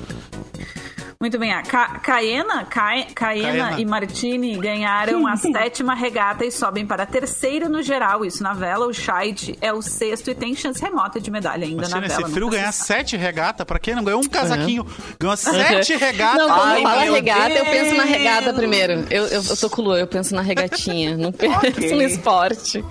Muito 1.21 1.37
bem, 1.37 1.51
a 1.51 1.61
Ca 1.63 1.99
Caena, 1.99 2.63
Ca 2.63 3.03
Caena 3.13 3.51
Caena. 3.67 3.81
e 3.81 3.83
Martini 3.85 4.55
ganharam 4.57 5.27
a 5.27 5.35
sétima 5.51 5.93
regata 5.93 6.45
e 6.45 6.51
sobem 6.51 6.85
para 6.85 7.03
a 7.03 7.05
terceira 7.05 7.67
no 7.67 7.83
geral. 7.83 8.23
Isso 8.23 8.41
na 8.41 8.53
vela, 8.53 8.87
o 8.87 8.93
Scheid 8.93 9.57
é 9.59 9.73
o 9.73 9.81
sexto 9.81 10.31
e 10.31 10.33
tem 10.33 10.55
chance 10.55 10.81
remota 10.81 11.19
de 11.19 11.29
medalha 11.29 11.65
ainda 11.65 11.75
Imagina 11.81 11.99
na 11.99 12.07
esse 12.07 12.15
vela. 12.15 12.29
frio 12.29 12.45
nunca 12.45 12.55
ganhar 12.55 12.71
sete 12.71 13.17
regatas. 13.17 13.65
Pra 13.67 13.77
quem 13.79 13.95
não 13.95 14.03
ganhou 14.05 14.21
um 14.21 14.29
casaquinho, 14.29 14.87
ganhou 15.19 15.35
sete 15.35 15.93
regatas. 15.97 16.37
Não, 16.47 16.55
quando 16.55 16.69
Ai, 16.69 16.81
fala 16.83 17.01
regata, 17.01 17.49
eu 17.53 17.65
penso 17.65 17.95
na 17.97 18.03
Deus! 18.05 18.15
regata 18.17 18.53
primeiro. 18.53 18.93
Eu, 19.11 19.25
eu, 19.27 19.43
eu 19.43 19.57
tô 19.57 19.69
com 19.69 19.81
o 19.81 19.85
Lu, 19.85 19.97
eu 19.97 20.07
penso 20.07 20.33
na 20.33 20.41
regatinha, 20.41 21.17
não 21.17 21.33
penso 21.35 21.57
Ok. 21.67 21.95
no 21.97 22.01
esporte. 22.01 22.85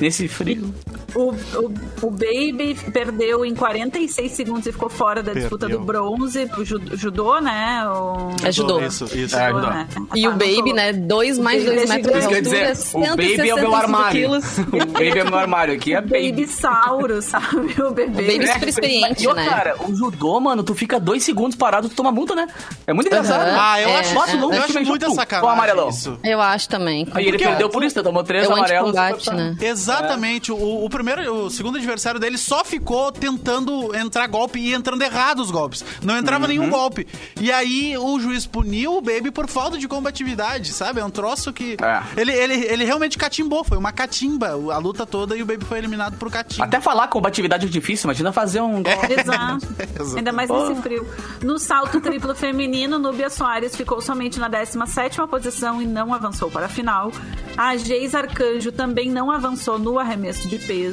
Nesse 0.00 0.26
frio. 0.26 0.74
O, 1.14 1.30
o, 1.32 1.74
o 2.02 2.10
Baby 2.10 2.76
perdeu 2.92 3.44
em 3.44 3.54
46 3.54 4.32
segundos 4.32 4.66
e 4.66 4.72
ficou 4.72 4.88
fora 4.88 5.22
da 5.22 5.32
disputa 5.32 5.66
Perdeu. 5.66 5.80
do 5.80 5.84
bronze. 5.84 6.48
O 6.58 6.64
ju- 6.64 6.80
judô, 6.92 7.40
né? 7.40 7.82
O... 7.88 8.30
É 8.44 8.52
judô. 8.52 8.80
Isso, 8.80 9.04
isso. 9.16 9.36
É, 9.36 9.48
Judô, 9.48 9.60
judô. 9.60 9.70
né? 9.72 9.88
E 10.14 10.26
o 10.26 10.30
não 10.30 10.38
Baby, 10.38 10.72
né? 10.72 10.92
Dois 10.92 11.38
mais 11.38 11.62
Baby 11.64 11.76
dois 11.76 11.90
é 11.90 11.94
metros 11.94 12.12
de 12.12 12.24
altura, 12.24 12.42
dizer, 12.42 12.72
o 12.94 13.00
Baby 13.16 13.48
é 13.48 13.54
o 13.54 13.58
meu 13.58 13.70
165 13.70 13.74
armário. 13.74 14.10
quilos. 14.20 14.58
O 14.80 14.86
Baby 14.92 15.18
é 15.18 15.24
meu 15.24 15.38
armário. 15.38 15.74
Aqui 15.74 15.94
é 15.94 16.00
Baby. 16.00 16.30
Baby 16.30 16.46
Sauro, 16.46 17.20
sabe? 17.22 17.80
O 17.82 17.90
bebê. 17.90 18.22
Baby 18.38 18.46
super 18.46 18.68
experiente, 18.68 19.24
E, 19.26 19.34
né? 19.34 19.46
cara, 19.48 19.74
o 19.88 19.94
judô, 19.94 20.38
mano, 20.40 20.62
tu 20.62 20.74
fica 20.74 20.98
dois 21.00 21.22
segundos 21.24 21.56
parado, 21.56 21.88
tu 21.88 21.94
toma 21.94 22.10
multa, 22.12 22.34
né? 22.34 22.46
É 22.86 22.92
muito 22.92 23.06
engraçado. 23.08 23.42
Aham. 23.42 23.56
Ah, 23.60 23.80
eu 23.80 23.88
É, 23.88 23.98
acho, 24.00 24.14
o 24.14 24.16
eu 24.54 24.62
acho 24.62 24.84
junto. 24.84 25.14
sacanagem 25.14 25.48
Ó, 25.48 25.52
amarelão. 25.52 25.88
isso. 25.88 26.18
Eu 26.22 26.40
acho 26.40 26.68
também. 26.68 27.06
Aí 27.12 27.26
ele 27.26 27.38
perdeu 27.38 27.66
o- 27.66 27.70
por 27.70 27.82
isso, 27.84 28.00
tomou 28.02 28.22
três 28.22 28.44
É 28.46 28.48
o 28.48 28.52
amarelos. 28.54 28.96
anticombate, 28.96 29.30
né? 29.34 29.56
Exatamente. 29.60 30.52
O, 30.52 30.84
o 30.84 30.88
primeiro, 31.02 31.34
o 31.34 31.50
segundo 31.50 31.78
adversário 31.78 32.20
dele 32.20 32.36
só 32.36 32.64
ficou 32.64 33.10
tentando 33.10 33.94
entrar 33.94 34.26
golpe 34.26 34.58
e 34.58 34.74
entrando 34.74 35.02
errado 35.02 35.40
os 35.40 35.50
golpes. 35.50 35.84
Não 36.02 36.16
entrava 36.16 36.46
nenhum 36.46 36.68
golpe. 36.68 37.06
E 37.40 37.50
aí 37.50 37.96
o 37.96 38.20
juiz 38.20 38.46
puniu 38.46 38.96
o 38.96 39.00
Baby 39.00 39.30
por 39.30 39.48
falta 39.48 39.78
de 39.78 39.88
combatividade, 39.88 40.72
sabe? 40.72 41.00
É 41.00 41.04
um 41.04 41.10
troço 41.10 41.52
que. 41.52 41.76
É. 41.82 42.20
Ele, 42.20 42.32
ele, 42.32 42.54
ele 42.66 42.84
realmente 42.84 43.16
catimbou, 43.16 43.64
foi 43.64 43.78
uma 43.78 43.92
catimba 43.92 44.48
a 44.50 44.78
luta 44.78 45.06
toda 45.06 45.36
e 45.36 45.42
o 45.42 45.46
Baby 45.46 45.64
foi 45.64 45.78
eliminado 45.78 46.16
por 46.18 46.30
catimba. 46.30 46.64
Até 46.64 46.80
falar 46.80 47.08
combatividade 47.08 47.66
é 47.66 47.68
difícil, 47.68 48.06
imagina 48.06 48.32
fazer 48.32 48.60
um 48.60 48.82
gol. 48.82 48.92
Exato. 49.08 49.66
Exato. 50.00 50.16
Ainda 50.18 50.32
mais 50.32 50.50
nesse 50.50 50.82
frio. 50.82 51.06
No 51.42 51.58
salto 51.58 52.00
triplo 52.00 52.34
feminino, 52.34 52.98
Núbia 52.98 53.30
Soares 53.30 53.74
ficou 53.74 54.00
somente 54.00 54.38
na 54.38 54.50
17ª 54.50 55.26
posição 55.28 55.80
e 55.80 55.86
não 55.86 56.12
avançou 56.12 56.50
para 56.50 56.66
a 56.66 56.68
final. 56.68 57.10
A 57.56 57.76
Geis 57.76 58.14
Arcanjo 58.14 58.72
também 58.72 59.10
não 59.10 59.30
avançou 59.30 59.78
no 59.78 59.98
arremesso 59.98 60.48
de 60.48 60.58
peso. 60.58 60.89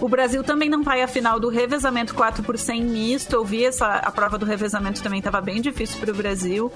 O 0.00 0.08
Brasil 0.08 0.42
também 0.42 0.68
não 0.68 0.82
vai 0.82 1.02
à 1.02 1.08
final 1.08 1.38
do 1.38 1.48
revezamento 1.48 2.14
4 2.14 2.42
por 2.42 2.58
100 2.58 2.82
misto. 2.84 3.34
Eu 3.34 3.44
vi 3.44 3.64
essa, 3.64 3.86
a 3.86 4.10
prova 4.10 4.38
do 4.38 4.46
revezamento 4.46 5.02
também 5.02 5.18
estava 5.18 5.40
bem 5.40 5.60
difícil 5.60 5.98
para 6.00 6.10
o 6.10 6.14
Brasil. 6.14 6.72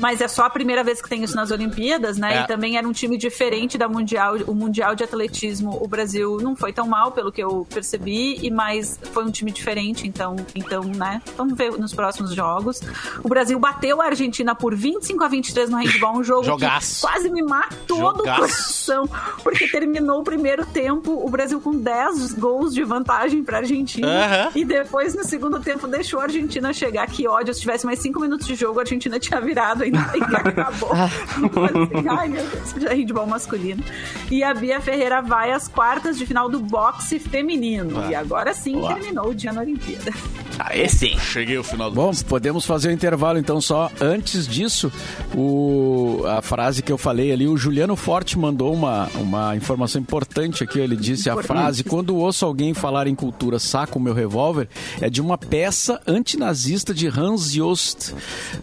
Mas 0.00 0.20
é 0.20 0.28
só 0.28 0.44
a 0.44 0.50
primeira 0.50 0.82
vez 0.82 1.00
que 1.00 1.08
tem 1.08 1.22
isso 1.22 1.36
nas 1.36 1.50
Olimpíadas, 1.50 2.18
né? 2.18 2.38
É. 2.38 2.42
E 2.42 2.46
também 2.46 2.76
era 2.76 2.86
um 2.86 2.92
time 2.92 3.16
diferente 3.16 3.78
da 3.78 3.88
Mundial. 3.88 4.36
O 4.46 4.54
Mundial 4.54 4.94
de 4.94 5.04
Atletismo, 5.04 5.78
o 5.80 5.86
Brasil 5.86 6.38
não 6.40 6.56
foi 6.56 6.72
tão 6.72 6.86
mal, 6.86 7.12
pelo 7.12 7.30
que 7.30 7.42
eu 7.42 7.66
percebi, 7.72 8.38
e 8.42 8.50
mas 8.50 8.98
foi 9.12 9.24
um 9.24 9.30
time 9.30 9.50
diferente, 9.50 10.06
então, 10.06 10.36
então, 10.54 10.82
né? 10.84 11.22
Vamos 11.36 11.56
ver 11.56 11.72
nos 11.78 11.94
próximos 11.94 12.34
jogos. 12.34 12.80
O 13.22 13.28
Brasil 13.28 13.58
bateu 13.58 14.02
a 14.02 14.06
Argentina 14.06 14.54
por 14.54 14.74
25 14.74 15.22
a 15.22 15.28
23 15.28 15.70
no 15.70 15.78
handball, 15.78 16.18
um 16.18 16.24
jogo 16.24 16.44
Jogaço. 16.44 17.06
que 17.06 17.12
quase 17.12 17.30
me 17.30 17.42
matou 17.42 18.12
do 18.12 18.18
Jogaço. 18.18 18.40
coração, 18.40 19.08
porque 19.42 19.68
terminou 19.68 20.20
o 20.20 20.24
primeiro 20.24 20.66
tempo, 20.66 21.12
o 21.24 21.30
Brasil 21.30 21.60
com 21.60 21.72
10 21.72 21.95
gols 22.38 22.74
de 22.74 22.82
vantagem 22.84 23.42
pra 23.42 23.58
Argentina, 23.58 24.06
Aham. 24.08 24.50
e 24.54 24.64
depois 24.64 25.14
no 25.14 25.24
segundo 25.24 25.60
tempo 25.60 25.86
deixou 25.86 26.20
a 26.20 26.24
Argentina 26.24 26.72
chegar. 26.72 27.06
Que 27.06 27.26
ódio, 27.26 27.52
se 27.54 27.60
tivesse 27.60 27.86
mais 27.86 27.98
5 28.00 28.20
minutos 28.20 28.46
de 28.46 28.54
jogo, 28.54 28.78
a 28.78 28.82
Argentina 28.82 29.18
tinha 29.18 29.40
virado, 29.40 29.82
ainda 29.84 30.02
que 30.04 30.18
acabou. 30.36 30.92
Assim, 30.92 32.08
Ai, 32.08 32.28
meu 32.28 32.44
Deus, 32.46 32.74
já 32.78 32.90
é 32.90 32.94
handball 32.94 33.26
masculino. 33.26 33.82
E 34.30 34.42
a 34.42 34.54
Bia 34.54 34.80
Ferreira 34.80 35.20
vai 35.22 35.52
às 35.52 35.68
quartas 35.68 36.18
de 36.18 36.26
final 36.26 36.48
do 36.48 36.60
boxe 36.60 37.18
feminino. 37.18 38.10
E 38.10 38.14
agora 38.14 38.52
sim 38.52 38.80
terminou 38.86 39.28
o 39.30 39.34
dia 39.34 39.52
na 39.52 39.60
Olimpíada. 39.60 40.12
Aí 40.58 40.88
sim. 40.88 41.18
Cheguei 41.18 41.56
ao 41.56 41.64
final 41.64 41.90
do 41.90 41.96
Bom, 41.96 42.10
podemos 42.28 42.64
fazer 42.64 42.88
o 42.88 42.92
intervalo 42.92 43.38
então 43.38 43.60
só. 43.60 43.90
Antes 44.00 44.46
disso, 44.46 44.90
o, 45.34 46.22
a 46.26 46.40
frase 46.40 46.82
que 46.82 46.90
eu 46.90 46.98
falei 46.98 47.32
ali, 47.32 47.46
o 47.46 47.56
Juliano 47.56 47.96
Forte 47.96 48.38
mandou 48.38 48.72
uma, 48.72 49.08
uma 49.14 49.56
informação 49.56 50.00
importante 50.00 50.64
aqui. 50.64 50.78
Ele 50.78 50.96
disse 50.96 51.28
a 51.28 51.36
frase: 51.42 51.84
quando 51.88 52.16
ouço 52.16 52.44
alguém 52.44 52.74
falar 52.74 53.06
em 53.06 53.14
cultura, 53.14 53.58
saco 53.58 53.98
o 53.98 54.02
meu 54.02 54.12
revólver, 54.14 54.68
é 55.00 55.08
de 55.10 55.20
uma 55.20 55.36
peça 55.38 56.00
antinazista 56.06 56.92
de 56.94 57.06
Hans 57.08 57.52
Jost. 57.52 58.14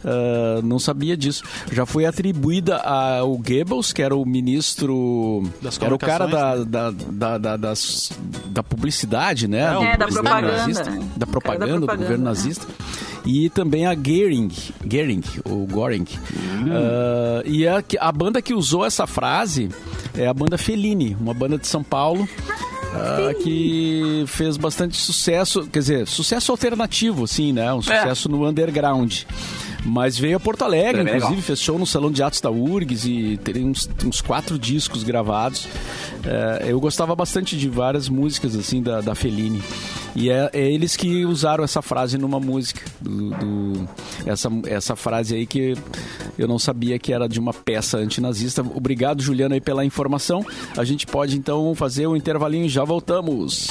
Ah, 0.03 0.59
não 0.63 0.79
sabia 0.79 1.15
disso. 1.17 1.43
Já 1.71 1.86
foi 1.86 2.05
atribuída 2.05 2.77
ao 2.77 3.38
Goebbels, 3.38 3.91
que 3.93 4.01
era 4.01 4.15
o 4.15 4.25
ministro. 4.25 5.43
Das 5.62 5.79
era 5.81 5.93
o 5.93 5.97
cara 5.99 6.27
da, 6.27 6.51
comunicações, 6.55 6.67
da, 6.69 6.91
da, 6.91 7.38
da, 7.38 7.57
das- 7.57 8.12
da 8.47 8.62
publicidade, 8.63 9.47
né? 9.47 9.62
É, 9.63 9.73
Do 9.73 9.83
É, 9.83 9.97
da 9.97 10.07
propaganda. 10.07 10.57
nazista. 10.57 10.89
né? 10.89 10.97
Da 10.97 11.03
O 11.03 11.07
cara 11.09 11.31
propaganda, 11.31 11.65
do 11.73 11.77
propaganda, 11.86 12.03
governo 12.03 12.23
né? 12.23 12.29
nazista. 12.29 12.67
E 13.25 13.49
também 13.49 13.86
a 13.86 13.95
Goering, 13.95 14.51
Goering, 14.86 15.23
o 15.45 15.65
Goring. 15.65 16.05
Ah, 16.71 17.41
e 17.45 17.67
a, 17.67 17.83
a 17.99 18.12
banda 18.12 18.41
que 18.41 18.53
usou 18.53 18.86
essa 18.86 19.07
frase 19.07 19.69
é 20.15 20.27
a 20.27 20.33
banda 20.33 20.57
Fellini, 20.57 21.15
uma 21.19 21.33
banda 21.33 21.57
de 21.57 21.67
São 21.67 21.83
Paulo. 21.83 22.27
Ah, 22.95 23.34
que 23.34 24.23
fez 24.27 24.58
bastante 24.58 24.97
sucesso, 24.97 25.67
quer 25.71 25.79
dizer, 25.79 26.08
sucesso 26.08 26.51
alternativo, 26.51 27.27
sim, 27.27 27.53
né? 27.53 27.73
Um 27.73 27.82
sucesso 27.82 28.29
no 28.29 28.47
underground. 28.47 29.23
Mas 29.86 30.17
veio 30.17 30.38
a 30.38 30.39
Porto 30.39 30.63
Alegre, 30.63 31.02
É 31.02 31.04
inclusive, 31.04 31.26
legal. 31.30 31.41
fez 31.43 31.60
show 31.62 31.78
no 31.78 31.86
Salão 31.86 32.10
de 32.10 32.24
Atos 32.24 32.39
da 32.39 32.50
URGS 32.50 33.06
e 33.06 33.38
tem 33.38 33.65
uns, 33.65 33.89
uns 34.06 34.22
quatro 34.22 34.58
discos 34.58 35.04
gravados. 35.04 35.67
É, 36.26 36.72
eu 36.72 36.80
gostava 36.80 37.13
bastante 37.15 37.58
de 37.58 37.67
várias 37.67 38.08
músicas, 38.08 38.56
assim, 38.56 38.82
da, 38.82 39.02
da 39.02 39.13
Fellini. 39.13 39.62
E 40.15 40.30
é, 40.30 40.50
é 40.54 40.72
eles 40.72 40.96
que 40.96 41.26
usaram 41.26 41.63
essa 41.63 41.82
frase 41.82 42.17
numa 42.17 42.39
música. 42.39 42.82
do- 43.02 43.32
do- 43.32 43.89
essa, 44.26 44.50
essa 44.67 44.96
frase 44.96 45.36
aí 45.36 45.46
que 45.46 45.76
eu 46.38 46.48
não 46.48 46.58
sabia 46.58 46.98
que 46.98 47.12
era 47.12 47.28
de 47.28 47.39
uma 47.39 47.54
peça 47.54 47.98
antinazista. 47.98 48.62
Obrigado, 48.62 49.22
Juliano, 49.22 49.54
aí 49.54 49.60
pela 49.62 49.84
informação. 49.84 50.46
A 50.78 50.84
gente 50.86 51.06
pode, 51.06 51.38
então, 51.38 51.76
fazer 51.76 52.08
um 52.08 52.15
intervalinho 52.15 52.65
e 52.65 52.69
já 52.69 52.86
voltamos. 52.86 53.67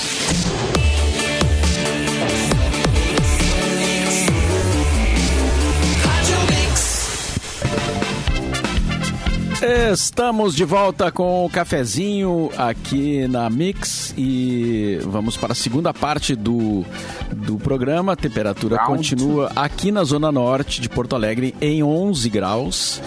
Estamos 9.63 10.57
de 10.57 10.65
volta 10.65 11.13
com 11.13 11.47
o 11.47 11.49
cafezinho 11.49 12.51
aqui 12.59 13.29
na 13.29 13.49
Mix 13.49 14.13
e 14.19 14.99
vamos 15.05 15.37
para 15.37 15.53
a 15.53 15.55
segunda 15.55 15.95
parte 15.95 16.35
do, 16.35 16.85
do 17.33 17.57
programa. 17.59 18.15
A 18.15 18.17
temperatura 18.17 18.77
Round. 18.77 18.97
continua 18.97 19.53
aqui 19.55 19.93
na 19.93 20.03
Zona 20.03 20.33
Norte 20.33 20.81
de 20.81 20.89
Porto 20.89 21.15
Alegre 21.15 21.55
em 21.61 21.81
11 21.81 22.29
graus. 22.29 23.01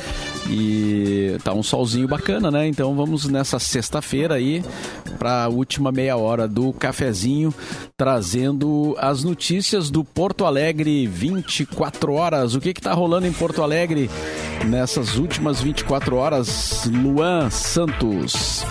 E 0.47 1.37
tá 1.43 1.53
um 1.53 1.63
solzinho 1.63 2.07
bacana, 2.07 2.51
né? 2.51 2.67
Então 2.67 2.95
vamos 2.95 3.25
nessa 3.25 3.57
sexta-feira 3.57 4.35
aí 4.35 4.63
para 5.17 5.45
a 5.45 5.49
última 5.49 5.91
meia 5.91 6.17
hora 6.17 6.47
do 6.47 6.71
cafezinho, 6.73 7.53
trazendo 7.97 8.95
as 8.99 9.23
notícias 9.23 9.89
do 9.89 10.03
Porto 10.03 10.45
Alegre 10.45 11.07
24 11.07 12.13
horas. 12.13 12.53
O 12.53 12.61
que 12.61 12.73
que 12.73 12.81
tá 12.81 12.93
rolando 12.93 13.25
em 13.27 13.33
Porto 13.33 13.63
Alegre 13.63 14.09
nessas 14.65 15.15
últimas 15.15 15.61
24 15.61 16.15
horas? 16.15 16.85
Luan 16.85 17.49
Santos. 17.49 18.63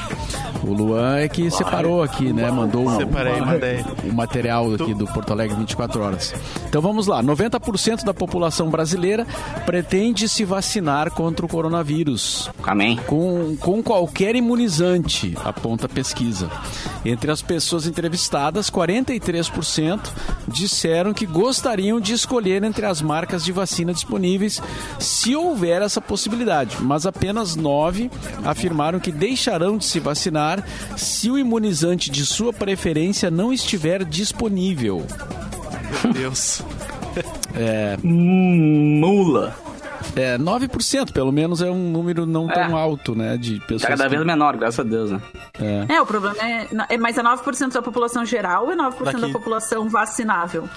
O 0.67 0.73
Luan 0.73 1.17
é 1.19 1.29
que 1.29 1.51
separou 1.51 2.03
aqui, 2.03 2.33
né? 2.33 2.51
Mandou 2.51 2.89
um, 2.89 2.97
Separei, 2.97 3.41
mandei. 3.41 3.85
o 4.05 4.13
material 4.13 4.73
aqui 4.73 4.95
do 4.95 5.07
Porto 5.07 5.33
Alegre 5.33 5.57
24 5.57 6.03
horas. 6.03 6.35
Então 6.67 6.81
vamos 6.81 7.07
lá, 7.07 7.23
90% 7.23 8.03
da 8.03 8.15
população 8.15 8.71
brasileira 8.71 9.27
pretende 9.67 10.29
se 10.29 10.45
vacinar 10.45 11.11
contra 11.11 11.45
o 11.45 11.49
coronavírus 11.49 12.51
Amém. 12.63 12.99
com, 13.07 13.57
com 13.61 13.83
qualquer 13.83 14.35
imunizante, 14.37 15.37
aponta 15.45 15.87
a 15.87 15.89
pesquisa. 15.89 16.49
Entre 17.05 17.31
as 17.31 17.43
pessoas 17.43 17.87
entrevistadas, 17.87 18.71
43% 18.71 20.01
disseram 20.49 21.13
que 21.13 21.27
gostariam 21.27 22.01
de 22.01 22.15
escolher 22.15 22.63
entre 22.65 22.87
as 22.87 23.03
marcas 23.03 23.45
de 23.45 23.53
vacina 23.53 23.93
disponíveis 23.93 24.63
se 24.99 25.37
houver 25.37 25.83
essa 25.83 26.01
possibilidade, 26.01 26.79
mas 26.81 27.05
apenas 27.05 27.55
9 27.55 28.11
afirmaram 28.45 28.99
que 28.99 29.13
deixarão 29.13 29.77
de 29.77 29.85
se 29.85 30.01
vacinar 30.01 30.54
se 30.97 31.31
o 31.31 31.39
imunizante 31.39 32.11
de 32.11 32.25
sua 32.27 32.53
preferência 32.53 33.31
não 33.31 33.53
estiver 33.53 34.05
disponível. 34.05 35.05
Meu 36.05 36.13
Deus. 36.13 36.63
Hum, 38.05 38.99
Mula. 39.01 39.55
É, 40.17 40.37
9%, 40.37 41.13
pelo 41.13 41.33
menos 41.33 41.63
é 41.63 41.71
um 41.71 41.91
número 41.91 42.27
não 42.27 42.47
tão 42.47 42.63
É. 42.77 42.83
alto, 42.83 43.15
né, 43.15 43.37
de 43.37 43.59
pessoas 43.61 43.83
Tá 43.83 43.89
cada 43.89 44.05
que- 44.05 44.11
vez 44.11 44.25
menor, 44.27 44.57
graças 44.57 44.81
a 44.81 44.83
Deus, 44.83 45.11
né? 45.11 45.21
É, 45.89 46.01
o 46.01 46.07
problema 46.07 46.37
é, 46.41 46.67
é 46.91 46.97
mais 46.99 47.17
é 47.17 47.23
9% 47.23 47.73
da 47.73 47.83
população 47.83 48.25
geral 48.25 48.71
e 48.73 48.77
9% 48.77 49.05
Daqui. 49.05 49.21
da 49.21 49.29
população 49.29 49.89
vacinável. 49.89 50.69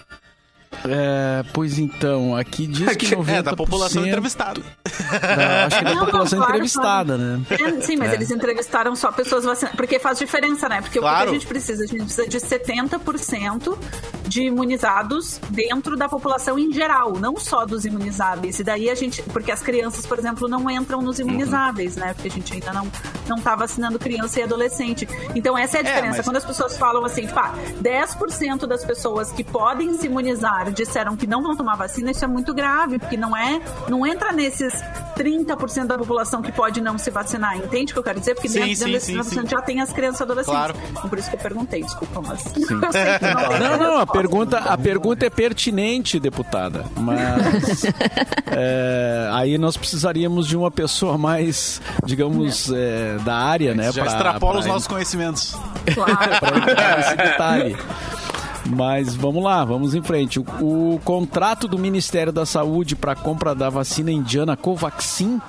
É, 0.86 1.44
pois 1.54 1.78
então, 1.80 2.36
aqui 2.36 2.68
diz 2.68 2.96
que 2.96 3.08
90%... 3.08 3.30
É, 3.30 3.42
da 3.42 3.56
população 3.56 4.06
entrevistada. 4.06 4.62
da- 4.62 5.66
acho 5.66 5.78
que 5.80 5.84
da 5.84 5.90
Não, 5.92 5.96
não, 6.00 6.06
população 6.06 6.38
claro, 6.40 6.52
entrevistada, 6.54 7.18
né? 7.18 7.42
É, 7.50 7.82
sim, 7.82 7.96
mas 7.98 8.12
É. 8.12 8.16
eles 8.16 8.32
entrevistaram 8.32 8.96
só 8.96 9.12
pessoas 9.12 9.44
vacinadas. 9.46 9.76
Porque 9.78 10.00
faz 10.00 10.18
diferença, 10.20 10.68
né? 10.70 10.82
Porque 10.82 11.00
o 11.00 11.02
que 11.02 11.08
Claro. 11.08 11.30
a 11.30 11.34
gente 11.34 11.48
precisa? 11.48 11.84
A 11.84 11.88
gente 11.88 12.04
precisa 12.04 12.28
de 12.28 12.40
70% 12.40 13.78
de 14.28 14.44
imunizados 14.44 15.40
dentro 15.50 15.96
da 15.96 16.08
população 16.10 16.58
em 16.60 16.72
geral, 16.72 17.14
não 17.20 17.38
só 17.38 17.66
dos 17.66 17.86
imunizáveis. 17.86 18.60
E 18.60 18.64
daí 18.64 18.90
a 18.90 18.96
gente. 18.96 19.22
Porque 19.24 19.52
as 19.52 19.62
crianças, 19.62 20.06
por 20.06 20.20
exemplo, 20.20 20.48
não 20.48 20.70
entram 20.70 21.02
nos 21.02 21.20
imunizáveis, 21.20 21.96
né? 21.96 22.14
Porque 22.14 22.28
a 22.28 22.32
gente 22.32 22.54
ainda 22.54 22.74
não, 22.74 22.88
não 23.28 23.38
tá 23.40 23.56
vacinando 23.56 23.98
criança 23.98 24.40
e 24.40 24.44
adolescente. 24.44 25.08
Então 25.36 25.58
essa 25.58 25.78
é 25.78 25.80
a 25.80 25.84
diferença. 25.84 26.18
mas- 26.18 26.26
Quando 26.26 26.38
as 26.38 26.46
pessoas 26.46 26.78
falam 26.78 27.04
assim, 27.06 27.28
pá, 27.28 27.54
10% 27.82 28.68
das 28.68 28.84
pessoas 28.86 29.32
que 29.32 29.44
podem 29.44 29.98
se 29.98 30.08
imunizar 30.08 30.72
disseram 30.72 31.16
que 31.16 31.26
não 31.26 31.42
vão 31.42 31.56
tomar 31.56 31.76
vacina, 31.76 32.12
isso 32.12 32.24
é 32.24 32.28
muito 32.28 32.54
grave, 32.54 33.00
porque 33.00 33.18
não 33.18 33.36
é. 33.36 33.62
Não 33.88 34.06
entra 34.06 34.32
nesses 34.34 34.74
30% 35.16 35.86
da 35.88 35.98
população 35.98 36.42
que 36.42 36.52
pode 36.52 36.82
não 36.82 36.98
se 36.98 37.10
vacinar. 37.10 37.58
Entende 37.58 37.92
o 37.92 37.94
que 37.96 38.00
eu 38.00 38.04
quero 38.04 38.20
dizer? 38.20 38.36
Porque 38.36 38.50
Sim, 38.50 38.60
dentro, 38.60 38.76
sim, 38.76 38.80
dentro 38.86 38.92
desse 38.94 39.06
sim, 39.34 39.38
30% 39.38 39.42
sim. 39.44 39.48
já 39.50 39.62
tem 39.62 39.82
as 39.82 39.92
crianças 39.94 40.20
e 40.20 40.24
adolescentes. 40.24 40.58
Claro. 40.60 40.76
Então, 40.92 41.10
por 41.10 41.18
isso 41.18 41.30
que 41.30 41.36
eu 41.36 41.40
perguntei, 41.40 41.84
desculpa, 41.84 42.22
mas. 42.22 42.46
Eu 42.58 42.92
sei 42.92 43.20
que 43.20 43.26
não, 43.34 43.48
Não, 43.60 43.78
não, 43.78 43.98
a 44.02 44.06
pergunta, 44.18 44.58
a 44.58 44.78
pergunta 44.78 45.26
é 45.26 45.30
pertinente, 45.30 46.20
deputada. 46.20 46.86
Mas 46.96 47.86
é, 48.52 49.30
aí 49.34 49.58
nós 49.58 49.78
precisaríamos 49.78 50.48
de 50.48 50.56
uma 50.58 50.70
pessoa 50.72 51.18
mais, 51.18 51.82
digamos, 52.06 52.72
é, 52.72 53.18
da 53.24 53.36
área, 53.36 53.74
né? 53.74 53.92
Já 53.92 54.04
pra- 54.04 54.12
extrapola 54.14 54.52
pra- 54.54 54.60
os 54.62 54.66
nossos 54.66 54.88
conhecimentos. 54.88 55.56
Claro. 55.94 56.18
para 56.40 56.58
entrar 56.72 56.98
nesse 56.98 57.16
detalhe. 57.16 57.78
Mas 58.70 59.16
vamos 59.16 59.42
lá, 59.44 59.64
vamos 59.64 59.96
em 59.96 60.02
frente. 60.02 60.40
O, 60.40 60.44
o 60.96 61.00
contrato 61.06 61.68
do 61.70 61.78
Ministério 61.78 62.34
da 62.34 62.46
Saúde 62.46 62.96
para 62.98 63.14
a 63.14 63.16
compra 63.16 63.56
da 63.56 63.70
vacina 63.70 64.12
indiana 64.12 64.58
Covaxin, 64.58 65.40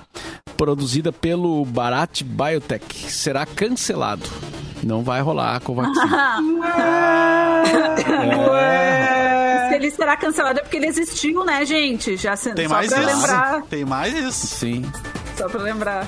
produzida 0.56 1.10
pelo 1.10 1.64
Bharat 1.64 2.22
Biotech, 2.22 3.10
será 3.10 3.44
cancelado. 3.44 4.22
Não 4.82 5.02
vai 5.02 5.20
rolar 5.20 5.56
a 5.56 5.60
Covaxin. 5.60 5.92
Se 9.68 9.74
ele 9.74 9.90
será 9.90 10.16
cancelado 10.16 10.60
é 10.60 10.62
porque 10.62 10.76
ele 10.76 10.86
existiu, 10.86 11.44
né, 11.44 11.64
gente? 11.64 12.16
Já 12.16 12.36
se- 12.36 12.54
Tem 12.54 12.68
só 12.68 12.74
mais 12.74 12.88
pra 12.92 13.02
isso. 13.02 13.14
lembrar. 13.16 13.62
Tem 13.68 13.84
mais 13.84 14.14
isso. 14.16 14.46
Sim. 14.46 14.84
Só 15.36 15.48
pra 15.48 15.60
lembrar. 15.62 16.06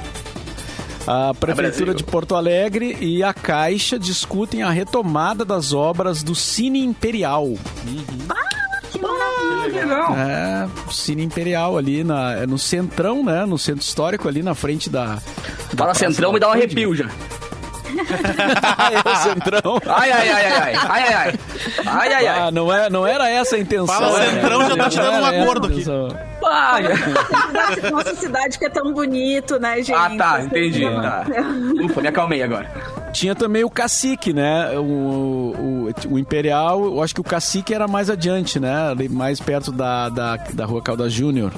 A 1.07 1.33
Prefeitura 1.35 1.87
Brasil. 1.87 1.95
de 1.95 2.05
Porto 2.05 2.35
Alegre 2.37 2.97
e 3.01 3.23
a 3.23 3.33
Caixa 3.33 3.99
discutem 3.99 4.63
a 4.63 4.71
retomada 4.71 5.45
das 5.45 5.73
obras 5.73 6.23
do 6.23 6.35
Cine 6.35 6.85
Imperial. 6.85 7.49
Que 8.93 8.99
maravilha. 9.01 9.95
É, 10.17 10.69
o 10.89 10.93
Cine 10.93 11.23
Imperial 11.25 11.77
ali 11.79 12.05
na, 12.05 12.33
é 12.35 12.47
no 12.47 12.59
centrão, 12.59 13.25
né? 13.25 13.45
No 13.47 13.59
centro 13.59 13.83
histórico 13.83 14.29
ali 14.29 14.43
na 14.43 14.55
frente 14.55 14.89
da. 14.91 15.15
da 15.15 15.21
Fala 15.77 15.95
centrão, 15.95 16.31
da 16.31 16.35
me 16.35 16.41
dá 16.41 16.49
um 16.49 16.53
arrepio 16.53 16.95
já. 16.95 17.07
é 19.05 19.09
o 19.09 19.17
centrão. 19.17 19.81
Ai, 19.87 20.11
ai, 20.13 20.29
ai, 20.29 20.45
ai, 20.45 20.61
ai. 20.61 20.75
Ai, 20.75 21.03
ai, 21.03 21.15
ai. 21.15 21.35
Ai, 21.87 22.13
ai, 22.13 22.27
ai. 22.27 22.39
Ah, 22.41 22.51
não, 22.51 22.73
é, 22.73 22.91
não 22.91 23.07
era 23.07 23.29
essa 23.29 23.57
a 23.57 23.59
intenção. 23.59 23.87
Fala 23.87 24.19
né? 24.19 24.31
centrão, 24.31 24.69
já 24.69 24.77
tô 24.77 24.89
te 24.89 24.97
dando 24.97 25.09
um 25.09 25.21
Não 25.21 25.27
era 25.27 25.37
essa 25.37 25.43
acordo 25.43 25.67
a 25.67 25.71
aqui. 25.71 25.81
intenção. 25.81 26.09
Ai. 26.45 26.83
Nossa, 27.91 28.15
cidade 28.17 28.59
que 28.59 28.65
é 28.65 28.71
tão 28.71 28.93
bonito, 28.93 29.59
né, 29.59 29.77
gente? 29.77 29.93
Ah, 29.93 30.11
tá, 30.17 30.43
entendi. 30.43 30.83
Tá. 30.83 31.25
Ufa, 31.85 32.01
me 32.01 32.09
acalmei 32.09 32.43
agora. 32.43 32.71
Tinha 33.13 33.35
também 33.35 33.65
o 33.65 33.71
Cacique, 33.71 34.33
né? 34.33 34.71
O, 34.79 34.83
o, 34.83 35.80
o 36.09 36.19
Imperial, 36.19 36.85
eu 36.85 37.03
acho 37.03 37.15
que 37.15 37.21
o 37.21 37.25
Cacique 37.25 37.73
era 37.75 37.87
mais 37.89 38.11
adiante, 38.11 38.59
né? 38.61 38.91
Ali 38.91 39.09
mais 39.09 39.41
perto 39.41 39.71
da, 39.73 40.09
da, 40.09 40.37
da 40.37 40.65
Rua 40.65 40.83
Calda 40.83 41.09
Júnior. 41.09 41.53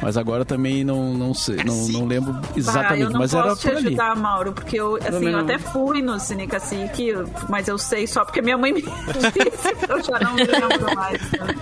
Mas 0.00 0.16
agora 0.16 0.44
também 0.44 0.84
não, 0.84 1.12
não 1.12 1.34
sei, 1.34 1.56
não, 1.64 1.88
não 1.88 2.04
lembro 2.06 2.32
Bah, 2.34 2.40
exatamente, 2.56 3.02
eu 3.02 3.10
não 3.10 3.18
mas 3.18 3.32
posso 3.32 3.46
era 3.46 3.56
te 3.56 3.62
por 3.68 3.76
ali. 3.76 3.86
ajudar, 3.88 4.14
Mauro, 4.16 4.52
porque 4.52 4.78
eu, 4.80 4.96
assim, 4.96 5.28
eu 5.28 5.38
até 5.40 5.58
fui 5.58 6.00
no 6.02 6.20
Cine 6.20 6.46
Cacique, 6.46 7.14
mas 7.48 7.66
eu 7.66 7.76
sei 7.76 8.06
só 8.06 8.24
porque 8.24 8.40
minha 8.40 8.56
mãe 8.56 8.72
me 8.72 8.82
disse, 8.82 9.74
eu 9.88 10.00
já 10.02 10.18
não 10.20 10.36
lembro 10.36 10.94
mais. 10.94 11.20
né? 11.32 11.54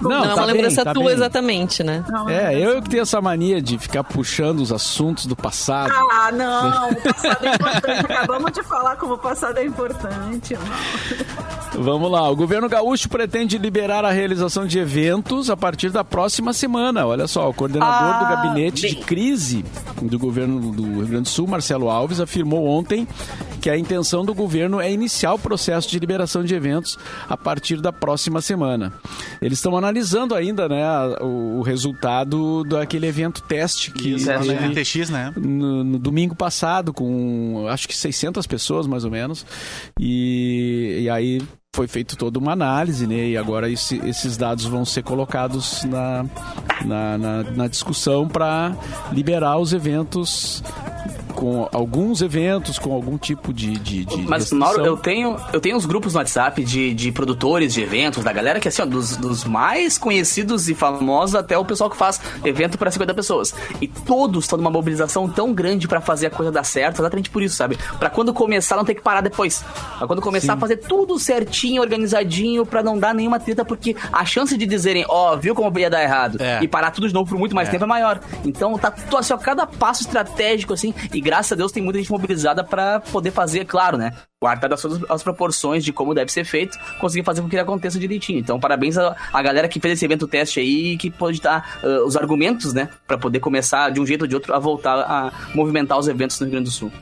Não, 0.00 0.10
Não, 0.10 0.24
é 0.24 0.28
tá 0.28 0.34
uma 0.34 0.46
bem, 0.46 0.54
lembrança 0.54 0.84
tá 0.84 0.94
tua 0.94 1.04
bem. 1.04 1.12
exatamente, 1.14 1.82
né? 1.84 2.02
Não 2.08 2.28
É, 2.28 2.58
eu 2.58 2.82
que 2.82 2.88
tenho 2.90 3.02
essa 3.02 3.20
mania 3.20 3.60
de 3.62 3.78
ficar 3.78 4.02
puxando 4.02 4.58
os 4.60 4.72
assuntos 4.72 5.26
do 5.26 5.36
passado. 5.36 5.92
Ah, 5.94 6.32
não, 6.32 6.90
o 6.90 6.96
passado 6.96 7.44
é 7.46 7.54
importante. 7.54 8.12
Acabamos 8.12 8.52
de 8.52 8.62
falar 8.64 8.96
como 8.96 9.14
o 9.14 9.18
passado 9.18 9.58
é 9.58 9.64
importante. 9.64 10.54
Não. 10.54 11.41
Vamos 11.74 12.10
lá, 12.10 12.28
o 12.30 12.36
governo 12.36 12.68
gaúcho 12.68 13.08
pretende 13.08 13.56
liberar 13.56 14.04
a 14.04 14.10
realização 14.10 14.66
de 14.66 14.78
eventos 14.78 15.48
a 15.48 15.56
partir 15.56 15.90
da 15.90 16.04
próxima 16.04 16.52
semana. 16.52 17.06
Olha 17.06 17.26
só, 17.26 17.48
o 17.48 17.54
coordenador 17.54 18.18
do 18.18 18.24
Ah, 18.26 18.36
gabinete 18.36 18.88
de 18.88 18.94
bem. 18.94 19.04
crise 19.04 19.64
do 20.02 20.18
governo 20.18 20.60
do 20.70 20.82
Rio 20.82 21.06
Grande 21.06 21.22
do 21.22 21.28
Sul, 21.28 21.46
Marcelo 21.46 21.88
Alves, 21.88 22.20
afirmou 22.20 22.66
ontem 22.66 23.08
que 23.60 23.70
a 23.70 23.78
intenção 23.78 24.24
do 24.24 24.34
governo 24.34 24.80
é 24.80 24.92
iniciar 24.92 25.32
o 25.34 25.38
processo 25.38 25.88
de 25.88 25.98
liberação 25.98 26.44
de 26.44 26.54
eventos 26.54 26.98
a 27.28 27.36
partir 27.36 27.80
da 27.80 27.92
próxima 27.92 28.40
semana. 28.42 28.92
Eles 29.40 29.58
estão 29.58 29.74
analisando 29.76 30.34
ainda, 30.34 30.68
né, 30.68 30.82
o, 31.20 31.58
o 31.58 31.62
resultado 31.62 32.64
daquele 32.64 33.06
evento 33.06 33.40
teste 33.42 33.92
que 33.92 34.14
Isso, 34.14 34.30
é, 34.30 34.38
teve 34.38 34.68
NTX, 34.68 35.08
né? 35.10 35.32
no, 35.36 35.82
no 35.84 35.98
domingo 35.98 36.34
passado 36.34 36.92
com 36.92 37.64
acho 37.68 37.88
que 37.88 37.96
600 37.96 38.46
pessoas 38.46 38.86
mais 38.86 39.04
ou 39.04 39.10
menos 39.10 39.46
e, 39.98 40.98
e 41.02 41.10
aí 41.10 41.40
foi 41.74 41.88
feito 41.88 42.18
toda 42.18 42.38
uma 42.38 42.52
análise 42.52 43.06
né? 43.06 43.28
E 43.28 43.36
agora 43.38 43.70
esse- 43.70 43.96
esses 44.06 44.36
dados 44.36 44.66
vão 44.66 44.84
ser 44.84 45.02
colocados 45.02 45.82
na, 45.84 46.22
na, 46.84 47.16
na- 47.16 47.42
na 47.44 47.66
discussão 47.66 48.28
para 48.28 48.76
liberar 49.10 49.56
os 49.56 49.72
eventos 49.72 50.62
com 51.32 51.68
alguns 51.72 52.22
eventos 52.22 52.78
com 52.78 52.92
algum 52.92 53.16
tipo 53.18 53.52
de, 53.52 53.72
de, 53.78 54.04
de 54.04 54.16
Mas, 54.22 54.42
restrição. 54.42 54.58
Mauro, 54.58 54.84
eu 54.84 54.96
tenho, 54.96 55.36
eu 55.52 55.60
tenho 55.60 55.76
uns 55.76 55.86
grupos 55.86 56.12
no 56.14 56.18
WhatsApp 56.20 56.62
de, 56.64 56.94
de 56.94 57.10
produtores 57.12 57.72
de 57.74 57.82
eventos, 57.82 58.22
da 58.22 58.32
galera 58.32 58.60
que, 58.60 58.68
assim, 58.68 58.82
ó, 58.82 58.86
dos, 58.86 59.16
dos 59.16 59.44
mais 59.44 59.98
conhecidos 59.98 60.68
e 60.68 60.74
famosos 60.74 61.34
até 61.34 61.56
o 61.56 61.64
pessoal 61.64 61.88
que 61.90 61.96
faz 61.96 62.20
evento 62.44 62.76
para 62.78 62.90
50 62.90 63.14
pessoas. 63.14 63.54
E 63.80 63.88
todos 63.88 64.44
estão 64.44 64.58
numa 64.58 64.70
mobilização 64.70 65.28
tão 65.28 65.52
grande 65.52 65.88
pra 65.88 66.00
fazer 66.00 66.26
a 66.26 66.30
coisa 66.30 66.52
dar 66.52 66.64
certo, 66.64 67.00
exatamente 67.00 67.30
por 67.30 67.42
isso, 67.42 67.56
sabe? 67.56 67.78
Pra 67.98 68.10
quando 68.10 68.32
começar, 68.34 68.76
não 68.76 68.84
ter 68.84 68.94
que 68.94 69.02
parar 69.02 69.20
depois. 69.20 69.64
Pra 69.98 70.06
quando 70.06 70.20
começar 70.22 70.54
a 70.54 70.56
fazer 70.56 70.76
tudo 70.76 71.18
certinho, 71.18 71.80
organizadinho, 71.82 72.66
pra 72.66 72.82
não 72.82 72.98
dar 72.98 73.14
nenhuma 73.14 73.40
treta, 73.40 73.64
porque 73.64 73.96
a 74.12 74.24
chance 74.24 74.56
de 74.56 74.66
dizerem, 74.66 75.04
ó, 75.08 75.36
viu 75.36 75.54
como 75.54 75.78
ia 75.78 75.88
dar 75.88 76.02
errado, 76.02 76.36
É. 76.40 76.62
e 76.62 76.68
parar 76.68 76.90
tudo 76.90 77.08
de 77.08 77.14
novo 77.14 77.28
por 77.30 77.38
muito 77.38 77.54
mais 77.54 77.68
tempo 77.68 77.84
é 77.84 77.86
maior. 77.86 78.20
Então, 78.44 78.76
tá 78.78 78.92
assim, 79.18 79.32
ó, 79.32 79.36
cada 79.38 79.66
passo 79.66 80.02
estratégico, 80.02 80.74
assim, 80.74 80.92
e 81.12 81.20
graças 81.22 81.52
a 81.52 81.54
Deus 81.54 81.72
tem 81.72 81.82
muita 81.82 81.98
gente 81.98 82.10
mobilizada 82.10 82.62
pra 82.64 83.00
poder 83.00 83.30
fazer, 83.30 83.64
claro, 83.64 83.96
né? 83.96 84.12
Guardar 84.40 84.72
as, 84.72 84.84
as 85.08 85.22
proporções 85.22 85.84
de 85.84 85.92
como 85.92 86.14
deve 86.14 86.32
ser 86.32 86.44
feito, 86.44 86.76
conseguir 87.00 87.24
fazer 87.24 87.40
com 87.40 87.48
que 87.48 87.54
ele 87.54 87.62
aconteça 87.62 87.98
direitinho. 87.98 88.40
Então, 88.40 88.58
parabéns 88.58 88.98
a, 88.98 89.16
a 89.32 89.42
galera 89.42 89.68
que 89.68 89.80
fez 89.80 89.94
esse 89.94 90.04
evento 90.04 90.26
teste 90.26 90.60
aí, 90.60 90.96
que 90.96 91.10
pode 91.10 91.40
dar 91.40 91.80
ah, 91.82 92.04
os 92.04 92.16
argumentos, 92.16 92.74
né? 92.74 92.88
Pra 93.06 93.16
poder 93.16 93.40
começar, 93.40 93.90
de 93.90 94.00
um 94.00 94.06
jeito 94.06 94.22
ou 94.22 94.28
de 94.28 94.34
outro, 94.34 94.54
a 94.54 94.58
voltar 94.58 94.98
a 94.98 95.32
movimentar 95.54 95.98
os 95.98 96.08
eventos 96.08 96.38
no 96.40 96.46
Rio 96.46 96.52
Grande 96.52 96.68
do 96.68 96.72
Sul. 96.72 96.92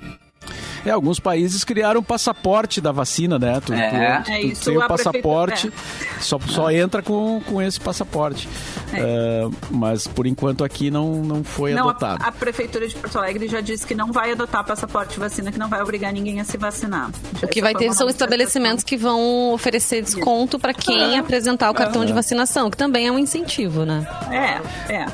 É, 0.84 0.90
alguns 0.90 1.20
países 1.20 1.62
criaram 1.64 2.00
o 2.00 2.02
passaporte 2.02 2.80
da 2.80 2.90
vacina, 2.92 3.38
né? 3.38 3.60
Tu, 3.64 3.72
É. 3.72 4.18
tu- 4.20 4.24
tu 4.24 4.30
É 4.30 4.42
isso, 4.42 4.64
tem 4.64 4.76
o 4.76 4.82
a 4.82 4.88
passaporte, 4.88 5.68
prefeitura- 5.70 6.20
só, 6.20 6.38
só 6.48 6.70
entra 6.70 7.02
com, 7.02 7.40
com 7.46 7.60
esse 7.60 7.78
passaporte. 7.80 8.48
É, 8.92 9.46
mas 9.70 10.06
por 10.06 10.26
enquanto 10.26 10.64
aqui 10.64 10.90
não, 10.90 11.16
não 11.22 11.44
foi 11.44 11.74
Não, 11.74 11.86
a, 11.86 11.90
adotado. 11.90 12.24
a 12.26 12.32
Prefeitura 12.32 12.88
de 12.88 12.96
Porto 12.96 13.18
Alegre 13.18 13.46
já 13.46 13.60
disse 13.60 13.86
que 13.86 13.94
não 13.94 14.10
vai 14.10 14.32
adotar 14.32 14.64
passaporte 14.64 15.14
de 15.14 15.20
vacina, 15.20 15.52
que 15.52 15.58
não 15.58 15.68
vai 15.68 15.80
obrigar 15.80 16.12
ninguém 16.12 16.40
a 16.40 16.44
se 16.44 16.56
vacinar. 16.56 17.10
Já 17.40 17.46
O 17.46 17.48
que 17.48 17.60
vai 17.60 17.74
ter 17.74 17.92
são 17.94 18.08
estabelecimentos 18.08 18.82
que 18.82 18.96
vão 18.96 19.52
oferecer 19.52 20.02
desconto 20.02 20.58
para 20.58 20.74
quem 20.74 21.18
apresentar 21.18 21.70
o 21.70 21.74
cartão 21.74 22.04
de 22.04 22.12
vacinação, 22.12 22.68
que 22.70 22.76
também 22.76 23.06
é 23.06 23.12
um 23.12 23.18
incentivo, 23.18 23.84
né? 23.84 24.04
É, 24.30 24.92
é. 24.92 25.06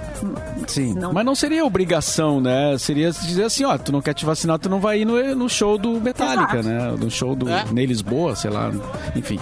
Sim, 0.66 0.94
Não- 0.94 1.12
mas 1.12 1.24
não 1.24 1.34
seria 1.34 1.64
obrigação, 1.64 2.40
né? 2.40 2.76
Seria 2.78 3.10
dizer 3.12 3.44
assim, 3.44 3.64
ó, 3.64 3.76
tu 3.78 3.92
não 3.92 4.00
quer 4.02 4.14
te 4.14 4.24
vacinar, 4.24 4.58
tu 4.58 4.68
não 4.68 4.80
vai 4.80 5.00
ir 5.00 5.04
no, 5.04 5.34
no 5.34 5.48
show 5.48 5.76
do 5.78 6.00
Metallica, 6.00 6.58
Exato. 6.58 6.68
né? 6.68 6.94
No 6.98 7.10
show 7.10 7.34
do 7.36 7.48
É. 7.48 7.64
Ney 7.72 7.86
Lisboa, 7.86 8.34
sei 8.36 8.50
lá, 8.50 8.70
enfim. 9.14 9.38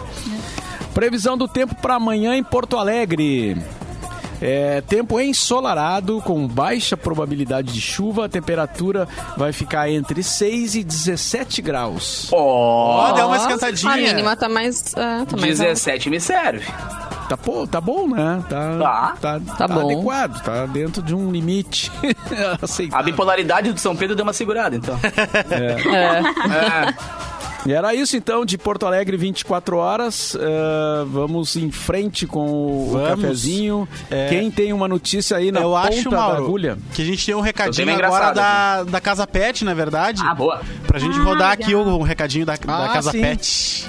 Previsão 0.93 1.37
do 1.37 1.49
tempo 1.49 1.75
para 1.77 1.95
amanhã 1.97 2.37
em 2.37 2.45
Porto 2.45 2.77
Alegre. 2.77 3.57
É, 4.43 4.83
tempo 4.83 5.19
ensolarado, 5.19 6.21
com 6.21 6.47
baixa 6.47 6.97
probabilidade 6.97 7.73
de 7.73 7.81
chuva, 7.81 8.27
a 8.27 8.29
temperatura 8.29 9.09
vai 9.37 9.53
ficar 9.53 9.89
entre 9.89 10.23
6 10.23 10.75
e 10.75 10.85
17 10.85 11.63
graus. 11.63 12.29
Ó, 12.31 13.13
deu 13.13 13.27
uma 13.27 13.37
A 13.37 13.39
esquentadinha. 13.39 13.97
mínima 13.97 14.37
tá 14.37 14.49
mais. 14.49 14.93
É, 14.95 15.25
tá 15.25 15.37
mais 15.37 15.61
alta. 15.61 15.73
17 15.75 16.11
me 16.11 16.21
serve. 16.21 16.67
Tá, 17.29 17.37
pô, 17.37 17.67
tá 17.67 17.81
bom, 17.81 18.07
né? 18.09 18.43
Tá, 18.49 18.79
Tá. 18.79 19.17
tá, 19.39 19.41
Tá 19.57 19.69
bom. 19.69 19.81
adequado, 19.91 20.43
tá 20.43 20.67
dentro 20.67 21.03
de 21.03 21.15
um 21.15 21.31
limite 21.31 21.91
A 22.61 22.65
aceitável. 22.65 23.05
bipolaridade 23.07 23.73
do 23.73 23.81
São 23.81 23.97
Pedro 23.97 24.15
deu 24.15 24.25
uma 24.25 24.33
segurada, 24.33 24.77
então. 24.77 24.99
É. 25.51 25.73
É. 26.91 26.95
E 27.67 27.73
era 27.73 27.95
isso 27.95 28.15
então 28.15 28.45
de 28.45 28.59
Porto 28.59 28.85
Alegre 28.87 29.17
24 29.17 29.77
horas. 29.79 30.37
Eh, 30.39 31.05
vamos 31.07 31.57
em 31.57 31.71
frente 31.71 32.27
com 32.27 32.47
o, 32.47 32.91
Vamos. 32.93 33.09
cafezinho. 33.09 33.89
É. 34.11 34.29
Quem 34.29 34.51
tem 34.51 34.73
uma 34.75 34.87
notícia 34.87 35.37
aí 35.39 35.51
na 35.51 35.61
Eu 35.61 35.71
ponta 35.71 35.89
acho, 35.89 36.11
da 36.11 36.17
Mauro, 36.19 36.45
agulha? 36.45 36.79
que 36.93 37.01
a 37.01 37.05
gente 37.07 37.25
tem 37.25 37.35
um 37.35 37.41
recadinho 37.41 37.95
agora 38.05 38.33
da, 38.33 38.83
da 38.85 39.01
Casa 39.01 39.27
Pet, 39.27 39.65
na 39.65 39.73
verdade. 39.73 40.21
Ah, 40.25 40.35
boa. 40.35 40.61
Pra 40.87 40.99
gente 40.99 41.19
Ah, 41.19 41.23
rodar 41.23 41.53
aqui 41.53 41.75
legal. 41.75 41.87
o, 41.87 42.01
o 42.01 42.03
recadinho 42.03 42.45
da, 42.45 42.55
da 42.57 42.85
Ah, 42.85 42.89
Casa 42.93 43.11
sim. 43.13 43.21
Pet. 43.23 43.87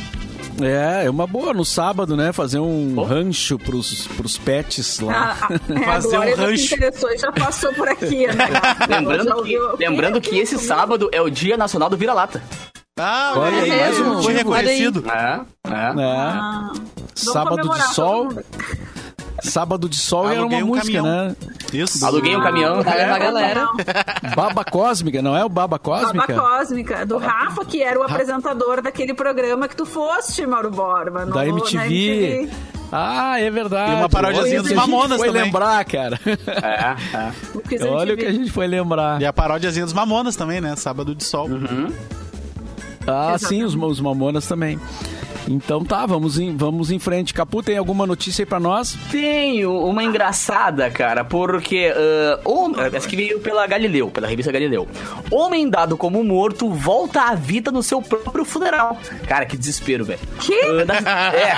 É, 0.61 1.05
é 1.05 1.09
uma 1.09 1.27
boa 1.27 1.53
no 1.53 1.63
sábado, 1.63 2.15
né? 2.17 2.33
Fazer 2.33 2.59
um 2.59 2.93
Pô. 2.95 3.03
rancho 3.03 3.57
pros, 3.59 4.07
pros 4.07 4.37
pets 4.37 4.99
lá. 4.99 5.37
Ah, 5.39 5.47
ah, 5.49 5.73
é, 5.73 5.85
Fazer 5.85 6.17
um 6.19 6.23
já 6.23 6.35
rancho. 6.35 6.67
se 6.67 6.75
interessou 6.75 7.11
e 7.11 7.17
já 7.17 7.31
passou 7.31 7.73
por 7.73 7.87
aqui, 7.87 8.27
né? 8.27 8.47
Lembrando 8.89 9.43
que, 9.43 9.57
lembrando 9.79 10.21
que 10.21 10.37
esse 10.37 10.57
sábado 10.57 11.09
é 11.11 11.21
o 11.21 11.29
Dia 11.29 11.57
Nacional 11.57 11.89
do 11.89 11.97
Vira-Lata. 11.97 12.41
Ah, 12.99 13.33
Olha 13.35 13.61
aí, 13.61 13.69
mais 13.69 13.99
um 13.99 14.23
foi 14.23 14.33
reconhecido. 14.33 15.03
É, 15.07 15.41
é. 15.67 15.71
É. 15.71 16.03
Ah, 16.03 16.71
Sábado 17.13 17.69
de 17.69 17.93
sol. 17.93 18.29
Sábado 19.41 19.87
de 19.87 19.97
sol 19.97 20.29
era 20.29 20.39
Aluguei 20.39 20.57
uma 20.61 20.65
um 20.65 20.67
música, 20.75 20.97
caminhão. 20.97 21.27
né? 21.29 21.35
Isso. 21.73 22.05
Aluguei 22.05 22.35
um 22.35 22.41
caminhão. 22.41 22.77
Levar 22.77 23.11
a 23.11 23.19
galera. 23.19 23.67
Baba 24.35 24.65
Cósmica, 24.65 25.21
não 25.21 25.35
é 25.37 25.45
o 25.45 25.49
Baba 25.49 25.77
Cósmica? 25.77 26.33
Baba 26.33 26.57
Cósmica, 26.57 27.05
do 27.05 27.17
Rafa, 27.17 27.63
que 27.65 27.81
era 27.83 27.99
o 27.99 28.03
apresentador 28.03 28.81
daquele 28.81 29.13
programa 29.13 29.67
que 29.67 29.75
tu 29.75 29.85
foste, 29.85 30.45
Mauro 30.45 30.71
Borba. 30.71 31.25
no- 31.25 31.33
Da 31.33 31.41
na 31.41 31.47
MTV. 31.47 32.49
Ah, 32.91 33.39
é 33.39 33.49
verdade. 33.51 33.91
E 33.91 33.95
uma 33.95 34.07
parodiazinha 34.09 34.61
o 34.61 34.63
dos 34.63 34.71
Mamonas 34.73 35.17
foi 35.17 35.27
também. 35.27 35.43
lembrar, 35.43 35.83
cara. 35.85 36.19
É, 36.25 37.17
é. 37.17 37.31
O 37.89 37.93
Olha 37.93 38.11
o 38.11 38.13
MTV. 38.13 38.15
que 38.17 38.25
a 38.25 38.31
gente 38.31 38.51
foi 38.51 38.65
lembrar. 38.65 39.21
E 39.21 39.25
a 39.25 39.33
paródiazinha 39.33 39.83
dos 39.85 39.93
Mamonas 39.93 40.35
também, 40.37 40.61
né? 40.61 40.75
Sábado 40.77 41.13
de 41.13 41.23
sol. 41.23 41.49
Ah, 43.05 43.37
sim, 43.37 43.63
os, 43.63 43.75
os 43.75 43.99
Mamonas 43.99 44.47
também. 44.47 44.79
Então 45.47 45.83
tá, 45.85 46.05
vamos 46.05 46.37
em, 46.37 46.55
vamos 46.55 46.91
em 46.91 46.99
frente. 46.99 47.33
Capu, 47.33 47.63
tem 47.63 47.77
alguma 47.77 48.05
notícia 48.05 48.41
aí 48.41 48.45
pra 48.45 48.59
nós? 48.59 48.97
Tenho 49.09 49.71
uma 49.85 50.03
engraçada, 50.03 50.89
cara, 50.91 51.23
porque. 51.23 51.91
ah, 51.95 52.39
hom- 52.45 52.73
essa 52.93 53.07
que 53.07 53.15
veio 53.15 53.39
pela 53.39 53.65
Galileu, 53.65 54.09
pela 54.09 54.27
revista 54.27 54.51
Galileu. 54.51 54.87
Homem 55.31 55.69
dado 55.69 55.95
como 55.97 56.23
morto 56.23 56.69
volta 56.69 57.21
à 57.21 57.35
vida 57.35 57.71
no 57.71 57.81
seu 57.81 58.01
próprio 58.01 58.43
funeral. 58.43 58.97
Cara, 59.27 59.45
que 59.45 59.55
desespero, 59.57 60.03
velho. 60.05 60.19
Que? 60.39 60.59
Ah, 60.61 60.85
na- 60.85 61.33
é. 61.33 61.55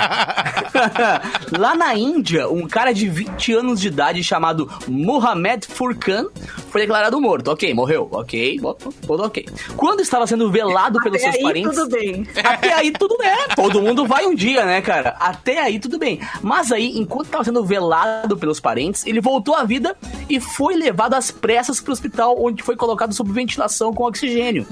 Lá 1.58 1.74
na 1.74 1.94
Índia, 1.94 2.48
um 2.48 2.66
cara 2.68 2.92
de 2.92 3.08
20 3.08 3.52
anos 3.54 3.80
de 3.80 3.88
idade 3.88 4.22
chamado 4.22 4.70
Mohamed 4.86 5.66
Furkan 5.66 6.26
foi 6.70 6.82
declarado 6.82 7.20
morto. 7.20 7.48
Ok, 7.50 7.72
morreu. 7.74 8.08
Ok, 8.12 8.60
tudo 9.06 9.24
ok. 9.24 9.44
Quando 9.76 10.00
estava 10.00 10.26
sendo 10.26 10.50
velado 10.50 10.98
pelos 11.02 11.20
Até 11.20 11.32
seus 11.32 11.36
aí, 11.36 11.42
parentes. 11.42 11.74
tudo 11.76 11.88
bem. 11.90 12.26
Até 12.44 12.72
aí 12.72 12.90
tudo 12.92 13.16
bem. 13.18 13.30
Todo 13.56 13.79
mundo 13.82 14.06
vai 14.06 14.26
um 14.26 14.34
dia, 14.34 14.64
né, 14.64 14.80
cara? 14.80 15.16
Até 15.20 15.60
aí 15.60 15.78
tudo 15.78 15.98
bem. 15.98 16.20
Mas 16.42 16.72
aí, 16.72 16.98
enquanto 16.98 17.28
tava 17.28 17.44
sendo 17.44 17.64
velado 17.64 18.36
pelos 18.36 18.60
parentes, 18.60 19.06
ele 19.06 19.20
voltou 19.20 19.54
à 19.54 19.64
vida 19.64 19.96
e 20.28 20.40
foi 20.40 20.74
levado 20.74 21.14
às 21.14 21.30
pressas 21.30 21.80
pro 21.80 21.92
hospital, 21.92 22.36
onde 22.42 22.62
foi 22.62 22.76
colocado 22.76 23.12
sob 23.12 23.32
ventilação 23.32 23.92
com 23.92 24.04
oxigênio. 24.04 24.66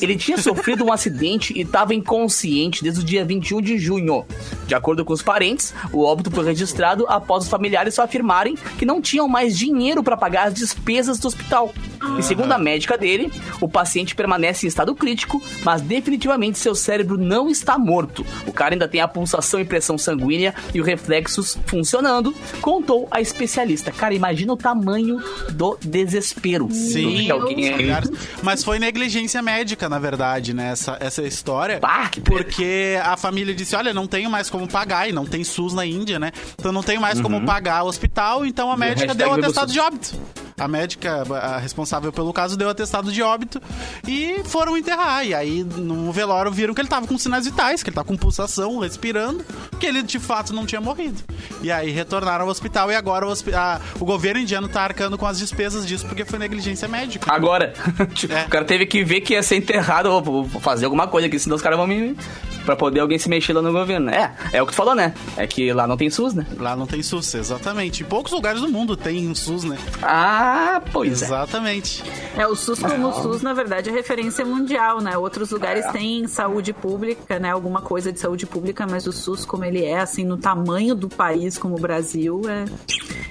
Ele 0.00 0.16
tinha 0.16 0.38
sofrido 0.38 0.84
um 0.84 0.92
acidente 0.92 1.52
e 1.56 1.62
estava 1.62 1.94
inconsciente 1.94 2.82
desde 2.82 3.00
o 3.00 3.04
dia 3.04 3.24
21 3.24 3.60
de 3.60 3.78
junho. 3.78 4.24
De 4.66 4.74
acordo 4.74 5.04
com 5.04 5.12
os 5.12 5.22
parentes, 5.22 5.74
o 5.92 6.04
óbito 6.04 6.30
foi 6.30 6.44
registrado 6.44 7.04
após 7.08 7.44
os 7.44 7.50
familiares 7.50 7.94
só 7.94 8.02
afirmarem 8.02 8.56
que 8.78 8.86
não 8.86 9.00
tinham 9.00 9.26
mais 9.28 9.58
dinheiro 9.58 10.02
para 10.02 10.16
pagar 10.16 10.48
as 10.48 10.54
despesas 10.54 11.18
do 11.18 11.28
hospital. 11.28 11.72
E 12.18 12.22
segundo 12.22 12.52
a 12.52 12.58
médica 12.58 12.96
dele, 12.96 13.32
o 13.60 13.68
paciente 13.68 14.14
permanece 14.14 14.66
em 14.66 14.68
estado 14.68 14.94
crítico, 14.94 15.42
mas 15.64 15.80
definitivamente 15.82 16.58
seu 16.58 16.74
cérebro 16.74 17.18
não 17.18 17.48
está 17.48 17.78
morto. 17.78 18.24
O 18.50 18.52
cara 18.52 18.74
ainda 18.74 18.88
tem 18.88 19.00
a 19.00 19.08
pulsação 19.08 19.60
e 19.60 19.64
pressão 19.64 19.96
sanguínea 19.96 20.54
e 20.74 20.80
os 20.80 20.86
reflexos 20.86 21.56
funcionando, 21.66 22.34
contou 22.60 23.06
a 23.10 23.20
especialista. 23.20 23.92
Cara, 23.92 24.12
imagina 24.14 24.52
o 24.52 24.56
tamanho 24.56 25.22
do 25.52 25.78
desespero. 25.80 26.68
Sim, 26.72 27.24
Que 27.24 27.30
alguém 27.30 27.68
aí- 27.68 27.80
Lugares. 27.80 28.10
Mas 28.42 28.62
foi 28.64 28.78
negligência 28.78 29.40
médica, 29.40 29.88
na 29.88 29.98
verdade, 29.98 30.52
né? 30.52 30.72
Essa, 30.72 30.96
essa 31.00 31.22
história. 31.22 31.78
Bah, 31.80 32.08
que 32.08 32.20
Porque 32.20 32.98
a 33.02 33.16
família 33.16 33.54
disse: 33.54 33.74
Olha, 33.76 33.94
não 33.94 34.06
tenho 34.06 34.28
mais 34.28 34.50
como 34.50 34.66
pagar, 34.68 35.08
e 35.08 35.12
não 35.12 35.24
tem 35.24 35.44
SUS 35.44 35.72
na 35.72 35.86
Índia, 35.86 36.18
né? 36.18 36.32
Então 36.58 36.72
não 36.72 36.82
tenho 36.82 37.00
mais 37.00 37.20
como 37.20 37.44
pagar 37.46 37.84
o 37.84 37.86
hospital, 37.86 38.44
então 38.44 38.70
a 38.70 38.76
médica 38.76 39.14
deu 39.14 39.28
o 39.30 39.32
atestado 39.34 39.72
de 39.72 39.80
óbito. 39.80 40.18
A 40.60 40.68
médica, 40.68 41.22
a 41.42 41.58
responsável 41.58 42.12
pelo 42.12 42.32
caso, 42.32 42.56
deu 42.56 42.68
atestado 42.68 43.10
de 43.10 43.22
óbito 43.22 43.60
e 44.06 44.42
foram 44.44 44.76
enterrar. 44.76 45.24
E 45.26 45.34
aí, 45.34 45.64
no 45.64 46.12
velório, 46.12 46.50
viram 46.52 46.74
que 46.74 46.80
ele 46.80 46.88
tava 46.88 47.06
com 47.06 47.16
sinais 47.18 47.46
vitais, 47.46 47.82
que 47.82 47.88
ele 47.90 47.94
tava 47.94 48.06
com 48.06 48.16
pulsação, 48.16 48.78
respirando, 48.78 49.44
que 49.78 49.86
ele 49.86 50.02
de 50.02 50.18
fato 50.18 50.52
não 50.52 50.66
tinha 50.66 50.80
morrido. 50.80 51.22
E 51.62 51.70
aí 51.72 51.90
retornaram 51.90 52.44
ao 52.44 52.50
hospital 52.50 52.90
e 52.92 52.94
agora 52.94 53.26
o, 53.26 53.32
a- 53.54 53.80
o 53.98 54.04
governo 54.04 54.40
indiano 54.40 54.68
tá 54.68 54.82
arcando 54.82 55.16
com 55.18 55.26
as 55.26 55.38
despesas 55.38 55.86
disso 55.86 56.06
porque 56.06 56.24
foi 56.24 56.38
negligência 56.38 56.86
médica. 56.88 57.32
Agora, 57.32 57.72
Tipo, 58.14 58.34
É. 58.34 58.44
o 58.44 58.48
cara 58.48 58.64
teve 58.64 58.84
que 58.86 59.02
ver 59.04 59.20
que 59.22 59.32
ia 59.34 59.42
ser 59.42 59.56
enterrado, 59.56 60.06
ou 60.10 60.44
fazer 60.60 60.84
alguma 60.84 61.06
coisa 61.08 61.26
aqui, 61.26 61.38
senão 61.38 61.56
os 61.56 61.62
caras 61.62 61.78
vão 61.78 61.86
me. 61.86 62.16
Pra 62.64 62.76
poder 62.76 63.00
alguém 63.00 63.18
se 63.18 63.26
mexer 63.28 63.54
lá 63.54 63.62
no 63.62 63.72
governo. 63.72 64.10
É, 64.10 64.32
é 64.52 64.62
o 64.62 64.66
que 64.66 64.72
tu 64.72 64.76
falou, 64.76 64.94
né? 64.94 65.14
É 65.34 65.46
que 65.46 65.72
lá 65.72 65.86
não 65.86 65.96
tem 65.96 66.10
SUS, 66.10 66.34
né? 66.34 66.46
Lá 66.58 66.76
não 66.76 66.86
tem 66.86 67.02
SUS, 67.02 67.34
exatamente. 67.34 68.02
Em 68.02 68.06
poucos 68.06 68.30
lugares 68.32 68.60
do 68.60 68.68
mundo 68.68 68.98
tem 68.98 69.26
um 69.26 69.34
SUS, 69.34 69.64
né? 69.64 69.78
Ah, 70.02 70.49
pois 70.92 71.22
é. 71.22 71.24
Exatamente. 71.26 72.02
É, 72.36 72.46
o 72.46 72.54
SUS 72.54 72.78
como 72.80 73.08
o 73.08 73.12
SUS, 73.22 73.42
na 73.42 73.52
verdade, 73.52 73.90
é 73.90 73.92
referência 73.92 74.44
mundial, 74.44 75.00
né? 75.00 75.16
Outros 75.16 75.50
lugares 75.50 75.84
têm 75.92 76.26
saúde 76.26 76.72
pública, 76.72 77.38
né? 77.38 77.50
Alguma 77.50 77.80
coisa 77.82 78.12
de 78.12 78.20
saúde 78.20 78.46
pública, 78.46 78.86
mas 78.88 79.06
o 79.06 79.12
SUS, 79.12 79.44
como 79.44 79.64
ele 79.64 79.84
é, 79.84 80.00
assim, 80.00 80.24
no 80.24 80.36
tamanho 80.36 80.94
do 80.94 81.08
país 81.08 81.58
como 81.58 81.76
o 81.76 81.80
Brasil, 81.80 82.42
é 82.48 82.64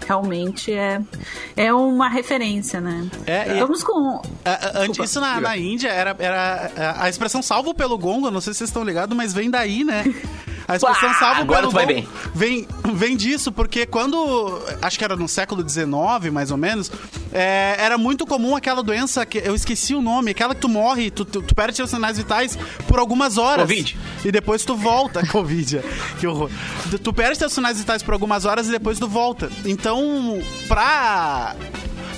realmente 0.05 0.71
é, 0.73 0.99
é 1.55 1.73
uma 1.73 2.07
referência, 2.09 2.81
né? 2.81 3.07
É, 3.25 3.59
Vamos 3.59 3.83
com. 3.83 4.21
A- 4.45 4.79
Antes, 4.81 4.99
isso 5.09 5.19
na, 5.21 5.39
na 5.39 5.57
Índia 5.57 5.89
era, 5.89 6.15
era 6.19 6.95
a- 6.99 7.09
expressão 7.09 7.41
salvo 7.41 7.73
pelo 7.73 7.97
gongo, 7.97 8.31
não 8.31 8.41
sei 8.41 8.53
se 8.53 8.59
vocês 8.59 8.69
estão 8.69 8.83
ligados, 8.83 9.15
mas 9.15 9.33
vem 9.33 9.49
daí, 9.49 9.83
né? 9.83 10.03
A 10.67 10.75
expressão 10.75 11.09
Pá, 11.13 11.15
salvo 11.19 11.41
agora 11.41 11.59
pelo 11.61 11.71
tu 11.71 11.75
vai 11.75 11.85
gongo 11.85 11.95
bem. 12.01 12.07
Vem, 12.33 12.67
vem 12.93 13.17
disso, 13.17 13.51
porque 13.51 13.85
quando. 13.85 14.59
Acho 14.81 14.97
que 14.97 15.03
era 15.03 15.15
no 15.15 15.27
século 15.27 15.67
XIX, 15.67 15.85
mais 16.31 16.51
ou 16.51 16.57
menos, 16.57 16.91
é, 17.31 17.75
era 17.79 17.97
muito 17.97 18.25
comum 18.25 18.55
aquela 18.55 18.81
doença 18.81 19.25
que 19.25 19.37
eu 19.37 19.53
esqueci 19.53 19.93
o 19.93 20.01
nome, 20.01 20.31
aquela 20.31 20.55
que 20.55 20.61
tu 20.61 20.69
morre, 20.69 21.11
tu, 21.11 21.23
tu, 21.23 21.41
tu 21.41 21.53
perde 21.53 21.75
seus 21.75 21.89
sinais 21.89 22.17
vitais 22.17 22.57
por 22.87 22.99
algumas 22.99 23.37
horas. 23.37 23.67
Covid. 23.67 23.97
E 24.25 24.31
depois 24.31 24.65
tu 24.65 24.75
volta. 24.75 25.25
Covid, 25.27 25.77
é. 25.77 25.83
que 26.19 26.27
horror. 26.27 26.49
Tu, 26.89 26.99
tu 26.99 27.13
perde 27.13 27.39
teus 27.39 27.53
sinais 27.53 27.77
vitais 27.77 28.01
por 28.01 28.13
algumas 28.13 28.45
horas 28.45 28.67
e 28.67 28.71
depois 28.71 28.97
tu 28.97 29.07
volta. 29.07 29.49
Então, 29.65 30.41
pra 30.67 31.55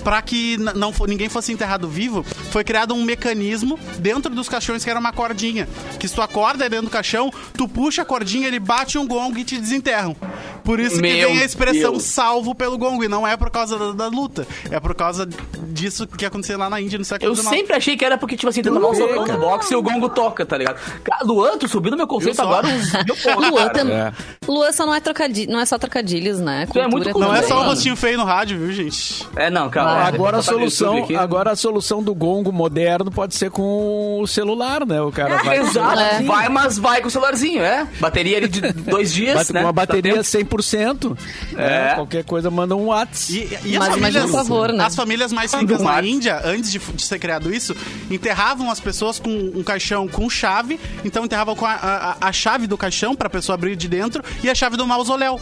Pra 0.03 0.21
que 0.21 0.57
não 0.75 0.91
ninguém 1.07 1.29
fosse 1.29 1.51
enterrado 1.51 1.87
vivo, 1.87 2.23
foi 2.51 2.63
criado 2.63 2.93
um 2.93 3.03
mecanismo 3.03 3.79
dentro 3.99 4.33
dos 4.33 4.49
caixões 4.49 4.83
que 4.83 4.89
era 4.89 4.99
uma 4.99 5.13
cordinha. 5.13 5.67
Que 5.99 6.07
se 6.07 6.15
tu 6.15 6.21
acorda 6.21 6.69
dentro 6.69 6.85
do 6.85 6.91
caixão, 6.91 7.31
tu 7.55 7.67
puxa 7.67 8.01
a 8.01 8.05
cordinha, 8.05 8.47
ele 8.47 8.59
bate 8.59 8.97
um 8.97 9.07
gongo 9.07 9.37
e 9.37 9.43
te 9.43 9.57
desenterram. 9.57 10.15
Por 10.63 10.79
isso 10.79 10.95
que 10.95 11.01
Meu 11.01 11.29
vem 11.29 11.39
a 11.41 11.45
expressão 11.45 11.91
Deus. 11.91 12.03
salvo 12.03 12.53
pelo 12.53 12.77
gongo. 12.77 13.03
E 13.03 13.07
não 13.07 13.27
é 13.27 13.35
por 13.35 13.49
causa 13.49 13.77
da, 13.77 13.91
da 13.93 14.07
luta. 14.07 14.47
É 14.69 14.79
por 14.79 14.93
causa 14.93 15.27
disso 15.67 16.05
que 16.07 16.25
aconteceu 16.25 16.57
lá 16.57 16.69
na 16.69 16.79
Índia 16.79 16.99
no 16.99 17.05
século 17.05 17.31
Eu 17.31 17.35
XIX. 17.35 17.55
sempre 17.55 17.75
achei 17.75 17.97
que 17.97 18.05
era 18.05 18.17
porque, 18.17 18.35
tipo 18.35 18.49
assim, 18.49 18.61
tu 18.61 18.71
tomar 18.71 18.89
um 18.89 18.93
socão 18.95 19.25
no 19.25 19.37
boxe 19.39 19.73
e 19.73 19.75
o 19.75 19.81
gongo 19.81 20.09
toca, 20.09 20.45
tá 20.45 20.57
ligado? 20.57 20.79
Cara, 21.03 21.23
Luan, 21.23 21.57
tu 21.57 21.67
subiu 21.67 21.91
no 21.91 21.97
meu 21.97 22.07
conceito 22.07 22.35
só? 22.35 22.43
agora 22.43 22.67
Luan, 23.49 23.69
tam... 23.69 23.87
É. 23.89 24.13
Luan 24.47 24.71
só 24.71 24.85
não 24.85 24.93
é, 24.93 24.99
trocadi... 24.99 25.47
não 25.47 25.59
é 25.59 25.65
só 25.65 25.77
trocadilhos, 25.77 26.39
né? 26.39 26.67
Tu 26.71 26.79
é 26.79 26.87
muito 26.87 27.09
Cultura 27.11 27.27
Não 27.27 27.35
é 27.35 27.41
só 27.41 27.47
o 27.47 27.57
também. 27.57 27.69
rostinho 27.69 27.95
feio 27.95 28.17
no 28.17 28.23
rádio, 28.23 28.57
viu, 28.59 28.71
gente? 28.71 29.27
É, 29.35 29.49
não, 29.49 29.69
calma. 29.69 29.90
Ah, 29.91 30.07
agora, 30.07 30.37
a 30.37 30.41
solução, 30.41 31.03
aqui. 31.03 31.15
agora 31.15 31.51
a 31.51 31.55
solução 31.55 32.01
do 32.03 32.13
gongo 32.15 32.51
moderno 32.51 33.11
pode 33.11 33.35
ser 33.35 33.49
com 33.51 34.19
o 34.21 34.27
celular, 34.27 34.85
né? 34.85 35.01
O 35.01 35.11
cara 35.11 35.43
vai, 35.43 35.57
Exato, 35.61 35.99
É. 35.99 36.21
vai, 36.23 36.49
mas 36.49 36.77
vai 36.77 37.01
com 37.01 37.07
o 37.07 37.11
celularzinho, 37.11 37.61
é. 37.61 37.87
Bateria 37.99 38.37
ali 38.37 38.47
de 38.47 38.61
dois 38.89 39.13
dias, 39.13 39.35
bate 39.35 39.53
né? 39.53 39.61
uma 39.61 39.71
bateria 39.73 40.23
tempo. 40.23 40.57
100%. 40.57 41.17
É. 41.53 41.55
né? 41.57 41.95
Qualquer 41.95 42.23
coisa 42.23 42.49
manda 42.51 42.75
um 42.75 42.85
WhatsApp. 42.87 43.33
E, 43.63 43.69
e 43.69 43.73
as 43.75 43.79
Mas 43.79 43.89
famílias, 43.89 43.97
imagina 43.97 44.25
o 44.25 44.29
favor, 44.29 44.71
né? 44.73 44.83
as 44.83 44.95
famílias 44.95 45.31
mais 45.33 45.53
ricas 45.53 45.81
na. 45.81 46.01
Índia, 46.03 46.41
antes 46.43 46.71
de, 46.71 46.79
de 46.79 47.01
ser 47.03 47.19
criado 47.19 47.53
isso, 47.53 47.75
enterravam 48.09 48.71
as 48.71 48.79
pessoas 48.79 49.19
com 49.19 49.29
um 49.29 49.61
caixão 49.63 50.07
com 50.07 50.29
chave. 50.29 50.79
Então 51.05 51.23
enterravam 51.25 51.55
com 51.55 51.65
a, 51.65 51.73
a- 51.73 52.17
a 52.21 52.31
chave 52.31 52.65
do 52.67 52.77
caixão 52.77 53.15
pra 53.15 53.29
pessoa 53.29 53.53
abrir 53.53 53.75
de 53.75 53.87
dentro 53.87 54.23
e 54.43 54.49
a 54.49 54.55
chave 54.55 54.77
do 54.77 54.85
mausoléu. 54.87 55.39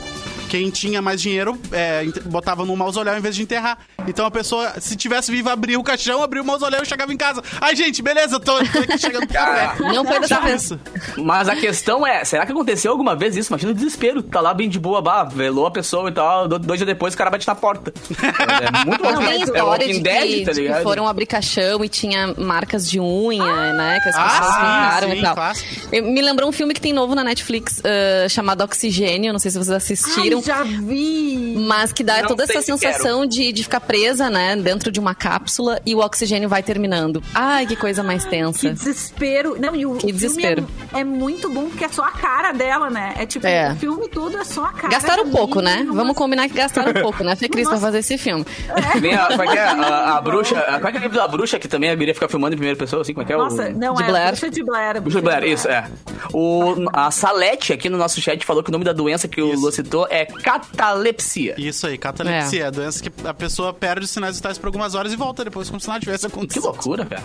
Quem 0.50 0.70
tinha 0.70 1.02
mais 1.02 1.22
dinheiro 1.22 1.58
é, 1.72 2.04
botava 2.26 2.66
num 2.66 2.76
mausoléu 2.76 3.16
em 3.18 3.22
vez 3.22 3.36
de 3.36 3.44
enterrar. 3.44 3.78
Então 4.08 4.26
a 4.26 4.32
pessoa, 4.32 4.74
se 4.80 4.96
tivesse 4.96 5.32
viva, 5.32 5.52
abria 5.54 5.80
o 5.80 5.84
caixão, 5.84 6.24
abria 6.24 6.42
o 6.42 6.46
mausoléu 6.46 6.82
e 6.84 6.86
chegava 6.86 7.14
em 7.14 7.18
casa. 7.18 7.42
Ai, 7.62 7.76
gente, 7.76 8.02
beleza, 8.02 8.40
tô, 8.40 8.58
tô 8.66 8.80
aqui 8.80 8.98
chegando 8.98 9.28
pro 9.28 9.34
café. 9.36 9.76
Não 9.94 10.04
foi 10.04 10.20
dessa 10.20 10.40
vez. 10.42 10.72
Mas 11.18 11.48
a 11.48 11.56
questão 11.56 12.06
é, 12.06 12.26
será 12.26 12.46
que 12.46 12.52
aconteceu 12.52 12.92
alguma 12.92 13.16
vez 13.16 13.38
isso? 13.38 13.52
Imagina 13.52 13.72
o 13.72 13.76
desespero. 13.76 14.24
Tá 14.24 14.42
lá 14.42 14.54
bem 14.54 14.68
de 14.68 14.80
boa, 14.80 15.02
bah, 15.02 15.24
velou 15.24 15.68
a 15.68 15.72
pessoa 15.72 16.10
e 16.10 16.14
tal. 16.14 16.48
do- 16.48 16.58
Dois 16.60 16.80
dias 16.80 16.88
depois 16.88 17.14
o 17.14 17.18
cara 17.18 17.30
bate 17.30 17.48
na 17.48 17.56
porta. 17.56 17.94
É 18.10 18.86
muito 18.86 19.04
Não, 19.04 19.20
tem 19.20 19.42
É 19.42 19.44
história 19.44 19.88
de 19.88 20.00
Dead, 20.00 20.28
que, 20.40 20.46
tá 20.46 20.52
de 20.52 20.58
que 20.58 20.68
ligado? 20.68 20.84
foram 20.84 21.08
abrir 21.08 21.26
caixão 21.26 21.84
e 21.84 21.90
tinha 21.90 22.34
marcas 22.38 22.90
de 22.90 23.00
unha, 23.00 23.74
né? 23.74 24.00
Que 24.02 24.10
as 24.10 24.16
Ah, 24.16 24.24
pessoas 24.24 24.48
sim, 24.48 24.62
ficaram 24.62 25.10
sim, 25.12 25.18
e 25.18 25.22
tal. 25.22 25.36
clássico. 25.36 25.70
Me 26.12 26.22
lembrou 26.22 26.50
um 26.50 26.52
filme 26.52 26.74
que 26.74 26.82
tem 26.82 26.94
novo 26.94 27.14
na 27.16 27.24
Netflix 27.24 27.82
ah, 27.84 28.28
chamado 28.30 28.62
Oxigênio. 28.64 29.32
Não 29.32 29.40
sei 29.40 29.52
se 29.52 29.58
vocês 29.58 29.72
assistiram. 29.76 30.39
Ai, 30.40 30.44
já 30.44 30.64
vi! 30.64 31.56
Mas 31.68 31.92
que 31.92 32.04
dá 32.04 32.22
Não 32.22 32.28
toda 32.30 32.44
essa 32.44 32.54
quero. 32.54 32.66
sensação 32.66 33.26
de, 33.26 33.52
de 33.52 33.64
ficar 33.64 33.80
presa, 33.80 34.30
né? 34.30 34.56
Dentro 34.56 34.92
de 34.92 35.00
uma 35.00 35.14
cápsula 35.16 35.82
e 35.86 35.94
o 35.96 36.00
oxigênio 36.00 36.48
vai 36.50 36.64
terminando. 36.64 37.22
Ai, 37.34 37.66
que 37.68 37.76
coisa 37.76 38.02
mais 38.04 38.24
Que 38.24 38.30
tensa. 38.32 38.72
desespero. 38.72 39.56
Não, 39.60 39.76
e 39.76 39.86
o 39.86 39.94
Que 39.96 40.08
filme 40.08 40.14
desespero. 40.14 40.68
É, 40.94 41.02
é 41.02 41.04
muito 41.04 41.50
bom 41.50 41.66
porque 41.70 41.86
é 41.86 41.90
só 41.90 42.04
a 42.04 42.12
cara 42.12 42.52
dela, 42.52 42.90
né? 42.90 43.14
É 43.18 43.26
tipo, 43.26 43.46
É. 43.48 43.74
o 43.74 43.76
filme 43.76 44.08
tudo 44.10 44.38
é 44.38 44.44
só 44.44 44.66
a 44.66 44.74
cara. 44.74 44.90
Gastaram 44.94 45.26
da 45.26 45.32
pouco, 45.32 45.62
né? 45.62 45.78
menina, 45.78 45.94
Vamos 45.94 46.16
combinar 46.16 46.48
que 46.48 46.54
gastaram 46.56 46.94
pouco, 47.02 47.24
né, 47.24 47.36
Fê 47.36 47.48
Cris, 47.50 47.64
pra 47.66 47.74
Nossa. 47.74 47.86
fazer 47.88 48.00
esse 48.00 48.18
filme. 48.18 48.46
A, 48.70 49.28
como 49.28 49.44
é 49.44 49.48
que 49.48 49.58
é? 49.58 49.64
A, 49.64 50.18
a 50.18 50.22
bruxa. 50.22 50.58
a- 50.60 50.80
Qual 50.80 50.90
é 50.90 50.92
que 50.92 50.98
é 50.98 51.00
o 51.00 51.04
livro 51.04 51.18
da 51.18 51.28
bruxa 51.28 51.60
que 51.60 51.68
também 51.68 51.90
a 51.90 51.96
guria 51.96 52.14
fica 52.14 52.28
filmando 52.28 52.54
em 52.56 52.58
primeira 52.58 52.78
pessoa, 52.78 53.02
assim? 53.02 53.14
Como 53.14 53.24
é 53.24 53.26
que 53.28 53.34
é? 53.34 53.38
Nossa, 53.38 53.70
o... 53.70 53.74
não 53.78 53.94
De 53.96 54.04
é. 54.04 54.06
Blair. 54.08 54.28
Bruxa 54.30 54.50
de 54.50 54.64
Blair. 54.64 55.02
Bruxa 55.02 55.22
Blair, 55.22 55.44
isso, 55.46 55.68
é. 55.68 55.88
O, 56.34 56.76
a 56.94 57.12
Salete 57.12 57.74
aqui 57.74 57.90
no 57.90 57.98
nosso 57.98 58.22
chat 58.22 58.46
falou 58.46 58.64
que 58.64 58.70
o 58.70 58.72
nome 58.72 58.86
da 58.86 58.94
doença 58.94 59.28
que 59.28 59.42
o 59.42 59.54
Isso. 59.54 59.62
Lu 59.66 59.72
citou 59.72 60.08
é 60.10 60.28
catalepsia. 60.30 61.56
Isso 61.58 61.88
aí, 61.88 61.98
catalepsia. 61.98 62.64
É. 62.64 62.68
a 62.68 62.70
doença 62.70 63.02
que 63.04 63.12
a 63.28 63.34
pessoa 63.34 63.74
perde 63.74 64.06
os 64.06 64.12
sinais 64.12 64.36
vitais 64.38 64.58
por 64.58 64.68
algumas 64.68 64.96
horas 64.96 65.12
e 65.12 65.16
volta 65.16 65.44
depois, 65.44 65.70
como 65.70 65.80
se 65.80 65.88
nada 65.88 66.00
tivesse 66.00 66.28
Que 66.28 66.34
acontecido. 66.34 66.64
loucura, 66.66 67.06
cara. 67.06 67.24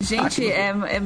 Gente, 0.00 0.46
é, 0.48 0.68
é- 0.70 1.02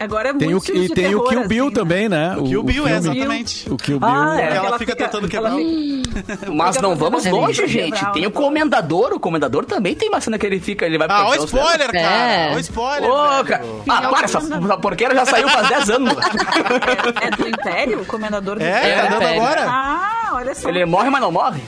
Agora 0.00 0.30
é 0.30 0.34
Tem 0.34 0.48
o, 0.48 0.50
muito 0.50 0.66
filme 0.66 0.86
e 0.86 0.88
tem 0.88 1.14
o 1.14 1.20
terror, 1.20 1.28
Kill 1.28 1.46
Bill 1.48 1.64
assim, 1.66 1.74
também, 1.74 2.08
né? 2.08 2.34
O 2.36 2.42
Kill 2.42 2.62
Bill, 2.64 2.88
é, 2.88 3.00
filme. 3.00 3.18
exatamente. 3.18 3.70
O 3.72 3.76
Kill 3.76 4.00
Bill. 4.00 4.08
Ah, 4.08 4.34
é. 4.36 4.46
Que 4.48 4.56
ela 4.56 4.66
Ela 4.66 4.78
fica 4.80 4.96
tentando 4.96 5.18
ela 5.18 5.28
quebrar. 5.28 5.52
fica- 5.54 6.52
Mas 6.52 6.76
não 6.82 6.96
vamos 6.96 7.24
longe, 7.24 7.64
gente. 7.68 8.04
Tem 8.12 8.26
o 8.26 8.28
o- 8.28 8.32
comendador. 8.32 9.12
O 9.12 9.20
comendador 9.20 9.64
também 9.64 9.94
tem 9.94 10.08
uma 10.08 10.20
cena 10.20 10.36
que 10.38 10.44
ele 10.44 10.58
fica, 10.58 10.84
ele 10.86 10.98
vai 10.98 11.06
Ah, 11.08 11.24
chão, 11.34 11.44
spoiler, 11.44 11.92
cara. 11.92 11.98
É. 12.00 12.52
Ó 12.52 12.58
spoiler, 12.58 13.08
Ô, 13.10 13.44
cara. 13.44 13.64
Ah, 13.88 14.00
é 14.02 14.08
o 14.08 14.10
para, 14.10 14.24
essa, 14.24 14.40
porqueira 14.82 15.14
já 15.14 15.24
saiu 15.24 15.48
faz 15.48 15.68
10 15.68 15.90
anos. 15.90 16.12
É, 17.22 17.26
é 17.28 17.30
do 17.30 17.48
Império? 17.48 18.00
O 18.02 18.06
comendador 18.06 18.56
do 18.58 18.62
É, 18.64 18.76
Império? 18.76 19.02
tá 19.04 19.18
dando 19.20 19.28
agora. 19.28 19.66
Ah, 19.70 20.30
olha 20.34 20.54
só. 20.54 20.68
Ele 20.68 20.84
morre, 20.84 21.10
mas 21.10 21.20
não 21.20 21.30
morre? 21.30 21.60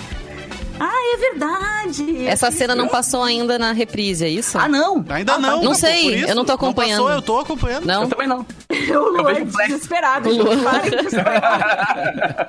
Ah, 0.80 1.14
é 1.14 1.16
verdade. 1.30 2.26
Essa 2.26 2.50
cena 2.50 2.74
não 2.74 2.88
passou 2.88 3.22
ainda 3.22 3.58
na 3.58 3.72
reprise, 3.72 4.24
é 4.24 4.28
isso? 4.28 4.58
Ah, 4.58 4.68
não. 4.68 5.04
Ainda 5.08 5.38
não. 5.38 5.62
Não 5.62 5.72
por 5.72 5.76
sei, 5.76 6.16
isso. 6.16 6.28
eu 6.30 6.34
não 6.34 6.44
tô 6.44 6.52
acompanhando. 6.52 7.00
um 7.00 7.04
passou, 7.04 7.16
eu 7.16 7.22
tô 7.22 7.38
acompanhando. 7.38 7.86
Não? 7.86 8.02
Eu 8.02 8.08
também 8.08 8.26
não. 8.28 8.44
O 8.88 9.10
Luan 9.10 9.24
vejo 9.24 9.44
Black. 9.46 9.72
desesperado. 9.72 10.30
esperar. 10.30 10.82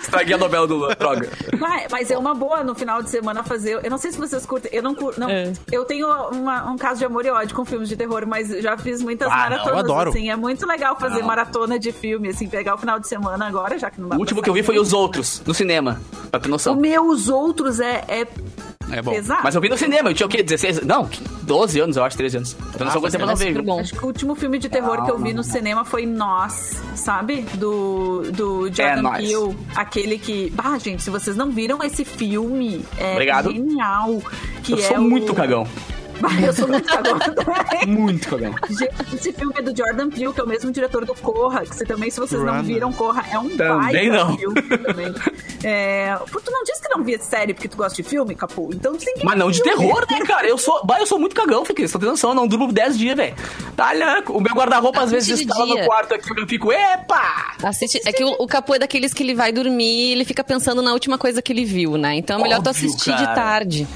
Estraguei 0.00 0.34
a 0.34 0.38
novela 0.38 0.66
do 0.66 0.76
Lula, 0.76 0.94
droga. 0.94 1.28
Vai, 1.58 1.86
mas 1.90 2.10
é 2.10 2.18
uma 2.18 2.34
boa 2.34 2.62
no 2.64 2.74
final 2.74 3.02
de 3.02 3.10
semana 3.10 3.42
fazer. 3.42 3.80
Eu 3.82 3.90
não 3.90 3.98
sei 3.98 4.12
se 4.12 4.18
vocês 4.18 4.44
curtem. 4.46 4.70
Eu 4.74 4.82
não 4.82 4.94
curto. 4.94 5.20
Não, 5.20 5.28
É. 5.30 5.52
Eu 5.70 5.84
tenho 5.84 6.06
uma- 6.32 6.70
um 6.70 6.76
caso 6.76 6.98
de 6.98 7.04
amor 7.04 7.24
e 7.24 7.30
ódio 7.30 7.54
com 7.54 7.64
filmes 7.64 7.88
de 7.88 7.96
terror, 7.96 8.24
mas 8.26 8.48
já 8.48 8.76
fiz 8.76 9.02
muitas 9.02 9.28
Ah, 9.28 9.34
não, 9.34 9.38
maratonas. 9.42 9.72
eu 9.72 9.78
adoro. 9.78 10.10
Assim, 10.10 10.30
é 10.30 10.36
muito 10.36 10.66
legal 10.66 10.98
fazer 10.98 11.20
Não. 11.20 11.26
maratona 11.26 11.78
de 11.78 11.92
filme, 11.92 12.28
assim, 12.28 12.48
pegar 12.48 12.74
o 12.74 12.78
final 12.78 12.98
de 12.98 13.08
semana 13.08 13.46
agora, 13.46 13.78
já 13.78 13.90
que 13.90 14.00
não 14.00 14.08
dá 14.08 14.16
O 14.16 14.18
último 14.18 14.42
que 14.42 14.48
eu 14.50 14.54
vi 14.54 14.62
foi 14.62 14.78
Os 14.78 14.92
Outros, 14.92 15.42
no 15.46 15.54
cinema. 15.54 16.00
Pra 16.30 16.40
ter 16.40 16.48
O 16.48 16.50
noção. 16.50 16.74
meu, 16.76 17.06
os 17.08 17.19
outros 17.28 17.80
é, 17.80 18.04
é 18.08 18.26
É 18.90 19.02
bom. 19.02 19.12
pesado. 19.12 19.40
Mas 19.44 19.54
eu 19.54 19.60
vi 19.60 19.68
no 19.68 19.76
cinema, 19.76 20.10
eu 20.10 20.14
tinha 20.14 20.26
o 20.26 20.30
quê? 20.30 20.42
16? 20.42 20.82
Não, 20.84 21.08
12 21.42 21.78
anos, 21.80 21.96
eu 21.96 22.04
acho, 22.04 22.16
13 22.16 22.36
anos. 22.38 22.52
Ter 22.76 22.84
noção 22.84 23.00
quanto 23.00 23.12
tempo 23.12 23.22
eu 23.22 23.26
não 23.26 23.32
É 23.34 23.36
super 23.36 23.52
vejo. 23.52 23.62
bom. 23.64 23.80
Acho 23.80 23.92
que 23.94 24.02
o 24.04 24.06
último 24.06 24.34
filme 24.34 24.58
de 24.58 24.68
terror 24.68 25.04
que 25.04 25.10
eu 25.10 25.18
vi 25.18 25.32
no 25.32 25.44
cinema 25.44 25.84
foi 25.84 26.06
Nós, 26.06 26.80
sabe? 26.96 27.42
Do, 27.54 28.22
do 28.32 28.66
Jordan 28.72 29.02
Nós. 29.02 29.16
Peele. 29.18 29.56
Aquele 29.76 30.18
que. 30.18 30.52
Ah, 30.58 30.78
gente, 30.78 31.02
se 31.02 31.10
vocês 31.10 31.36
não 31.36 31.50
viram 31.50 31.78
esse 31.82 32.04
filme, 32.04 32.84
é 32.98 33.12
Obrigado. 33.12 33.52
genial. 33.52 34.22
Que 34.62 34.72
Eu 34.72 34.78
é 34.78 34.82
sou 34.82 34.96
o- 34.98 35.02
muito 35.02 35.32
cagão. 35.34 35.66
Eu 36.46 36.52
sou 36.52 36.68
muito 36.68 36.86
cagão 36.86 37.18
também. 37.20 37.86
Muito 37.86 38.28
cagão. 38.28 38.54
Gente, 38.68 39.14
esse 39.14 39.32
filme 39.32 39.54
é 39.56 39.62
do 39.62 39.76
Jordan 39.76 40.10
Peele, 40.10 40.32
que 40.32 40.40
é 40.40 40.44
o 40.44 40.46
mesmo 40.46 40.70
diretor 40.70 41.04
do 41.04 41.14
Corra, 41.14 41.62
que 41.64 41.74
você 41.74 41.84
também, 41.84 42.10
se 42.10 42.20
vocês 42.20 42.42
não 42.42 42.62
viram 42.62 42.92
Corra, 42.92 43.24
é 43.30 43.38
um 43.38 43.48
Também 43.56 44.10
baita 44.10 44.24
não. 44.24 44.36
filme 44.36 44.62
também. 44.62 45.14
É... 45.62 46.16
Pô, 46.30 46.40
tu 46.40 46.50
não 46.50 46.62
disse 46.64 46.80
que 46.82 46.88
não 46.88 47.04
via 47.04 47.18
série 47.18 47.54
porque 47.54 47.68
tu 47.68 47.76
gosta 47.76 48.00
de 48.02 48.08
filme, 48.08 48.34
Capu? 48.34 48.70
Então 48.72 48.92
tu 48.96 49.04
tem 49.04 49.14
que 49.14 49.24
Mas 49.24 49.38
não 49.38 49.50
de 49.50 49.62
terror, 49.62 50.06
né, 50.10 50.20
cara? 50.26 50.46
Eu 50.46 50.58
sou, 50.58 50.84
bah, 50.84 50.98
eu 51.00 51.06
sou 51.06 51.18
muito 51.18 51.34
cagão, 51.34 51.64
fiquei. 51.64 51.86
Você 51.86 51.98
tem 51.98 52.08
noção, 52.08 52.30
eu 52.30 52.36
não 52.36 52.46
durmo 52.46 52.72
10 52.72 52.98
dias, 52.98 53.16
velho. 53.16 53.34
Tá 53.76 53.92
louco. 53.92 54.32
O 54.34 54.40
meu 54.40 54.54
guarda-roupa 54.54 55.02
às 55.02 55.10
vezes 55.10 55.40
instala 55.40 55.66
no 55.66 55.84
quarto 55.84 56.14
aqui, 56.14 56.30
eu 56.38 56.46
fico, 56.46 56.72
epa! 56.72 57.54
Assiste, 57.62 58.00
é 58.04 58.12
que 58.12 58.24
o, 58.24 58.36
o 58.38 58.46
Capô 58.46 58.74
é 58.74 58.78
daqueles 58.78 59.12
que 59.12 59.22
ele 59.22 59.34
vai 59.34 59.52
dormir 59.52 60.08
e 60.08 60.12
ele 60.12 60.24
fica 60.24 60.42
pensando 60.44 60.82
na 60.82 60.92
última 60.92 61.18
coisa 61.18 61.42
que 61.42 61.52
ele 61.52 61.64
viu, 61.64 61.96
né? 61.96 62.14
Então 62.16 62.40
é 62.40 62.42
melhor 62.42 62.62
tu 62.62 62.70
Óbvio, 62.70 62.86
assistir 62.88 63.10
cara. 63.10 63.26
de 63.26 63.34
tarde. 63.34 63.88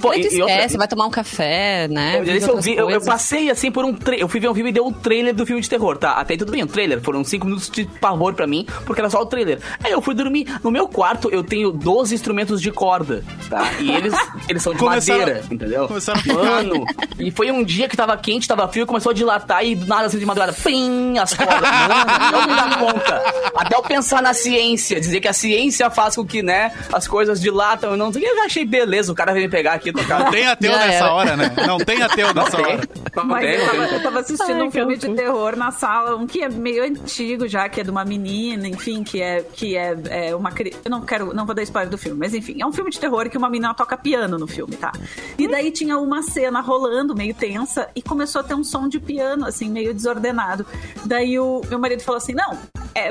Pô, 0.00 0.12
e- 0.14 0.42
outra- 0.42 0.78
vai 0.78 0.88
tomar 0.88 1.06
um 1.06 1.10
café, 1.10 1.88
né? 1.88 2.18
Eu, 2.18 2.24
eu, 2.24 2.56
vi, 2.60 2.74
eu, 2.76 2.90
eu 2.90 3.00
passei 3.00 3.50
assim 3.50 3.70
por 3.70 3.84
um 3.84 3.92
trailer. 3.94 4.22
Eu 4.24 4.28
fui 4.28 4.40
ver 4.40 4.48
um 4.48 4.54
filme 4.54 4.70
e 4.70 4.72
deu 4.72 4.86
um 4.86 4.92
trailer 4.92 5.34
do 5.34 5.44
filme 5.46 5.60
de 5.60 5.68
terror, 5.68 5.96
tá? 5.98 6.12
Até 6.12 6.34
aí 6.34 6.38
tudo 6.38 6.52
bem, 6.52 6.62
um 6.62 6.66
trailer. 6.66 7.00
Foram 7.00 7.22
cinco 7.24 7.46
minutos 7.46 7.68
de 7.70 7.84
pavor 8.00 8.34
pra 8.34 8.46
mim, 8.46 8.66
porque 8.86 9.00
era 9.00 9.10
só 9.10 9.20
o 9.20 9.26
trailer. 9.26 9.58
Aí 9.82 9.92
eu 9.92 10.00
fui 10.00 10.14
dormir. 10.14 10.46
No 10.62 10.70
meu 10.70 10.88
quarto 10.88 11.28
eu 11.30 11.42
tenho 11.44 11.70
12 11.70 12.14
instrumentos 12.14 12.60
de 12.60 12.70
corda, 12.70 13.22
tá? 13.48 13.70
E 13.80 13.90
eles, 13.90 14.14
eles 14.48 14.62
são 14.62 14.72
de 14.72 14.78
Começaram- 14.78 15.20
madeira, 15.20 15.44
entendeu? 15.50 15.88
começaram 15.88 16.20
a. 16.20 16.32
Mano, 16.32 16.84
e 17.18 17.30
foi 17.30 17.50
um 17.50 17.62
dia 17.64 17.88
que 17.88 17.96
tava 17.96 18.16
quente, 18.16 18.46
tava 18.48 18.66
frio, 18.68 18.86
começou 18.86 19.10
a 19.10 19.14
dilatar 19.14 19.64
e 19.64 19.74
do 19.74 19.86
nada 19.86 20.06
assim 20.06 20.18
de 20.18 20.26
madrugada, 20.26 20.52
pim, 20.52 21.18
as 21.18 21.34
cordas. 21.34 21.60
Mano, 21.60 22.32
não 22.32 22.46
me 22.46 22.54
dá 22.54 22.76
conta. 22.78 23.22
Até 23.56 23.76
eu 23.76 23.82
pensar 23.82 24.22
na 24.22 24.32
ciência, 24.34 25.00
dizer 25.00 25.20
que 25.20 25.28
a 25.28 25.32
ciência 25.32 25.90
faz 25.90 26.16
com 26.16 26.24
que, 26.24 26.42
né, 26.42 26.72
as 26.92 27.06
coisas 27.06 27.40
dilatam. 27.40 27.90
Eu 27.90 27.96
não 27.96 28.12
sei, 28.12 28.24
eu 28.26 28.36
já 28.36 28.44
achei 28.44 28.64
beleza. 28.64 29.12
O 29.12 29.14
cara 29.14 29.32
veio 29.32 29.44
me 29.46 29.50
pegar 29.50 29.72
aqui 29.74 29.89
e 29.90 29.92
tocar. 29.92 30.24
Não 30.24 30.30
tem 30.30 30.46
ateu 30.46 30.72
Já 30.72 30.78
nessa 30.78 31.04
era. 31.04 31.12
hora, 31.12 31.36
né? 31.36 31.52
Não 31.66 31.78
tem 31.78 32.02
ateu 32.02 32.32
nessa 32.34 32.56
tem. 32.56 32.66
hora. 32.66 32.80
Mas 33.24 33.44
eu 33.44 33.66
tava, 33.66 33.84
eu 33.94 34.02
tava 34.02 34.20
assistindo 34.20 34.52
Ai, 34.56 34.62
um 34.62 34.66
que 34.66 34.78
filme 34.78 34.96
de 34.96 35.14
terror 35.14 35.56
na 35.56 35.70
sala, 35.70 36.16
um 36.16 36.26
que 36.26 36.42
é 36.42 36.48
meio 36.48 36.84
antigo 36.84 37.46
já, 37.48 37.68
que 37.68 37.80
é 37.80 37.84
de 37.84 37.90
uma 37.90 38.04
menina, 38.04 38.66
enfim, 38.68 39.02
que 39.02 39.20
é 39.20 39.42
que 39.42 39.76
é, 39.76 39.96
é 40.28 40.34
uma 40.34 40.50
cri- 40.52 40.74
eu 40.84 40.90
não 40.90 41.02
quero, 41.02 41.34
não 41.34 41.44
vou 41.46 41.54
dar 41.54 41.62
spoiler 41.62 41.90
do 41.90 41.98
filme, 41.98 42.18
mas 42.18 42.34
enfim, 42.34 42.56
é 42.60 42.66
um 42.66 42.72
filme 42.72 42.90
de 42.90 42.98
terror 43.00 43.28
que 43.28 43.36
uma 43.38 43.48
menina 43.50 43.74
toca 43.74 43.96
piano 43.96 44.38
no 44.38 44.46
filme, 44.46 44.76
tá? 44.76 44.92
E 45.38 45.46
daí 45.48 45.70
tinha 45.70 45.98
uma 45.98 46.22
cena 46.22 46.60
rolando 46.60 47.14
meio 47.14 47.34
tensa 47.34 47.88
e 47.94 48.02
começou 48.02 48.40
a 48.40 48.44
ter 48.44 48.54
um 48.54 48.64
som 48.64 48.88
de 48.88 48.98
piano 49.00 49.46
assim 49.46 49.68
meio 49.68 49.92
desordenado. 49.92 50.64
Daí 51.04 51.38
o 51.38 51.60
meu 51.68 51.78
marido 51.78 52.02
falou 52.02 52.18
assim: 52.18 52.34
"Não, 52.34 52.56
é 52.94 53.10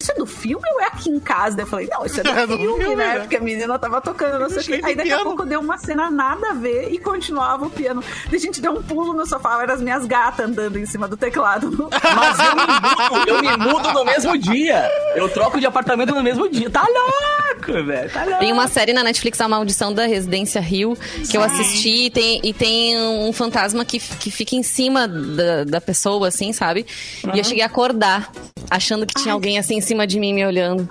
isso 0.00 0.12
é 0.12 0.14
do 0.14 0.26
filme 0.26 0.64
ou 0.74 0.80
é 0.80 0.86
aqui 0.86 1.10
em 1.10 1.18
casa?" 1.20 1.56
Daí 1.56 1.64
eu 1.64 1.68
falei: 1.68 1.88
"Não, 1.90 2.04
isso 2.06 2.20
é 2.20 2.22
do, 2.22 2.30
É 2.40 2.46
do 2.46 2.56
filme, 2.56 2.78
filme, 2.84 2.96
né? 2.96 3.14
né? 3.14 3.20
Porque 3.20 3.36
a 3.36 3.40
menina 3.40 3.78
tava 3.78 4.00
tocando, 4.00 4.38
não 4.38 4.48
sei 4.48 4.58
o 4.60 4.64
quê. 4.64 4.78
de 4.78 4.84
Aí 4.86 4.94
daqui 4.94 5.10
a 5.12 5.16
piano. 5.16 5.24
pouco 5.30 5.44
deu 5.46 5.60
uma 5.60 5.76
cena 5.78 6.10
nada 6.20 6.50
a 6.50 6.52
ver 6.52 6.92
e 6.92 6.98
continuava 6.98 7.66
o 7.66 7.70
piano. 7.70 8.04
Daí 8.26 8.36
a 8.36 8.38
gente 8.38 8.60
deu 8.60 8.72
um 8.72 8.82
pulo 8.82 9.14
no 9.14 9.24
sofá, 9.24 9.62
eram 9.62 9.72
as 9.72 9.80
minhas 9.80 10.04
gatas 10.04 10.46
andando 10.46 10.78
em 10.78 10.84
cima 10.84 11.08
do 11.08 11.16
teclado. 11.16 11.88
Mas 11.90 12.38
eu 12.38 12.56
me 12.56 12.66
mudo, 12.66 13.28
eu 13.28 13.42
me 13.42 13.56
mudo 13.56 13.92
no 13.92 14.04
mesmo 14.04 14.36
dia. 14.36 14.86
Eu 15.14 15.30
troco 15.30 15.58
de 15.58 15.64
apartamento 15.64 16.14
no 16.14 16.22
mesmo 16.22 16.46
dia. 16.50 16.68
Tá 16.68 16.82
louco, 16.82 17.72
velho. 17.86 18.10
Tá 18.10 18.24
louco. 18.24 18.38
Tem 18.38 18.52
uma 18.52 18.68
série 18.68 18.92
na 18.92 19.02
Netflix, 19.02 19.40
A 19.40 19.48
Maldição 19.48 19.94
da 19.94 20.04
Residência 20.04 20.60
Rio, 20.60 20.94
que 21.30 21.36
eu 21.36 21.42
assisti 21.42 22.06
e 22.06 22.10
tem, 22.10 22.40
e 22.44 22.52
tem 22.52 22.98
um 22.98 23.32
fantasma 23.32 23.82
que, 23.82 23.98
que 23.98 24.30
fica 24.30 24.54
em 24.54 24.62
cima 24.62 25.08
da, 25.08 25.64
da 25.64 25.80
pessoa, 25.80 26.28
assim, 26.28 26.52
sabe? 26.52 26.84
E 27.32 27.38
eu 27.38 27.44
cheguei 27.44 27.62
a 27.62 27.66
acordar, 27.66 28.30
achando 28.70 29.06
que 29.06 29.14
tinha 29.14 29.32
alguém 29.32 29.58
assim 29.58 29.76
em 29.76 29.80
cima 29.80 30.06
de 30.06 30.20
mim 30.20 30.34
me 30.34 30.44
olhando. 30.44 30.86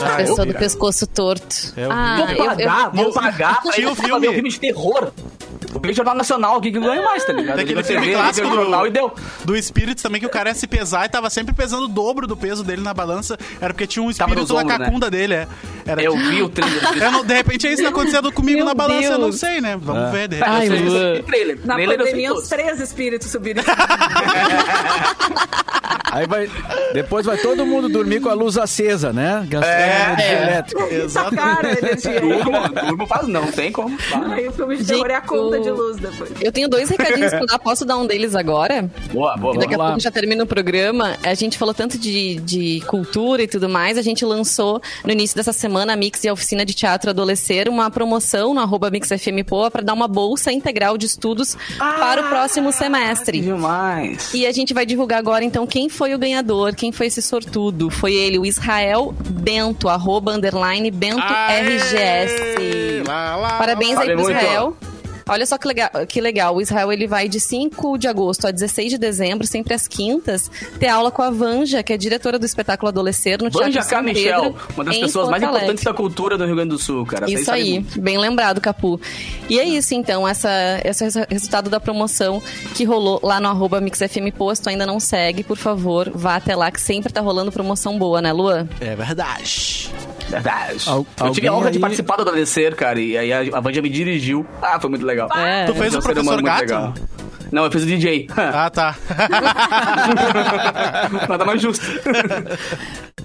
A 0.00 0.16
pessoa 0.16 0.46
do 0.46 0.54
pescoço 0.54 1.06
torto. 1.06 1.72
Eu 1.76 1.88
vi. 1.90 1.94
ah, 1.96 2.16
Vou 2.16 2.28
eu, 2.28 2.44
pagar, 2.44 2.84
eu, 2.86 2.90
vou 3.04 3.12
pagar 3.12 3.60
pra 3.62 3.70
o 3.70 3.72
pra 3.72 3.76
ver 3.76 3.94
filme. 3.94 4.28
um 4.28 4.32
filme 4.34 4.48
de 4.50 4.60
terror. 4.60 5.12
Eu 5.74 5.80
peguei 5.80 5.94
Jornal 5.94 6.14
Nacional 6.14 6.56
aqui 6.56 6.70
que 6.72 6.78
ganha 6.78 7.02
mais, 7.02 7.24
tá 7.24 7.32
ligado? 7.32 7.56
Tem 7.56 7.64
Eu 7.66 7.78
aquele 7.78 7.82
TV, 7.82 7.92
filme 7.94 8.06
ligo 8.08 8.18
clássico 8.20 8.46
o 8.48 8.50
jornal 8.54 8.80
do, 8.82 8.86
e 8.86 8.90
deu. 8.90 9.14
do 9.44 9.56
espírito 9.56 10.02
também, 10.02 10.20
que 10.20 10.26
o 10.26 10.30
cara 10.30 10.50
ia 10.50 10.54
se 10.54 10.66
pesar 10.66 11.06
e 11.06 11.08
tava 11.08 11.30
sempre 11.30 11.54
pesando 11.54 11.84
o 11.84 11.88
dobro 11.88 12.26
do 12.26 12.36
peso 12.36 12.62
dele 12.62 12.82
na 12.82 12.92
balança. 12.92 13.38
Era 13.60 13.72
porque 13.72 13.86
tinha 13.86 14.02
um 14.02 14.12
Tava 14.12 14.30
espírito 14.32 14.40
nos 14.40 14.50
na 14.50 14.56
ombros, 14.62 14.78
né? 14.78 14.84
cacunda 14.84 15.10
dele, 15.10 15.34
é. 15.34 15.48
Era, 15.86 16.02
Eu 16.02 16.16
vi 16.16 16.42
o 16.42 16.48
trailer. 16.48 16.82
Não- 17.12 17.24
de 17.24 17.34
repente 17.34 17.66
é 17.66 17.70
isso 17.70 17.78
que 17.78 17.84
tá 17.84 17.90
acontecendo 17.90 18.30
comigo 18.32 18.58
Meu 18.58 18.66
na 18.66 18.74
balança, 18.74 19.08
eu 19.08 19.18
não 19.18 19.28
Deus. 19.30 19.40
sei, 19.40 19.60
né? 19.60 19.76
Vamos 19.80 20.10
ver, 20.12 20.28
de 20.28 20.42
Ai, 20.42 20.68
repente. 20.68 20.82
Ai, 20.82 20.86
eu 20.86 20.90
sei, 21.14 21.22
trailer. 21.22 21.58
Na 21.64 21.74
trailer 21.74 21.98
pandemia, 21.98 22.30
três 22.48 22.80
espíritos 22.80 23.30
subiram. 23.30 23.62
Aí 26.12 26.26
vai. 26.26 26.50
Depois 26.92 27.24
vai 27.24 27.38
todo 27.38 27.64
mundo 27.64 27.88
dormir 27.88 28.20
com 28.20 28.28
a 28.28 28.34
luz 28.34 28.58
acesa, 28.58 29.14
né? 29.14 29.46
Gastando 29.48 29.70
É. 29.72 30.12
energia 30.12 30.42
elétrica. 30.42 30.82
Essa 30.94 31.30
cara, 31.30 31.68
a 31.68 31.72
energia. 31.72 32.20
Turbo, 32.20 32.68
turbo 32.86 33.06
faz 33.06 33.26
não, 33.28 33.46
tem 33.50 33.72
como. 33.72 33.96
Vai. 34.10 34.40
Aí 34.40 34.48
o 34.48 34.52
filme 34.52 34.76
de 34.76 34.84
terror 34.84 35.10
é 35.10 35.14
a 35.14 35.20
conta 35.22 35.58
de 35.60 35.70
luz 35.70 35.96
depois. 35.96 36.30
Eu 36.42 36.52
tenho 36.52 36.68
dois 36.68 36.90
recadinhos 36.90 37.30
pra 37.30 37.46
dar. 37.46 37.58
Posso 37.58 37.86
dar 37.86 37.96
um 37.96 38.06
deles 38.06 38.34
agora? 38.34 38.90
Boa, 39.10 39.36
boa, 39.38 39.56
Daqui 39.58 39.74
a 39.74 39.78
lá. 39.78 39.84
pouco 39.86 40.00
já 40.00 40.10
termina 40.10 40.44
o 40.44 40.46
programa. 40.46 41.16
A 41.22 41.32
gente 41.32 41.56
falou 41.56 41.72
tanto 41.72 41.96
de, 41.96 42.34
de 42.40 42.82
cultura 42.86 43.42
e 43.42 43.48
tudo 43.48 43.66
mais. 43.68 43.96
A 43.96 44.02
gente 44.02 44.22
lançou 44.24 44.82
no 45.04 45.12
início 45.12 45.34
dessa 45.34 45.52
semana 45.52 45.71
a 45.78 45.96
Mix 45.96 46.24
e 46.24 46.28
a 46.28 46.32
Oficina 46.32 46.64
de 46.64 46.74
Teatro 46.74 47.10
Adolescer 47.10 47.68
uma 47.68 47.90
promoção 47.90 48.54
no 48.54 48.60
arroba 48.60 48.90
MixFMPoa 48.90 49.70
para 49.70 49.82
dar 49.82 49.92
uma 49.92 50.08
bolsa 50.08 50.52
integral 50.52 50.96
de 50.98 51.06
estudos 51.06 51.56
para 51.78 52.26
o 52.26 52.28
próximo 52.28 52.72
semestre. 52.72 53.40
Demais. 53.40 54.32
E 54.34 54.46
a 54.46 54.52
gente 54.52 54.74
vai 54.74 54.86
divulgar 54.86 55.18
agora, 55.18 55.44
então, 55.44 55.66
quem 55.66 55.88
foi 55.88 56.14
o 56.14 56.18
ganhador, 56.18 56.74
quem 56.74 56.92
foi 56.92 57.06
esse 57.06 57.22
sortudo. 57.22 57.90
Foi 57.90 58.12
ele, 58.12 58.38
o 58.38 58.46
Israel 58.46 59.14
Bento, 59.28 59.88
arroba 59.88 60.32
underline 60.32 60.90
Bento 60.90 61.22
RGS. 61.22 63.04
Lá, 63.06 63.36
lá, 63.36 63.58
Parabéns 63.58 63.94
lá. 63.96 64.02
aí 64.02 64.12
pro 64.12 64.22
Valeu 64.22 64.62
muito. 64.70 64.91
Olha 65.28 65.46
só 65.46 65.58
que 65.58 65.66
legal, 65.66 65.90
que 66.08 66.20
legal. 66.20 66.56
O 66.56 66.60
Israel 66.60 66.92
ele 66.92 67.06
vai 67.06 67.28
de 67.28 67.40
5 67.40 67.98
de 67.98 68.08
agosto 68.08 68.46
a 68.46 68.50
16 68.50 68.92
de 68.92 68.98
dezembro, 68.98 69.46
sempre 69.46 69.74
às 69.74 69.86
quintas, 69.86 70.50
ter 70.78 70.88
aula 70.88 71.10
com 71.10 71.22
a 71.22 71.30
Vanja, 71.30 71.82
que 71.82 71.92
é 71.92 71.96
diretora 71.96 72.38
do 72.38 72.46
espetáculo 72.46 72.88
Adolescer 72.88 73.42
no 73.42 73.50
Teatro 73.50 73.66
Vanja 73.66 73.82
São 73.82 73.98
K. 73.98 74.02
Michel, 74.02 74.42
Pedro, 74.42 74.58
uma 74.74 74.84
das 74.84 74.98
pessoas 74.98 75.28
mais 75.28 75.42
Alegre. 75.42 75.58
importantes 75.58 75.84
da 75.84 75.94
cultura 75.94 76.36
do 76.36 76.44
Rio 76.44 76.54
Grande 76.54 76.70
do 76.70 76.78
Sul, 76.78 77.06
cara. 77.06 77.30
Isso 77.30 77.50
aí, 77.50 77.80
muito. 77.80 78.00
bem 78.00 78.18
lembrado, 78.18 78.60
Capu. 78.60 79.00
E 79.48 79.58
é 79.58 79.64
isso, 79.64 79.94
então, 79.94 80.26
essa, 80.26 80.50
esse 80.84 81.04
é 81.04 81.08
o 81.08 81.26
resultado 81.28 81.70
da 81.70 81.80
promoção 81.80 82.42
que 82.74 82.84
rolou 82.84 83.20
lá 83.22 83.40
no 83.40 83.48
arroba 83.48 83.80
MixFM 83.80 84.30
Posto. 84.36 84.68
Ainda 84.68 84.86
não 84.86 84.98
segue, 84.98 85.42
por 85.42 85.56
favor, 85.56 86.10
vá 86.14 86.36
até 86.36 86.54
lá, 86.56 86.70
que 86.70 86.80
sempre 86.80 87.12
tá 87.12 87.20
rolando 87.20 87.52
promoção 87.52 87.98
boa, 87.98 88.20
né, 88.20 88.32
Luan? 88.32 88.68
É 88.80 88.94
verdade. 88.94 89.90
Al- 90.86 91.06
eu 91.20 91.30
tive 91.32 91.48
a 91.48 91.54
honra 91.54 91.70
de 91.70 91.78
aí- 91.78 91.80
participar 91.80 92.16
do 92.16 92.22
Adolescer, 92.22 92.74
cara, 92.74 93.00
e 93.00 93.16
aí 93.16 93.32
a, 93.52 93.60
Vanja 93.60 93.82
me 93.82 93.88
dirigiu. 93.88 94.46
Ah, 94.60 94.78
foi 94.80 94.90
muito 94.90 95.04
legal. 95.04 95.28
É. 95.36 95.64
Tu 95.66 95.74
fez 95.74 95.88
Foi 95.94 95.96
o 95.96 96.00
um 96.00 96.02
professor 96.02 96.32
muito 96.42 96.44
gato? 96.44 96.94
Não, 97.52 97.64
eu 97.66 97.70
fiz 97.70 97.82
o 97.82 97.86
DJ. 97.86 98.26
Ah, 98.36 98.70
tá. 98.70 98.96
Nada 101.28 101.44
mais 101.44 101.60
justo. 101.60 101.84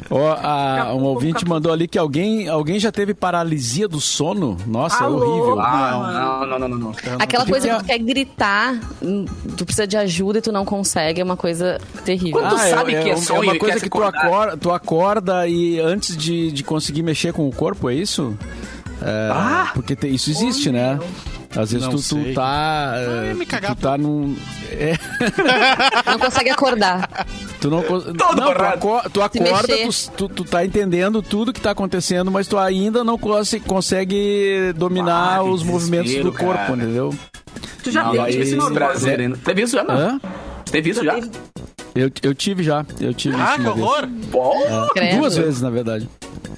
Ó, 0.09 0.32
a- 0.32 0.93
um 0.93 1.03
ouvinte 1.03 1.45
mandou 1.47 1.71
ali 1.71 1.88
que 1.88 1.97
alguém, 1.97 2.47
alguém 2.47 2.80
já 2.80 2.91
teve 2.91 3.13
paralisia 3.13 3.88
do 3.88 3.99
sono. 3.99 4.57
Nossa, 4.65 5.03
Alô? 5.03 5.23
é 5.23 5.28
horrível. 5.28 5.59
Ah, 5.59 6.39
não, 6.41 6.47
não, 6.47 6.59
não, 6.59 6.67
não, 6.69 6.78
não. 6.78 6.95
Aquela 7.19 7.45
coisa 7.45 7.67
é- 7.69 7.73
que 7.75 7.80
tu 7.80 7.86
quer 7.86 7.99
gritar, 7.99 8.80
hum, 9.01 9.25
tu 9.57 9.65
precisa 9.65 9.88
de 9.88 9.97
ajuda 9.97 10.39
e 10.39 10.41
tu 10.41 10.51
não 10.51 10.63
consegue, 10.65 11.19
é 11.19 11.23
uma 11.23 11.38
coisa 11.38 11.80
terrível. 12.05 12.41
Quando- 12.41 12.55
Tu 12.55 12.59
sabe 12.69 12.91
que 13.01 13.09
é 13.09 13.13
um- 13.13 13.17
sonho 13.17 13.41
uma 13.43 13.55
e 13.55 13.59
coisa 13.59 13.80
que 13.80 13.89
tu 13.89 14.03
acorda, 14.03 14.57
tu 14.57 14.71
acorda 14.71 15.47
e 15.47 15.80
antes 15.80 16.15
de, 16.15 16.51
de 16.51 16.63
conseguir 16.63 17.03
mexer 17.03 17.34
com 17.34 17.47
o 17.47 17.51
corpo, 17.51 17.89
é 17.89 17.95
isso? 17.95 18.38
É, 19.01 19.30
Ah! 19.32 19.71
Porque 19.73 19.95
te- 19.95 20.07
isso 20.07 20.30
existe, 20.30 20.71
né? 20.71 20.99
Às 21.56 21.72
vezes 21.72 21.88
Não 21.88 21.95
tu, 21.95 22.02
tu 22.02 22.34
tá. 22.34 22.93
ia 22.98 23.32
é, 23.32 23.34
me 23.34 23.45
cagar. 23.45 23.76
tu 23.76 23.82
tá 23.82 23.98
num. 23.98 24.36
é, 24.72 24.93
Não 26.12 26.20
consegue 26.20 26.50
acordar. 26.50 27.26
tu 27.60 27.70
não, 27.70 27.82
Todo 27.82 28.14
não, 28.14 28.54
tu, 28.54 28.64
aco- 28.64 29.10
tu 29.10 29.22
acorda, 29.22 29.76
tu, 29.78 30.12
tu, 30.16 30.30
tu 30.30 30.43
tá 30.43 30.64
entendendo 30.66 31.22
tudo 31.22 31.52
que 31.54 31.62
tá 31.62 31.72
acontecendo, 31.72 32.30
mas 32.30 32.48
tu 32.48 32.58
ainda 32.58 33.04
não 33.04 33.18
cons- 33.18 33.56
consegue 33.66 34.74
dominar 34.76 35.38
Ah, 35.38 35.43
os 35.43 35.64
movimentos 35.64 36.14
do 36.16 36.32
corpo, 36.32 36.54
cara. 36.54 36.74
entendeu? 36.76 37.14
Tu 37.84 37.91
já 37.91 38.04
Não, 38.04 38.12
teve 38.12 38.39
esse 38.41 38.58
isso, 38.58 38.72
prazer 38.72 39.20
ainda. 39.22 39.38
Teve 39.38 39.62
isso 39.64 39.76
já, 39.76 39.84
não? 39.84 39.95
Hã? 39.95 40.22
Teve 40.70 40.89
isso 40.89 41.04
já? 41.04 41.18
Eu, 41.95 42.12
eu 42.22 42.36
tive 42.36 42.62
já. 42.62 42.86
Eu 43.00 43.14
tive 43.14 43.36
Ah, 43.39 43.56
que 43.56 43.66
horror. 43.68 44.08
Pô, 44.32 44.54
Credo. 44.93 45.18
Duas 45.18 45.36
vezes, 45.38 45.62
na 45.62 45.70
verdade. 45.70 46.08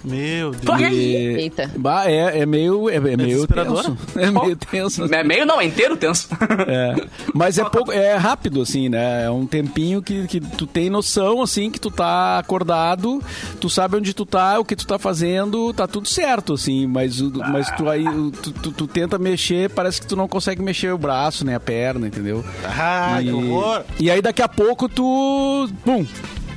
Meu 0.03 0.51
Deus. 0.51 0.81
E, 0.91 1.15
Eita. 1.15 1.71
bah, 1.77 2.09
é, 2.09 2.39
é 2.39 2.45
meio, 2.45 2.89
é, 2.89 2.95
é 2.95 2.99
meio 2.99 3.47
tenso. 3.47 3.97
É 4.15 4.31
meio 4.31 4.55
tenso. 4.55 5.13
é 5.13 5.23
meio 5.23 5.45
não, 5.45 5.59
é 5.59 5.65
inteiro 5.65 5.95
tenso. 5.97 6.29
É. 6.67 6.95
Mas 7.33 7.57
é 7.57 7.63
pouco, 7.63 7.91
é 7.91 8.15
rápido, 8.15 8.61
assim, 8.61 8.89
né? 8.89 9.25
É 9.25 9.29
um 9.29 9.45
tempinho 9.45 10.01
que, 10.01 10.27
que 10.27 10.39
tu 10.39 10.65
tem 10.65 10.89
noção, 10.89 11.41
assim, 11.41 11.69
que 11.69 11.79
tu 11.79 11.91
tá 11.91 12.39
acordado, 12.39 13.21
tu 13.59 13.69
sabe 13.69 13.97
onde 13.97 14.13
tu 14.13 14.25
tá, 14.25 14.59
o 14.59 14.65
que 14.65 14.75
tu 14.75 14.85
tá 14.85 14.97
fazendo, 14.99 15.73
tá 15.73 15.87
tudo 15.87 16.07
certo, 16.07 16.53
assim, 16.53 16.87
mas, 16.87 17.21
mas 17.21 17.69
tu 17.71 17.89
aí, 17.89 18.05
tu, 18.41 18.51
tu, 18.51 18.71
tu 18.71 18.87
tenta 18.87 19.17
mexer, 19.17 19.69
parece 19.69 20.01
que 20.01 20.07
tu 20.07 20.15
não 20.15 20.27
consegue 20.27 20.61
mexer 20.61 20.93
o 20.93 20.97
braço, 20.97 21.45
nem 21.45 21.55
a 21.55 21.59
perna, 21.59 22.07
entendeu? 22.07 22.43
Ah, 22.63 23.19
que 23.21 23.31
horror. 23.31 23.83
e 23.99 24.09
aí 24.09 24.21
daqui 24.21 24.41
a 24.41 24.47
pouco 24.47 24.87
tu. 24.87 25.69
Pum! 25.83 26.05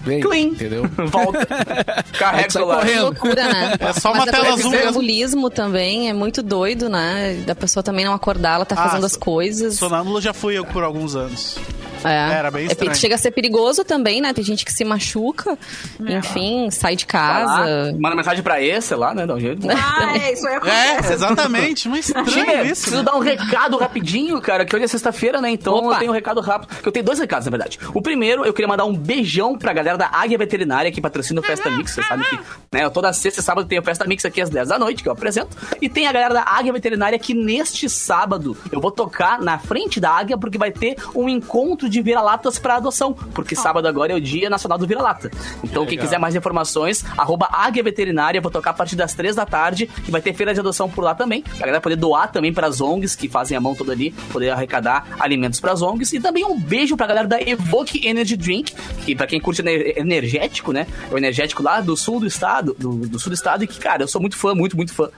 Vem, 0.05 0.21
Clean. 0.21 0.47
entendeu? 0.49 0.85
Volta. 1.09 1.47
Carrega 2.19 2.51
Sai 2.51 2.63
o 2.63 2.67
celular. 2.67 2.87
Que 2.87 2.99
loucura, 2.99 3.45
né? 3.53 3.75
É 3.79 3.93
só 3.93 4.13
uma 4.13 4.25
Mas 4.27 4.31
tela 4.35 4.49
azul 4.55 4.69
o 4.69 4.71
mesmo. 4.71 5.51
também 5.51 6.09
é 6.09 6.13
muito 6.13 6.43
doido, 6.43 6.89
né? 6.89 7.43
Da 7.47 7.55
pessoa 7.55 7.83
também 7.83 8.05
não 8.05 8.13
acordar, 8.13 8.57
ela 8.57 8.65
tá 8.65 8.75
Ah, 8.79 8.89
fazendo 8.89 9.07
as 9.07 9.17
coisas. 9.17 9.75
Sonâmbulo 9.79 10.21
já 10.21 10.33
fui 10.33 10.59
eu 10.59 10.65
por 10.65 10.83
alguns 10.83 11.15
anos. 11.17 11.57
É. 12.05 12.33
Era 12.35 12.51
bem 12.51 12.65
É, 12.65 12.73
estranho. 12.73 12.95
chega 12.95 13.15
a 13.15 13.19
ser 13.19 13.31
perigoso 13.31 13.85
também, 13.85 14.21
né? 14.21 14.33
Tem 14.33 14.45
gente 14.45 14.65
que 14.65 14.73
se 14.73 14.85
machuca, 14.85 15.59
enfim, 16.01 16.71
sai 16.71 16.97
de 16.97 17.05
lá, 17.05 17.09
casa. 17.13 17.97
Manda 17.99 18.17
mensagem 18.17 18.43
pra 18.43 18.61
esse 18.61 18.95
lá, 18.95 19.15
né? 19.15 19.27
Dá 19.27 19.35
um 19.35 19.41
jeito. 19.41 19.67
Ah, 19.71 20.17
é, 20.19 20.33
isso 20.33 20.47
aí 20.47 20.55
acontece. 20.57 21.11
É, 21.11 21.15
exatamente. 21.15 21.89
Mas 21.89 22.07
estranho 22.07 22.27
Tia, 22.27 22.63
isso. 22.65 22.83
preciso 22.83 22.97
né? 22.99 23.03
dar 23.03 23.15
um 23.17 23.21
recado 23.21 23.77
rapidinho, 23.77 24.41
cara, 24.41 24.65
que 24.65 24.75
hoje 24.75 24.85
é 24.85 24.89
sexta-feira, 24.89 25.41
né? 25.41 25.51
Então 25.51 25.75
Opa. 25.75 25.95
eu 25.95 25.99
tenho 25.99 26.11
um 26.11 26.15
recado 26.15 26.41
rápido. 26.41 26.75
Eu 26.85 26.93
tenho 26.93 27.05
dois 27.05 27.19
recados, 27.19 27.47
na 27.47 27.51
verdade. 27.51 27.79
O 27.95 28.03
primeiro, 28.03 28.45
eu 28.45 28.53
queria 28.53 28.69
mandar 28.69 28.85
um 28.85 28.95
beijão 28.95 29.57
pra 29.57 29.73
galera 29.73 29.97
da 29.99 30.09
Águia 30.13 30.39
Veterinária 30.39 30.91
que 30.91 31.01
patrocina 31.01 31.41
o 31.41 31.45
Festa 31.45 31.71
Mix. 31.71 31.93
Você 31.93 32.03
sabe 32.03 32.25
que, 32.25 32.39
né? 32.73 32.89
Toda 32.91 33.13
sexta 33.13 33.41
e 33.41 33.43
sábado 33.43 33.67
tem 33.69 33.79
o 33.79 33.83
Festa 33.83 34.07
Mix 34.07 34.25
aqui 34.25 34.41
às 34.41 34.51
10 34.51 34.69
da 34.69 34.79
noite, 34.79 35.03
que 35.03 35.09
eu 35.09 35.13
apresento. 35.13 35.57
E 35.81 35.89
tem 35.89 36.07
a 36.07 36.13
galera 36.13 36.35
da 36.35 36.43
Águia 36.47 36.73
Veterinária 36.73 37.19
que 37.19 37.35
neste 37.35 37.89
sábado 37.89 38.57
eu 38.71 38.81
vou 38.81 38.91
tocar 38.91 39.41
na 39.41 39.59
frente 39.59 40.01
da 40.01 40.11
Águia, 40.11 40.37
porque 40.39 40.59
vai 40.59 40.71
ter 40.71 40.97
um 41.15 41.29
encontro 41.29 41.89
de 41.93 42.03
vira-latas 42.03 42.59
pra 42.59 42.77
adoção. 42.77 43.13
Porque 43.13 43.55
sábado 43.55 43.87
agora 43.87 44.13
é 44.13 44.17
o 44.17 44.21
Dia 44.21 44.49
Nacional 44.51 44.79
do 44.79 44.87
Vira-Lata. 44.87 45.31
Então, 45.63 45.85
quem 45.87 45.99
quiser 45.99 46.19
mais 46.19 46.35
informações, 46.35 47.05
arroba 47.17 47.49
Águia 47.53 47.83
Veterinária, 47.83 48.41
vou 48.41 48.51
tocar 48.51 48.71
a 48.71 48.75
partir 48.75 48.97
das 48.97 49.15
3 49.15 49.37
da 49.37 49.47
tarde. 49.47 49.89
E 50.07 50.11
vai 50.11 50.21
ter 50.21 50.33
feira 50.35 50.53
de 50.55 50.61
adoção 50.61 50.89
por 50.89 51.05
lá 51.05 51.15
também. 51.15 51.45
A 51.55 51.59
galera 51.61 51.81
poder 51.81 51.97
doar 51.97 52.31
também 52.33 52.53
pras 52.53 52.81
ONGs, 52.81 53.15
que 53.15 53.29
fazem 53.29 53.57
a 53.57 53.61
mão 53.61 53.75
toda 53.75 53.93
ali, 53.93 54.11
poder 54.33 54.51
arrecadar 54.51 55.07
alimentos 55.21 55.61
pras 55.61 55.83
ONGs. 55.83 56.13
E 56.15 56.21
também 56.21 56.45
um 56.45 56.59
beijo 56.59 56.97
pra 56.97 57.07
galera 57.07 57.29
da 57.29 57.41
Evoque 57.41 58.07
Energy 58.07 58.37
Drink, 58.37 58.75
que 59.05 59.15
pra 59.15 59.27
quem 59.27 59.41
curte 59.41 59.61
ener- 59.63 59.95
energético, 59.99 60.73
né? 60.73 60.87
É 61.11 61.15
o 61.15 61.19
energético 61.19 61.63
lá 61.63 61.81
do 61.81 61.97
sul 61.97 62.21
do 62.21 62.27
estado, 62.27 62.75
do, 62.79 62.91
do 63.07 63.19
sul 63.19 63.31
do 63.31 63.35
estado, 63.35 63.65
e 63.65 63.67
que, 63.67 63.79
cara, 63.79 64.03
eu 64.03 64.09
sou 64.09 64.21
muito 64.21 64.37
fã, 64.37 64.55
muito, 64.55 64.77
muito 64.77 64.95
fã. 64.95 65.09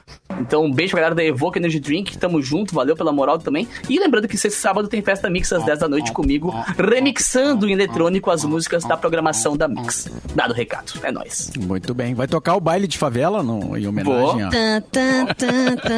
Então, 0.41 0.65
um 0.65 0.73
beijo 0.73 0.93
pra 0.93 1.01
galera 1.01 1.15
da 1.15 1.25
Evoque 1.25 1.59
Energy 1.59 1.79
Drink, 1.81 2.17
tamo 2.19 2.41
junto, 2.43 2.75
valeu 2.75 2.97
pela 2.97 3.13
moral 3.13 3.39
também. 3.39 3.69
E 3.89 3.99
lembrando 3.99 4.27
que 4.29 4.37
esse 4.37 4.51
sábado 4.51 4.89
tem 4.89 5.03
festa 5.03 5.29
Mix 5.31 5.53
às 5.53 5.65
10 5.65 5.79
da 5.81 5.89
noite 5.89 6.13
comigo, 6.13 6.53
remixando 6.79 7.69
em 7.69 7.73
eletrônico 7.73 8.31
as 8.31 8.45
músicas 8.45 8.85
da 8.85 8.97
programação 8.97 9.57
da 9.57 9.69
Mix. 9.69 10.09
Dado 10.35 10.51
o 10.53 10.55
recado, 10.55 10.93
é 11.03 11.11
nóis. 11.13 11.51
Muito 11.59 11.95
bem. 11.95 12.15
Vai 12.15 12.27
tocar 12.27 12.55
o 12.57 12.61
baile 12.61 12.87
de 12.87 12.99
favela 12.99 13.43
não, 13.43 13.77
em 13.77 13.87
homenagem 13.87 14.43
a. 14.43 14.51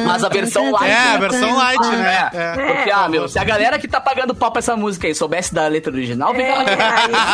Mas 0.05 0.23
a 0.23 0.29
versão 0.29 0.71
light. 0.71 0.89
É, 0.91 0.97
a 1.13 1.17
versão 1.17 1.55
light, 1.57 1.87
né? 1.87 2.29
É, 2.33 2.37
É. 2.37 2.75
porque, 2.75 2.91
ah, 2.91 3.09
meu, 3.09 3.27
se 3.27 3.39
a 3.39 3.43
galera 3.43 3.77
que 3.79 3.87
tá 3.87 3.99
pagando 3.99 4.33
pau 4.35 4.51
pra 4.51 4.59
essa 4.59 4.75
música 4.75 5.07
aí 5.07 5.15
soubesse 5.15 5.53
da 5.53 5.67
letra 5.67 5.91
original, 5.91 6.33
vem 6.33 6.45
cá. 6.45 6.63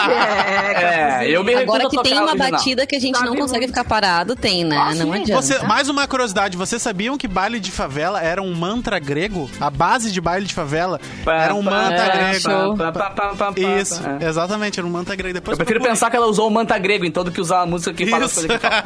É, 0.10 1.26
É, 1.26 1.30
eu 1.30 1.44
me 1.44 1.54
Agora 1.56 1.90
que 1.90 2.02
tem 2.02 2.14
uma 2.18 2.32
original. 2.32 2.52
batida 2.52 2.86
que 2.86 2.96
a 2.96 3.00
gente 3.00 3.18
Sabe 3.18 3.30
não 3.30 3.36
consegue 3.36 3.66
muito. 3.66 3.70
ficar 3.70 3.84
parado, 3.84 4.36
tem, 4.36 4.64
né? 4.64 4.78
Ah, 4.78 4.94
não 4.96 5.12
adianta. 5.14 5.42
Você, 5.42 5.60
mais 5.66 5.88
uma 5.90 6.08
curiosidade, 6.08 6.58
vocês 6.58 6.82
sabiam 6.94 7.18
que 7.18 7.28
baile 7.28 7.60
de 7.60 7.72
favela 7.72 8.22
era 8.22 8.40
um 8.42 8.54
mantra 8.54 9.00
grego? 9.00 9.50
A 9.60 9.70
base 9.72 10.12
de 10.12 10.22
baile 10.22 10.46
de 10.46 10.54
favela 10.54 11.00
era 11.26 11.56
um 11.56 11.64
mantra 11.64 12.06
é, 12.06 12.40
grego. 12.40 12.78
Pá, 12.78 12.92
pá, 12.92 13.10
pá, 13.10 13.28
pá, 13.36 13.52
pá, 13.52 13.54
Isso, 13.60 14.02
é. 14.22 14.28
exatamente, 14.28 14.80
era 14.80 14.86
um 14.86 14.92
mantra 14.92 15.16
grego. 15.16 15.34
Depois 15.34 15.54
Eu 15.58 15.58
prefiro 15.58 15.80
procurem. 15.80 15.96
pensar 15.96 16.12
que 16.12 16.16
ela 16.16 16.28
usou 16.28 16.48
o 16.48 16.52
manta 16.52 16.78
grego, 16.78 17.04
então, 17.04 17.24
do 17.24 17.32
que 17.32 17.42
usar 17.42 17.62
a 17.62 17.66
música 17.66 17.92
que 17.94 18.06
fala 18.06 18.26
as 18.26 18.32
Isso. 18.38 18.48
coisas 18.48 18.58
que 18.62 18.68
fala. 18.68 18.84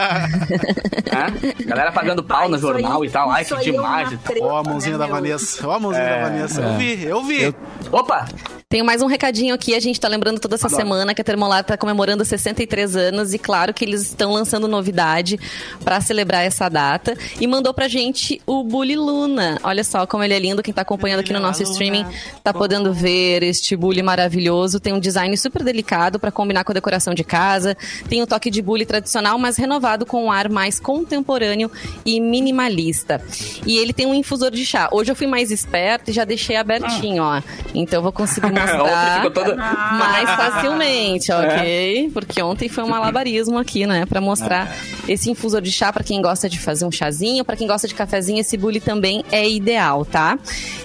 É? 1.08 1.64
Galera 1.64 1.92
pagando 1.92 2.24
pau 2.24 2.48
no 2.48 2.56
Isso 2.58 2.68
aí- 2.68 2.82
jornal 2.82 3.04
e 3.04 3.10
tal. 3.10 3.32
Ai, 3.32 3.42
isso 3.42 3.56
que 3.56 3.62
aí 3.62 3.70
é 3.70 3.72
demais 3.72 4.12
e 4.12 4.20
Ó 4.42 4.58
a 4.58 4.64
mãozinha 4.64 4.98
né, 4.98 5.06
da? 5.08 5.12
Vanessa. 5.12 5.68
Ó 5.68 5.72
a 5.72 5.80
mãozinha 5.80 6.06
da 6.06 6.30
Vanessa. 6.30 6.62
Eu 6.62 6.74
vi, 6.78 7.04
eu 7.04 7.24
vi. 7.24 7.56
Opa! 7.92 8.26
Tenho 8.70 8.84
mais 8.84 9.02
um 9.02 9.06
recadinho 9.06 9.56
aqui, 9.56 9.74
a 9.74 9.80
gente 9.80 9.98
tá 9.98 10.10
lembrando 10.10 10.42
toda 10.42 10.56
essa 10.56 10.68
Adoro. 10.68 10.82
semana 10.82 11.14
que 11.16 11.22
a 11.22 11.24
Termolar 11.24 11.64
tá 11.64 11.78
comemorando 11.78 12.26
63 12.26 12.98
anos 12.98 13.34
e 13.34 13.40
claro 13.40 13.74
que 13.74 13.86
eles 13.86 14.02
estão 14.02 14.34
lançando 14.34 14.68
novidade 14.68 15.40
pra 15.86 16.02
celebrar 16.02 16.44
essa 16.44 16.68
data 16.68 17.18
e 17.40 17.48
mandou 17.48 17.74
pra 17.74 17.88
gente 17.88 18.42
o 18.46 18.66
Bully 18.66 18.98
Luna. 18.98 19.58
Olha 19.64 19.86
só 19.86 20.06
como 20.06 20.22
ele 20.22 20.34
é 20.34 20.40
lindo, 20.40 20.62
quem 20.62 20.74
tá 20.74 20.82
acompanhando 20.82 21.22
aqui 21.22 21.32
no 21.32 21.40
nosso 21.40 21.64
streaming 21.64 22.06
tá 22.44 22.54
podendo 22.54 22.94
ver 22.94 23.42
este 23.42 23.74
bully 23.74 24.04
maravilhoso, 24.04 24.82
tem 24.82 24.92
um 24.92 25.00
design 25.00 25.38
super 25.38 25.64
delicado 25.64 26.20
pra 26.20 26.30
combinar 26.30 26.66
com 26.66 26.74
a 26.74 26.76
decoração 26.76 27.14
de 27.14 27.24
casa, 27.24 27.74
tem 28.10 28.22
um 28.22 28.26
toque 28.26 28.52
de 28.52 28.62
bully 28.62 28.86
tradicional, 28.86 29.40
mas 29.40 29.56
renovado 29.56 30.06
com 30.06 30.26
um 30.26 30.30
ar 30.30 30.50
mais 30.50 30.78
contemporâneo 30.78 31.72
e 32.06 32.20
minimalista. 32.20 33.22
E 33.66 33.78
ele 33.78 33.94
tem 33.94 34.06
um 34.06 34.14
infusor 34.14 34.52
de 34.52 34.66
chá. 34.66 34.90
Hoje 34.92 35.10
eu 35.10 35.16
fui 35.16 35.26
mais 35.26 35.52
esperto 35.52 36.12
e 36.12 36.14
já 36.14 36.26
deixei 36.26 36.58
abertinho, 36.58 37.24
ó. 37.24 37.42
Então 37.74 38.00
eu 38.00 38.04
vou 38.04 38.12
conseguir 38.12 38.57
mostrar 38.60 39.30
toda- 39.32 39.56
mais 39.56 40.30
facilmente, 40.36 41.32
ok? 41.32 42.12
Porque 42.14 42.42
ontem 42.42 42.70
foi 42.70 42.84
um 42.84 42.88
malabarismo 42.90 43.58
aqui, 43.58 43.86
né? 43.86 44.06
Pra 44.06 44.20
mostrar 44.22 44.76
esse 45.08 45.30
infusor 45.30 45.62
de 45.62 45.72
chá 45.72 45.92
pra 45.92 46.04
quem 46.04 46.22
gosta 46.22 46.50
de 46.50 46.60
fazer 46.60 46.86
um 46.86 46.92
chazinho, 46.92 47.44
pra 47.46 47.56
quem 47.56 47.68
gosta 47.68 47.88
de 47.88 47.94
cafezinho, 47.96 48.40
esse 48.40 48.58
bule 48.58 48.80
também 48.80 49.24
é 49.32 49.48
ideal, 49.50 50.06
tá? 50.06 50.38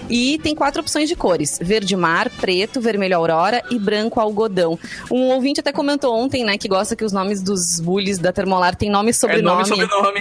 E 0.09 0.37
tem 0.43 0.53
quatro 0.55 0.81
opções 0.81 1.07
de 1.09 1.15
cores: 1.15 1.57
verde 1.61 1.95
mar, 1.95 2.29
preto, 2.29 2.79
vermelho 2.81 3.15
aurora 3.17 3.61
e 3.69 3.79
branco 3.79 4.19
algodão. 4.19 4.77
Um 5.11 5.29
ouvinte 5.29 5.59
até 5.59 5.71
comentou 5.71 6.13
ontem, 6.15 6.43
né, 6.43 6.57
que 6.57 6.67
gosta 6.67 6.95
que 6.95 7.03
os 7.05 7.11
nomes 7.11 7.41
dos 7.41 7.79
bules 7.79 8.17
da 8.17 8.31
Termolar 8.31 8.75
tem 8.75 8.89
nome 8.89 9.11
e 9.11 9.25
É 9.25 9.41
nome 9.41 9.63
sobrenome. 9.63 9.63
e 9.63 9.65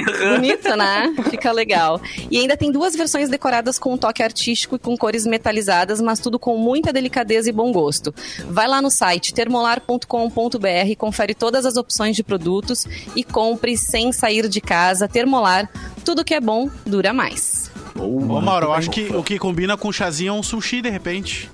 sobrenome. 0.05 0.37
Bonito, 0.37 0.77
né? 0.77 1.15
Fica 1.31 1.53
legal. 1.53 2.01
E 2.31 2.39
ainda 2.39 2.57
tem 2.57 2.71
duas 2.71 2.95
versões 2.95 3.29
decoradas 3.29 3.79
com 3.79 3.95
um 3.95 3.97
toque 3.99 4.23
artístico 4.23 4.77
e 4.77 4.79
com 4.79 4.97
cores 4.97 5.27
metalizadas, 5.27 6.01
mas 6.01 6.21
tudo 6.21 6.39
com 6.39 6.57
muita 6.57 6.93
delicadeza 6.93 7.42
e 7.47 7.53
bom 7.53 7.73
gosto. 7.73 8.15
Vai 8.49 8.67
lá 8.69 8.81
no 8.83 8.91
site 8.91 9.33
termolar.com.br, 9.35 10.97
confere 10.99 11.35
todas 11.35 11.65
as 11.67 11.77
opções 11.77 12.17
de 12.17 12.23
produtos 12.23 12.87
e 13.15 13.23
compre 13.25 13.77
sem 13.77 14.13
sair 14.13 14.49
de 14.49 14.61
casa. 14.61 15.09
Termolar, 15.09 15.69
tudo 16.05 16.25
que 16.25 16.35
é 16.35 16.41
bom 16.41 16.69
dura 16.87 17.13
mais. 17.13 17.71
Ô, 17.99 18.41
Mauro, 18.41 18.67
eu 18.67 18.73
acho 18.73 18.91
que 18.91 19.15
o 19.15 19.23
que 19.23 19.39
combina 19.39 19.77
com 19.77 19.93
chazinho 19.93 20.31
é 20.31 20.33
um 20.33 20.43
sushi, 20.43 20.81
de 20.81 20.89
repente. 20.89 21.51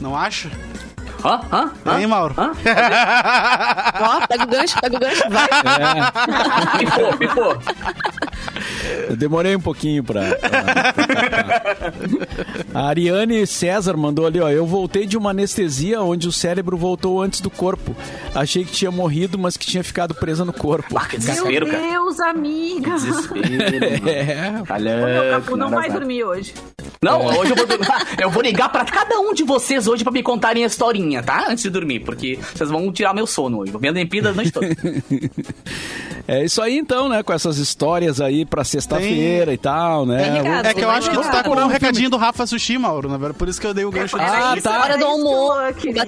Não 0.00 0.16
acha? 0.16 0.50
Hã? 1.24 1.40
Hã? 1.50 1.72
Hã? 1.84 1.98
Hein, 2.00 2.06
Mauro? 2.06 2.34
Hã? 2.38 2.52
Ó, 4.00 4.26
pega 4.26 4.44
o 4.44 4.46
gancho, 4.46 4.80
pega 4.80 4.96
o 4.96 5.00
gancho, 5.00 5.22
vai. 5.30 5.48
Pifou, 6.78 7.16
pifou. 7.16 7.58
Eu 9.08 9.16
demorei 9.16 9.54
um 9.56 9.60
pouquinho 9.60 10.02
pra. 10.04 10.34
pra- 10.36 10.92
pra- 10.92 11.62
A 12.74 12.88
Ariane 12.88 13.46
César 13.46 13.96
mandou 13.96 14.26
ali, 14.26 14.40
ó. 14.40 14.48
Eu 14.50 14.66
voltei 14.66 15.06
de 15.06 15.16
uma 15.16 15.30
anestesia 15.30 16.00
onde 16.02 16.28
o 16.28 16.32
cérebro 16.32 16.76
voltou 16.76 17.22
antes 17.22 17.40
do 17.40 17.50
corpo. 17.50 17.94
Achei 18.34 18.64
que 18.64 18.72
tinha 18.72 18.90
morrido, 18.90 19.38
mas 19.38 19.56
que 19.56 19.66
tinha 19.66 19.82
ficado 19.84 20.14
presa 20.14 20.44
no 20.44 20.52
corpo. 20.52 20.96
Ah, 20.98 21.06
que 21.06 21.18
Meu 21.18 21.26
desespero, 21.26 21.66
cara. 21.66 21.78
Deus, 21.90 22.20
amiga. 22.20 22.90
Desespero. 22.92 23.46
É. 24.06 24.62
Olha, 24.68 24.96
O 24.96 25.06
meu 25.06 25.30
Capu 25.40 25.56
não 25.56 25.70
vai 25.70 25.90
dormir 25.90 26.24
hoje. 26.24 26.54
Não, 27.02 27.24
hoje 27.26 27.50
eu 27.52 27.56
vou, 27.56 27.66
eu 28.20 28.30
vou 28.30 28.42
ligar 28.42 28.68
pra 28.70 28.84
cada 28.84 29.18
um 29.20 29.32
de 29.34 29.42
vocês 29.44 29.86
hoje 29.86 30.02
pra 30.02 30.12
me 30.12 30.22
contarem 30.22 30.64
a 30.64 30.66
historinha, 30.66 31.22
tá? 31.22 31.46
Antes 31.48 31.62
de 31.62 31.70
dormir, 31.70 32.00
porque 32.00 32.38
vocês 32.54 32.70
vão 32.70 32.90
tirar 32.92 33.14
meu 33.14 33.26
sono 33.26 33.58
hoje. 33.58 33.72
Vou 33.72 33.80
vendo 33.80 33.98
a 33.98 34.32
noite 34.32 34.50
toda. 34.52 34.66
É 36.28 36.44
isso 36.44 36.60
aí 36.60 36.76
então, 36.76 37.08
né? 37.08 37.22
Com 37.22 37.32
essas 37.32 37.56
histórias 37.58 38.20
aí 38.20 38.44
pra 38.44 38.64
sexta-feira 38.80 39.52
e 39.52 39.58
tal, 39.58 40.06
né? 40.06 40.28
Ligado. 40.38 40.66
É 40.66 40.74
que 40.74 40.80
eu 40.84 40.90
acho 40.90 41.10
que 41.10 41.16
tu 41.16 41.22
tá 41.22 41.42
com 41.42 41.50
um 41.50 41.66
recadinho 41.66 42.10
do 42.10 42.16
Rafa 42.16 42.46
Sushi, 42.46 42.78
Mauro, 42.78 43.08
na 43.08 43.16
verdade. 43.16 43.38
Por 43.38 43.48
isso 43.48 43.60
que 43.60 43.66
eu 43.66 43.74
dei 43.74 43.84
o 43.84 43.90
gancho. 43.90 44.16
Ah, 44.18 44.54
isso, 44.56 44.62
tá. 44.68 44.80
Hora 44.80 44.96
do 44.98 45.04
almoço. 45.04 45.74
queria. 45.74 46.02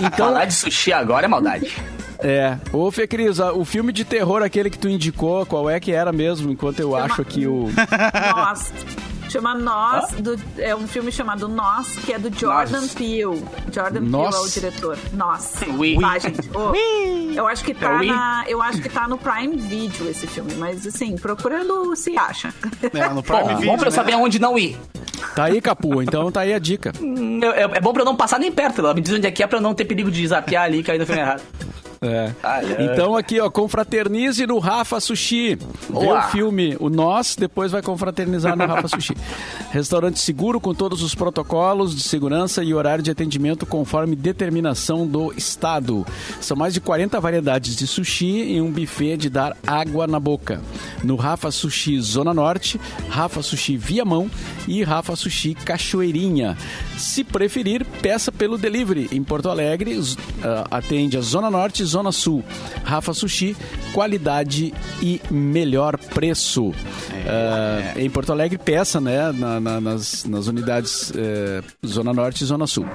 Então, 0.00 0.26
Falar 0.28 0.44
de 0.46 0.54
sushi 0.54 0.92
agora 0.92 1.26
é 1.26 1.28
maldade. 1.28 1.72
é. 2.20 2.56
Ô, 2.72 2.90
Fê 2.90 3.06
Cris, 3.06 3.38
o 3.38 3.64
filme 3.64 3.92
de 3.92 4.04
terror, 4.04 4.42
aquele 4.42 4.70
que 4.70 4.78
tu 4.78 4.88
indicou, 4.88 5.44
qual 5.46 5.68
é 5.68 5.78
que 5.80 5.92
era 5.92 6.12
mesmo? 6.12 6.50
Enquanto 6.50 6.80
eu 6.80 6.94
acho 6.96 7.20
aqui 7.22 7.46
o. 7.46 7.68
Nós. 8.36 8.72
Chama 9.32 9.54
Nós, 9.54 10.10
do- 10.12 10.38
é 10.58 10.76
um 10.76 10.86
filme 10.86 11.10
chamado 11.10 11.48
Nós, 11.48 11.88
que 12.04 12.12
é 12.12 12.18
do 12.18 12.28
Jordan 12.38 12.82
Nós. 12.82 12.94
Peele. 12.94 13.42
Jordan 13.72 14.00
Nós? 14.00 14.34
Peele 14.34 14.36
é 14.36 14.46
o 14.46 14.48
diretor. 14.50 14.98
Nós. 15.14 15.54
Oui. 15.78 15.98
Tá, 15.98 16.18
gente. 16.18 16.50
Ô, 16.54 16.74
eu 17.34 17.46
acho 17.48 17.64
que 17.64 17.70
É 17.72 17.74
tá 17.74 17.96
oui. 17.98 18.08
na, 18.08 18.44
eu 18.46 18.60
acho 18.60 18.82
que 18.82 18.88
tá 18.90 19.08
no 19.08 19.16
Prime 19.16 19.56
Video 19.56 20.08
esse 20.10 20.26
filme, 20.26 20.54
mas 20.56 20.86
assim, 20.86 21.16
procurando 21.16 21.96
se 21.96 22.16
acha. 22.18 22.52
É, 22.82 23.08
no 23.08 23.22
Prime 23.24 23.40
Bom, 23.42 23.48
Video, 23.56 23.66
bom 23.72 23.76
pra 23.78 23.86
eu 23.88 23.90
né? 23.90 23.96
saber 23.96 24.12
aonde 24.12 24.38
não 24.38 24.58
ir. 24.58 24.78
Tá 25.34 25.44
aí, 25.44 25.60
Capu. 25.62 26.02
Então 26.02 26.30
tá 26.30 26.40
aí 26.42 26.52
a 26.52 26.58
dica. 26.58 26.92
É, 27.54 27.62
é 27.78 27.80
bom 27.80 27.92
pra 27.92 28.02
eu 28.02 28.06
não 28.06 28.14
passar 28.16 28.38
nem 28.38 28.52
perto. 28.52 28.80
Ela 28.80 28.92
me 28.94 29.00
diz 29.00 29.12
onde 29.14 29.26
é 29.26 29.30
que 29.30 29.42
é 29.42 29.46
pra 29.46 29.58
eu 29.58 29.62
não 29.62 29.74
ter 29.74 29.84
perigo 29.84 30.10
de 30.10 30.26
zapear 30.26 30.64
ali 30.64 30.78
e 30.80 30.82
cair 30.82 30.98
no 30.98 31.06
filme 31.06 31.20
errado. 31.20 31.42
É. 32.02 32.32
Ai. 32.42 32.64
Então 32.80 33.16
aqui, 33.16 33.38
ó, 33.38 33.48
confraternize 33.48 34.44
no 34.44 34.58
Rafa 34.58 34.98
Sushi. 34.98 35.54
Vê 35.54 36.12
o 36.12 36.22
filme 36.22 36.76
O 36.80 36.90
Nós, 36.90 37.36
depois 37.36 37.70
vai 37.70 37.80
confraternizar 37.80 38.56
no 38.56 38.66
Rafa 38.66 38.88
Sushi. 38.88 39.16
Restaurante 39.70 40.18
seguro 40.18 40.60
com 40.60 40.74
todos 40.74 41.00
os 41.00 41.14
protocolos 41.14 41.94
de 41.94 42.02
segurança 42.02 42.64
e 42.64 42.74
horário 42.74 43.04
de 43.04 43.10
atendimento 43.10 43.64
conforme 43.64 44.16
determinação 44.16 45.06
do 45.06 45.32
Estado. 45.36 46.04
São 46.40 46.56
mais 46.56 46.74
de 46.74 46.80
40 46.80 47.20
variedades 47.20 47.76
de 47.76 47.86
sushi 47.86 48.54
e 48.54 48.60
um 48.60 48.70
buffet 48.70 49.16
de 49.16 49.30
dar 49.30 49.56
água 49.64 50.06
na 50.08 50.18
boca. 50.18 50.60
No 51.04 51.14
Rafa 51.14 51.52
Sushi 51.52 52.00
Zona 52.00 52.34
Norte, 52.34 52.80
Rafa 53.08 53.42
Sushi 53.42 53.76
Viamão 53.76 54.28
e 54.66 54.82
Rafa 54.82 55.14
Sushi 55.14 55.54
Cachoeirinha. 55.54 56.56
Se 56.98 57.22
preferir, 57.22 57.84
peça 58.00 58.32
pelo 58.32 58.58
delivery. 58.58 59.08
Em 59.12 59.22
Porto 59.22 59.48
Alegre, 59.48 59.98
ah, 60.42 60.66
atende 60.70 61.16
a 61.16 61.20
Zona 61.20 61.50
Norte 61.50 61.84
Zona 61.92 62.10
Sul. 62.12 62.42
Rafa 62.84 63.12
Sushi, 63.14 63.56
qualidade 63.92 64.72
e 65.00 65.20
melhor 65.30 65.96
preço. 65.98 66.72
Ah, 67.26 67.92
Em 67.98 68.08
Porto 68.10 68.32
Alegre, 68.32 68.58
peça, 68.58 69.00
né? 69.00 69.30
na- 69.32 69.60
na- 69.60 69.80
nas, 69.80 70.24
nas 70.24 70.46
unidades 70.46 71.12
eh, 71.14 71.62
Zona 71.86 72.12
Norte 72.12 72.42
e 72.42 72.46
Zona 72.46 72.66
Sul. 72.66 72.86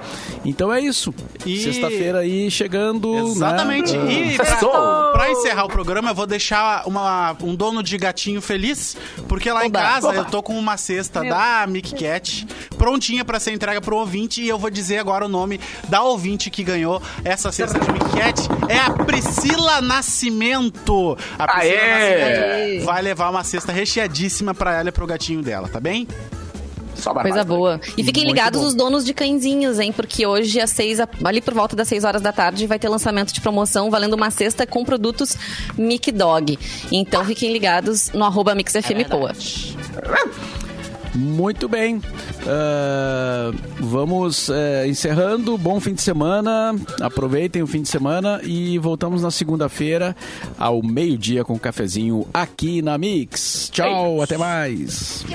Então 0.44 0.74
é 0.74 0.82
isso. 0.82 1.14
E- 1.46 1.60
Sexta-feira 1.64 2.20
aí 2.20 2.50
chegando. 2.52 3.14
né? 3.14 3.22
Exatamente. 3.22 3.96
Ah, 3.96 4.06
E 4.12 4.36
pra, 4.36 5.12
pra 5.14 5.32
encerrar 5.32 5.66
o 5.66 5.68
programa, 5.70 6.10
eu 6.12 6.16
vou 6.16 6.26
deixar 6.28 6.86
uma- 6.88 7.36
um 7.42 7.56
dono 7.56 7.82
de 7.84 7.98
gatinho 7.98 8.42
feliz, 8.42 8.98
porque 9.28 9.52
lá 9.52 9.64
em 9.64 9.68
Oba. 9.70 9.80
casa 9.80 10.08
Oba. 10.10 10.18
eu 10.18 10.26
tô 10.26 10.42
com 10.44 10.58
uma 10.58 10.76
cesta 10.78 11.24
da 11.24 11.66
Mickey 11.68 11.96
Cat 11.96 12.46
prontinha 12.78 13.24
pra 13.24 13.40
ser 13.40 13.54
entregue 13.54 13.82
pro 13.82 13.96
ouvinte 13.98 14.42
e 14.42 14.48
eu 14.50 14.58
vou 14.58 14.70
dizer 14.70 14.98
agora 14.98 15.26
o 15.26 15.30
nome 15.30 15.60
da 15.88 16.02
ouvinte 16.04 16.50
que 16.50 16.64
ganhou 16.64 17.02
essa 17.24 17.52
cesta 17.52 17.80
de 17.80 17.92
Mickey 17.92 18.10
Cat. 18.18 18.42
É 18.70 18.78
a 18.80 18.87
Priscila 19.06 19.82
Nascimento. 19.82 21.18
A 21.38 21.48
Priscila 21.48 21.82
Aê! 21.82 22.18
Nascimento 22.58 22.86
vai 22.86 23.02
levar 23.02 23.30
uma 23.30 23.44
cesta 23.44 23.72
recheadíssima 23.72 24.54
pra 24.54 24.76
ela 24.76 24.90
e 24.90 24.92
pro 24.92 25.06
gatinho 25.08 25.42
dela, 25.42 25.68
tá 25.68 25.80
bem? 25.80 26.08
Só 26.96 27.14
Coisa 27.14 27.44
boa. 27.44 27.80
E 27.96 28.04
fiquem 28.04 28.24
Muito 28.24 28.36
ligados 28.36 28.60
bom. 28.62 28.68
os 28.68 28.74
donos 28.74 29.06
de 29.06 29.14
cãezinhos, 29.14 29.80
hein? 29.80 29.92
Porque 29.92 30.26
hoje, 30.26 30.60
às 30.60 30.72
seis, 30.72 30.98
ali 31.24 31.42
por 31.42 31.54
volta 31.54 31.76
das 31.76 31.88
6 31.88 32.04
horas 32.04 32.22
da 32.22 32.32
tarde, 32.32 32.66
vai 32.66 32.80
ter 32.80 32.90
lançamento 32.90 33.32
de 33.32 33.40
promoção 33.40 33.92
valendo 33.92 34.14
uma 34.16 34.32
cesta 34.32 34.66
com 34.66 34.84
produtos 34.84 35.38
Mic 35.78 36.12
Dog. 36.12 36.58
Então 36.92 37.24
fiquem 37.24 37.54
ligados 37.54 38.12
no 38.14 38.24
arroba 38.26 38.56
MixFM 38.56 39.06
Poa. 39.08 39.32
Muito 41.18 41.68
bem. 41.68 42.00
Ah, 42.46 43.52
vamos 43.80 44.50
eh, 44.50 44.88
encerrando. 44.88 45.58
Bom 45.58 45.80
fim 45.80 45.96
de 45.96 46.02
semana. 46.02 46.76
Aproveitem 47.02 47.64
o 47.64 47.68
fim 47.68 47.82
de 47.82 47.90
semana 47.90 48.40
e 48.44 48.78
voltamos 48.78 49.24
na 49.24 49.32
segunda-feira 49.32 50.16
ao 50.60 50.84
meio-dia 50.84 51.44
com 51.44 51.54
um 51.54 51.60
cafezinho 51.60 52.28
aqui 52.32 52.84
na 52.84 52.98
Mix. 52.98 53.70
Tchau, 53.74 54.22
até 54.22 54.38
mais. 54.38 55.26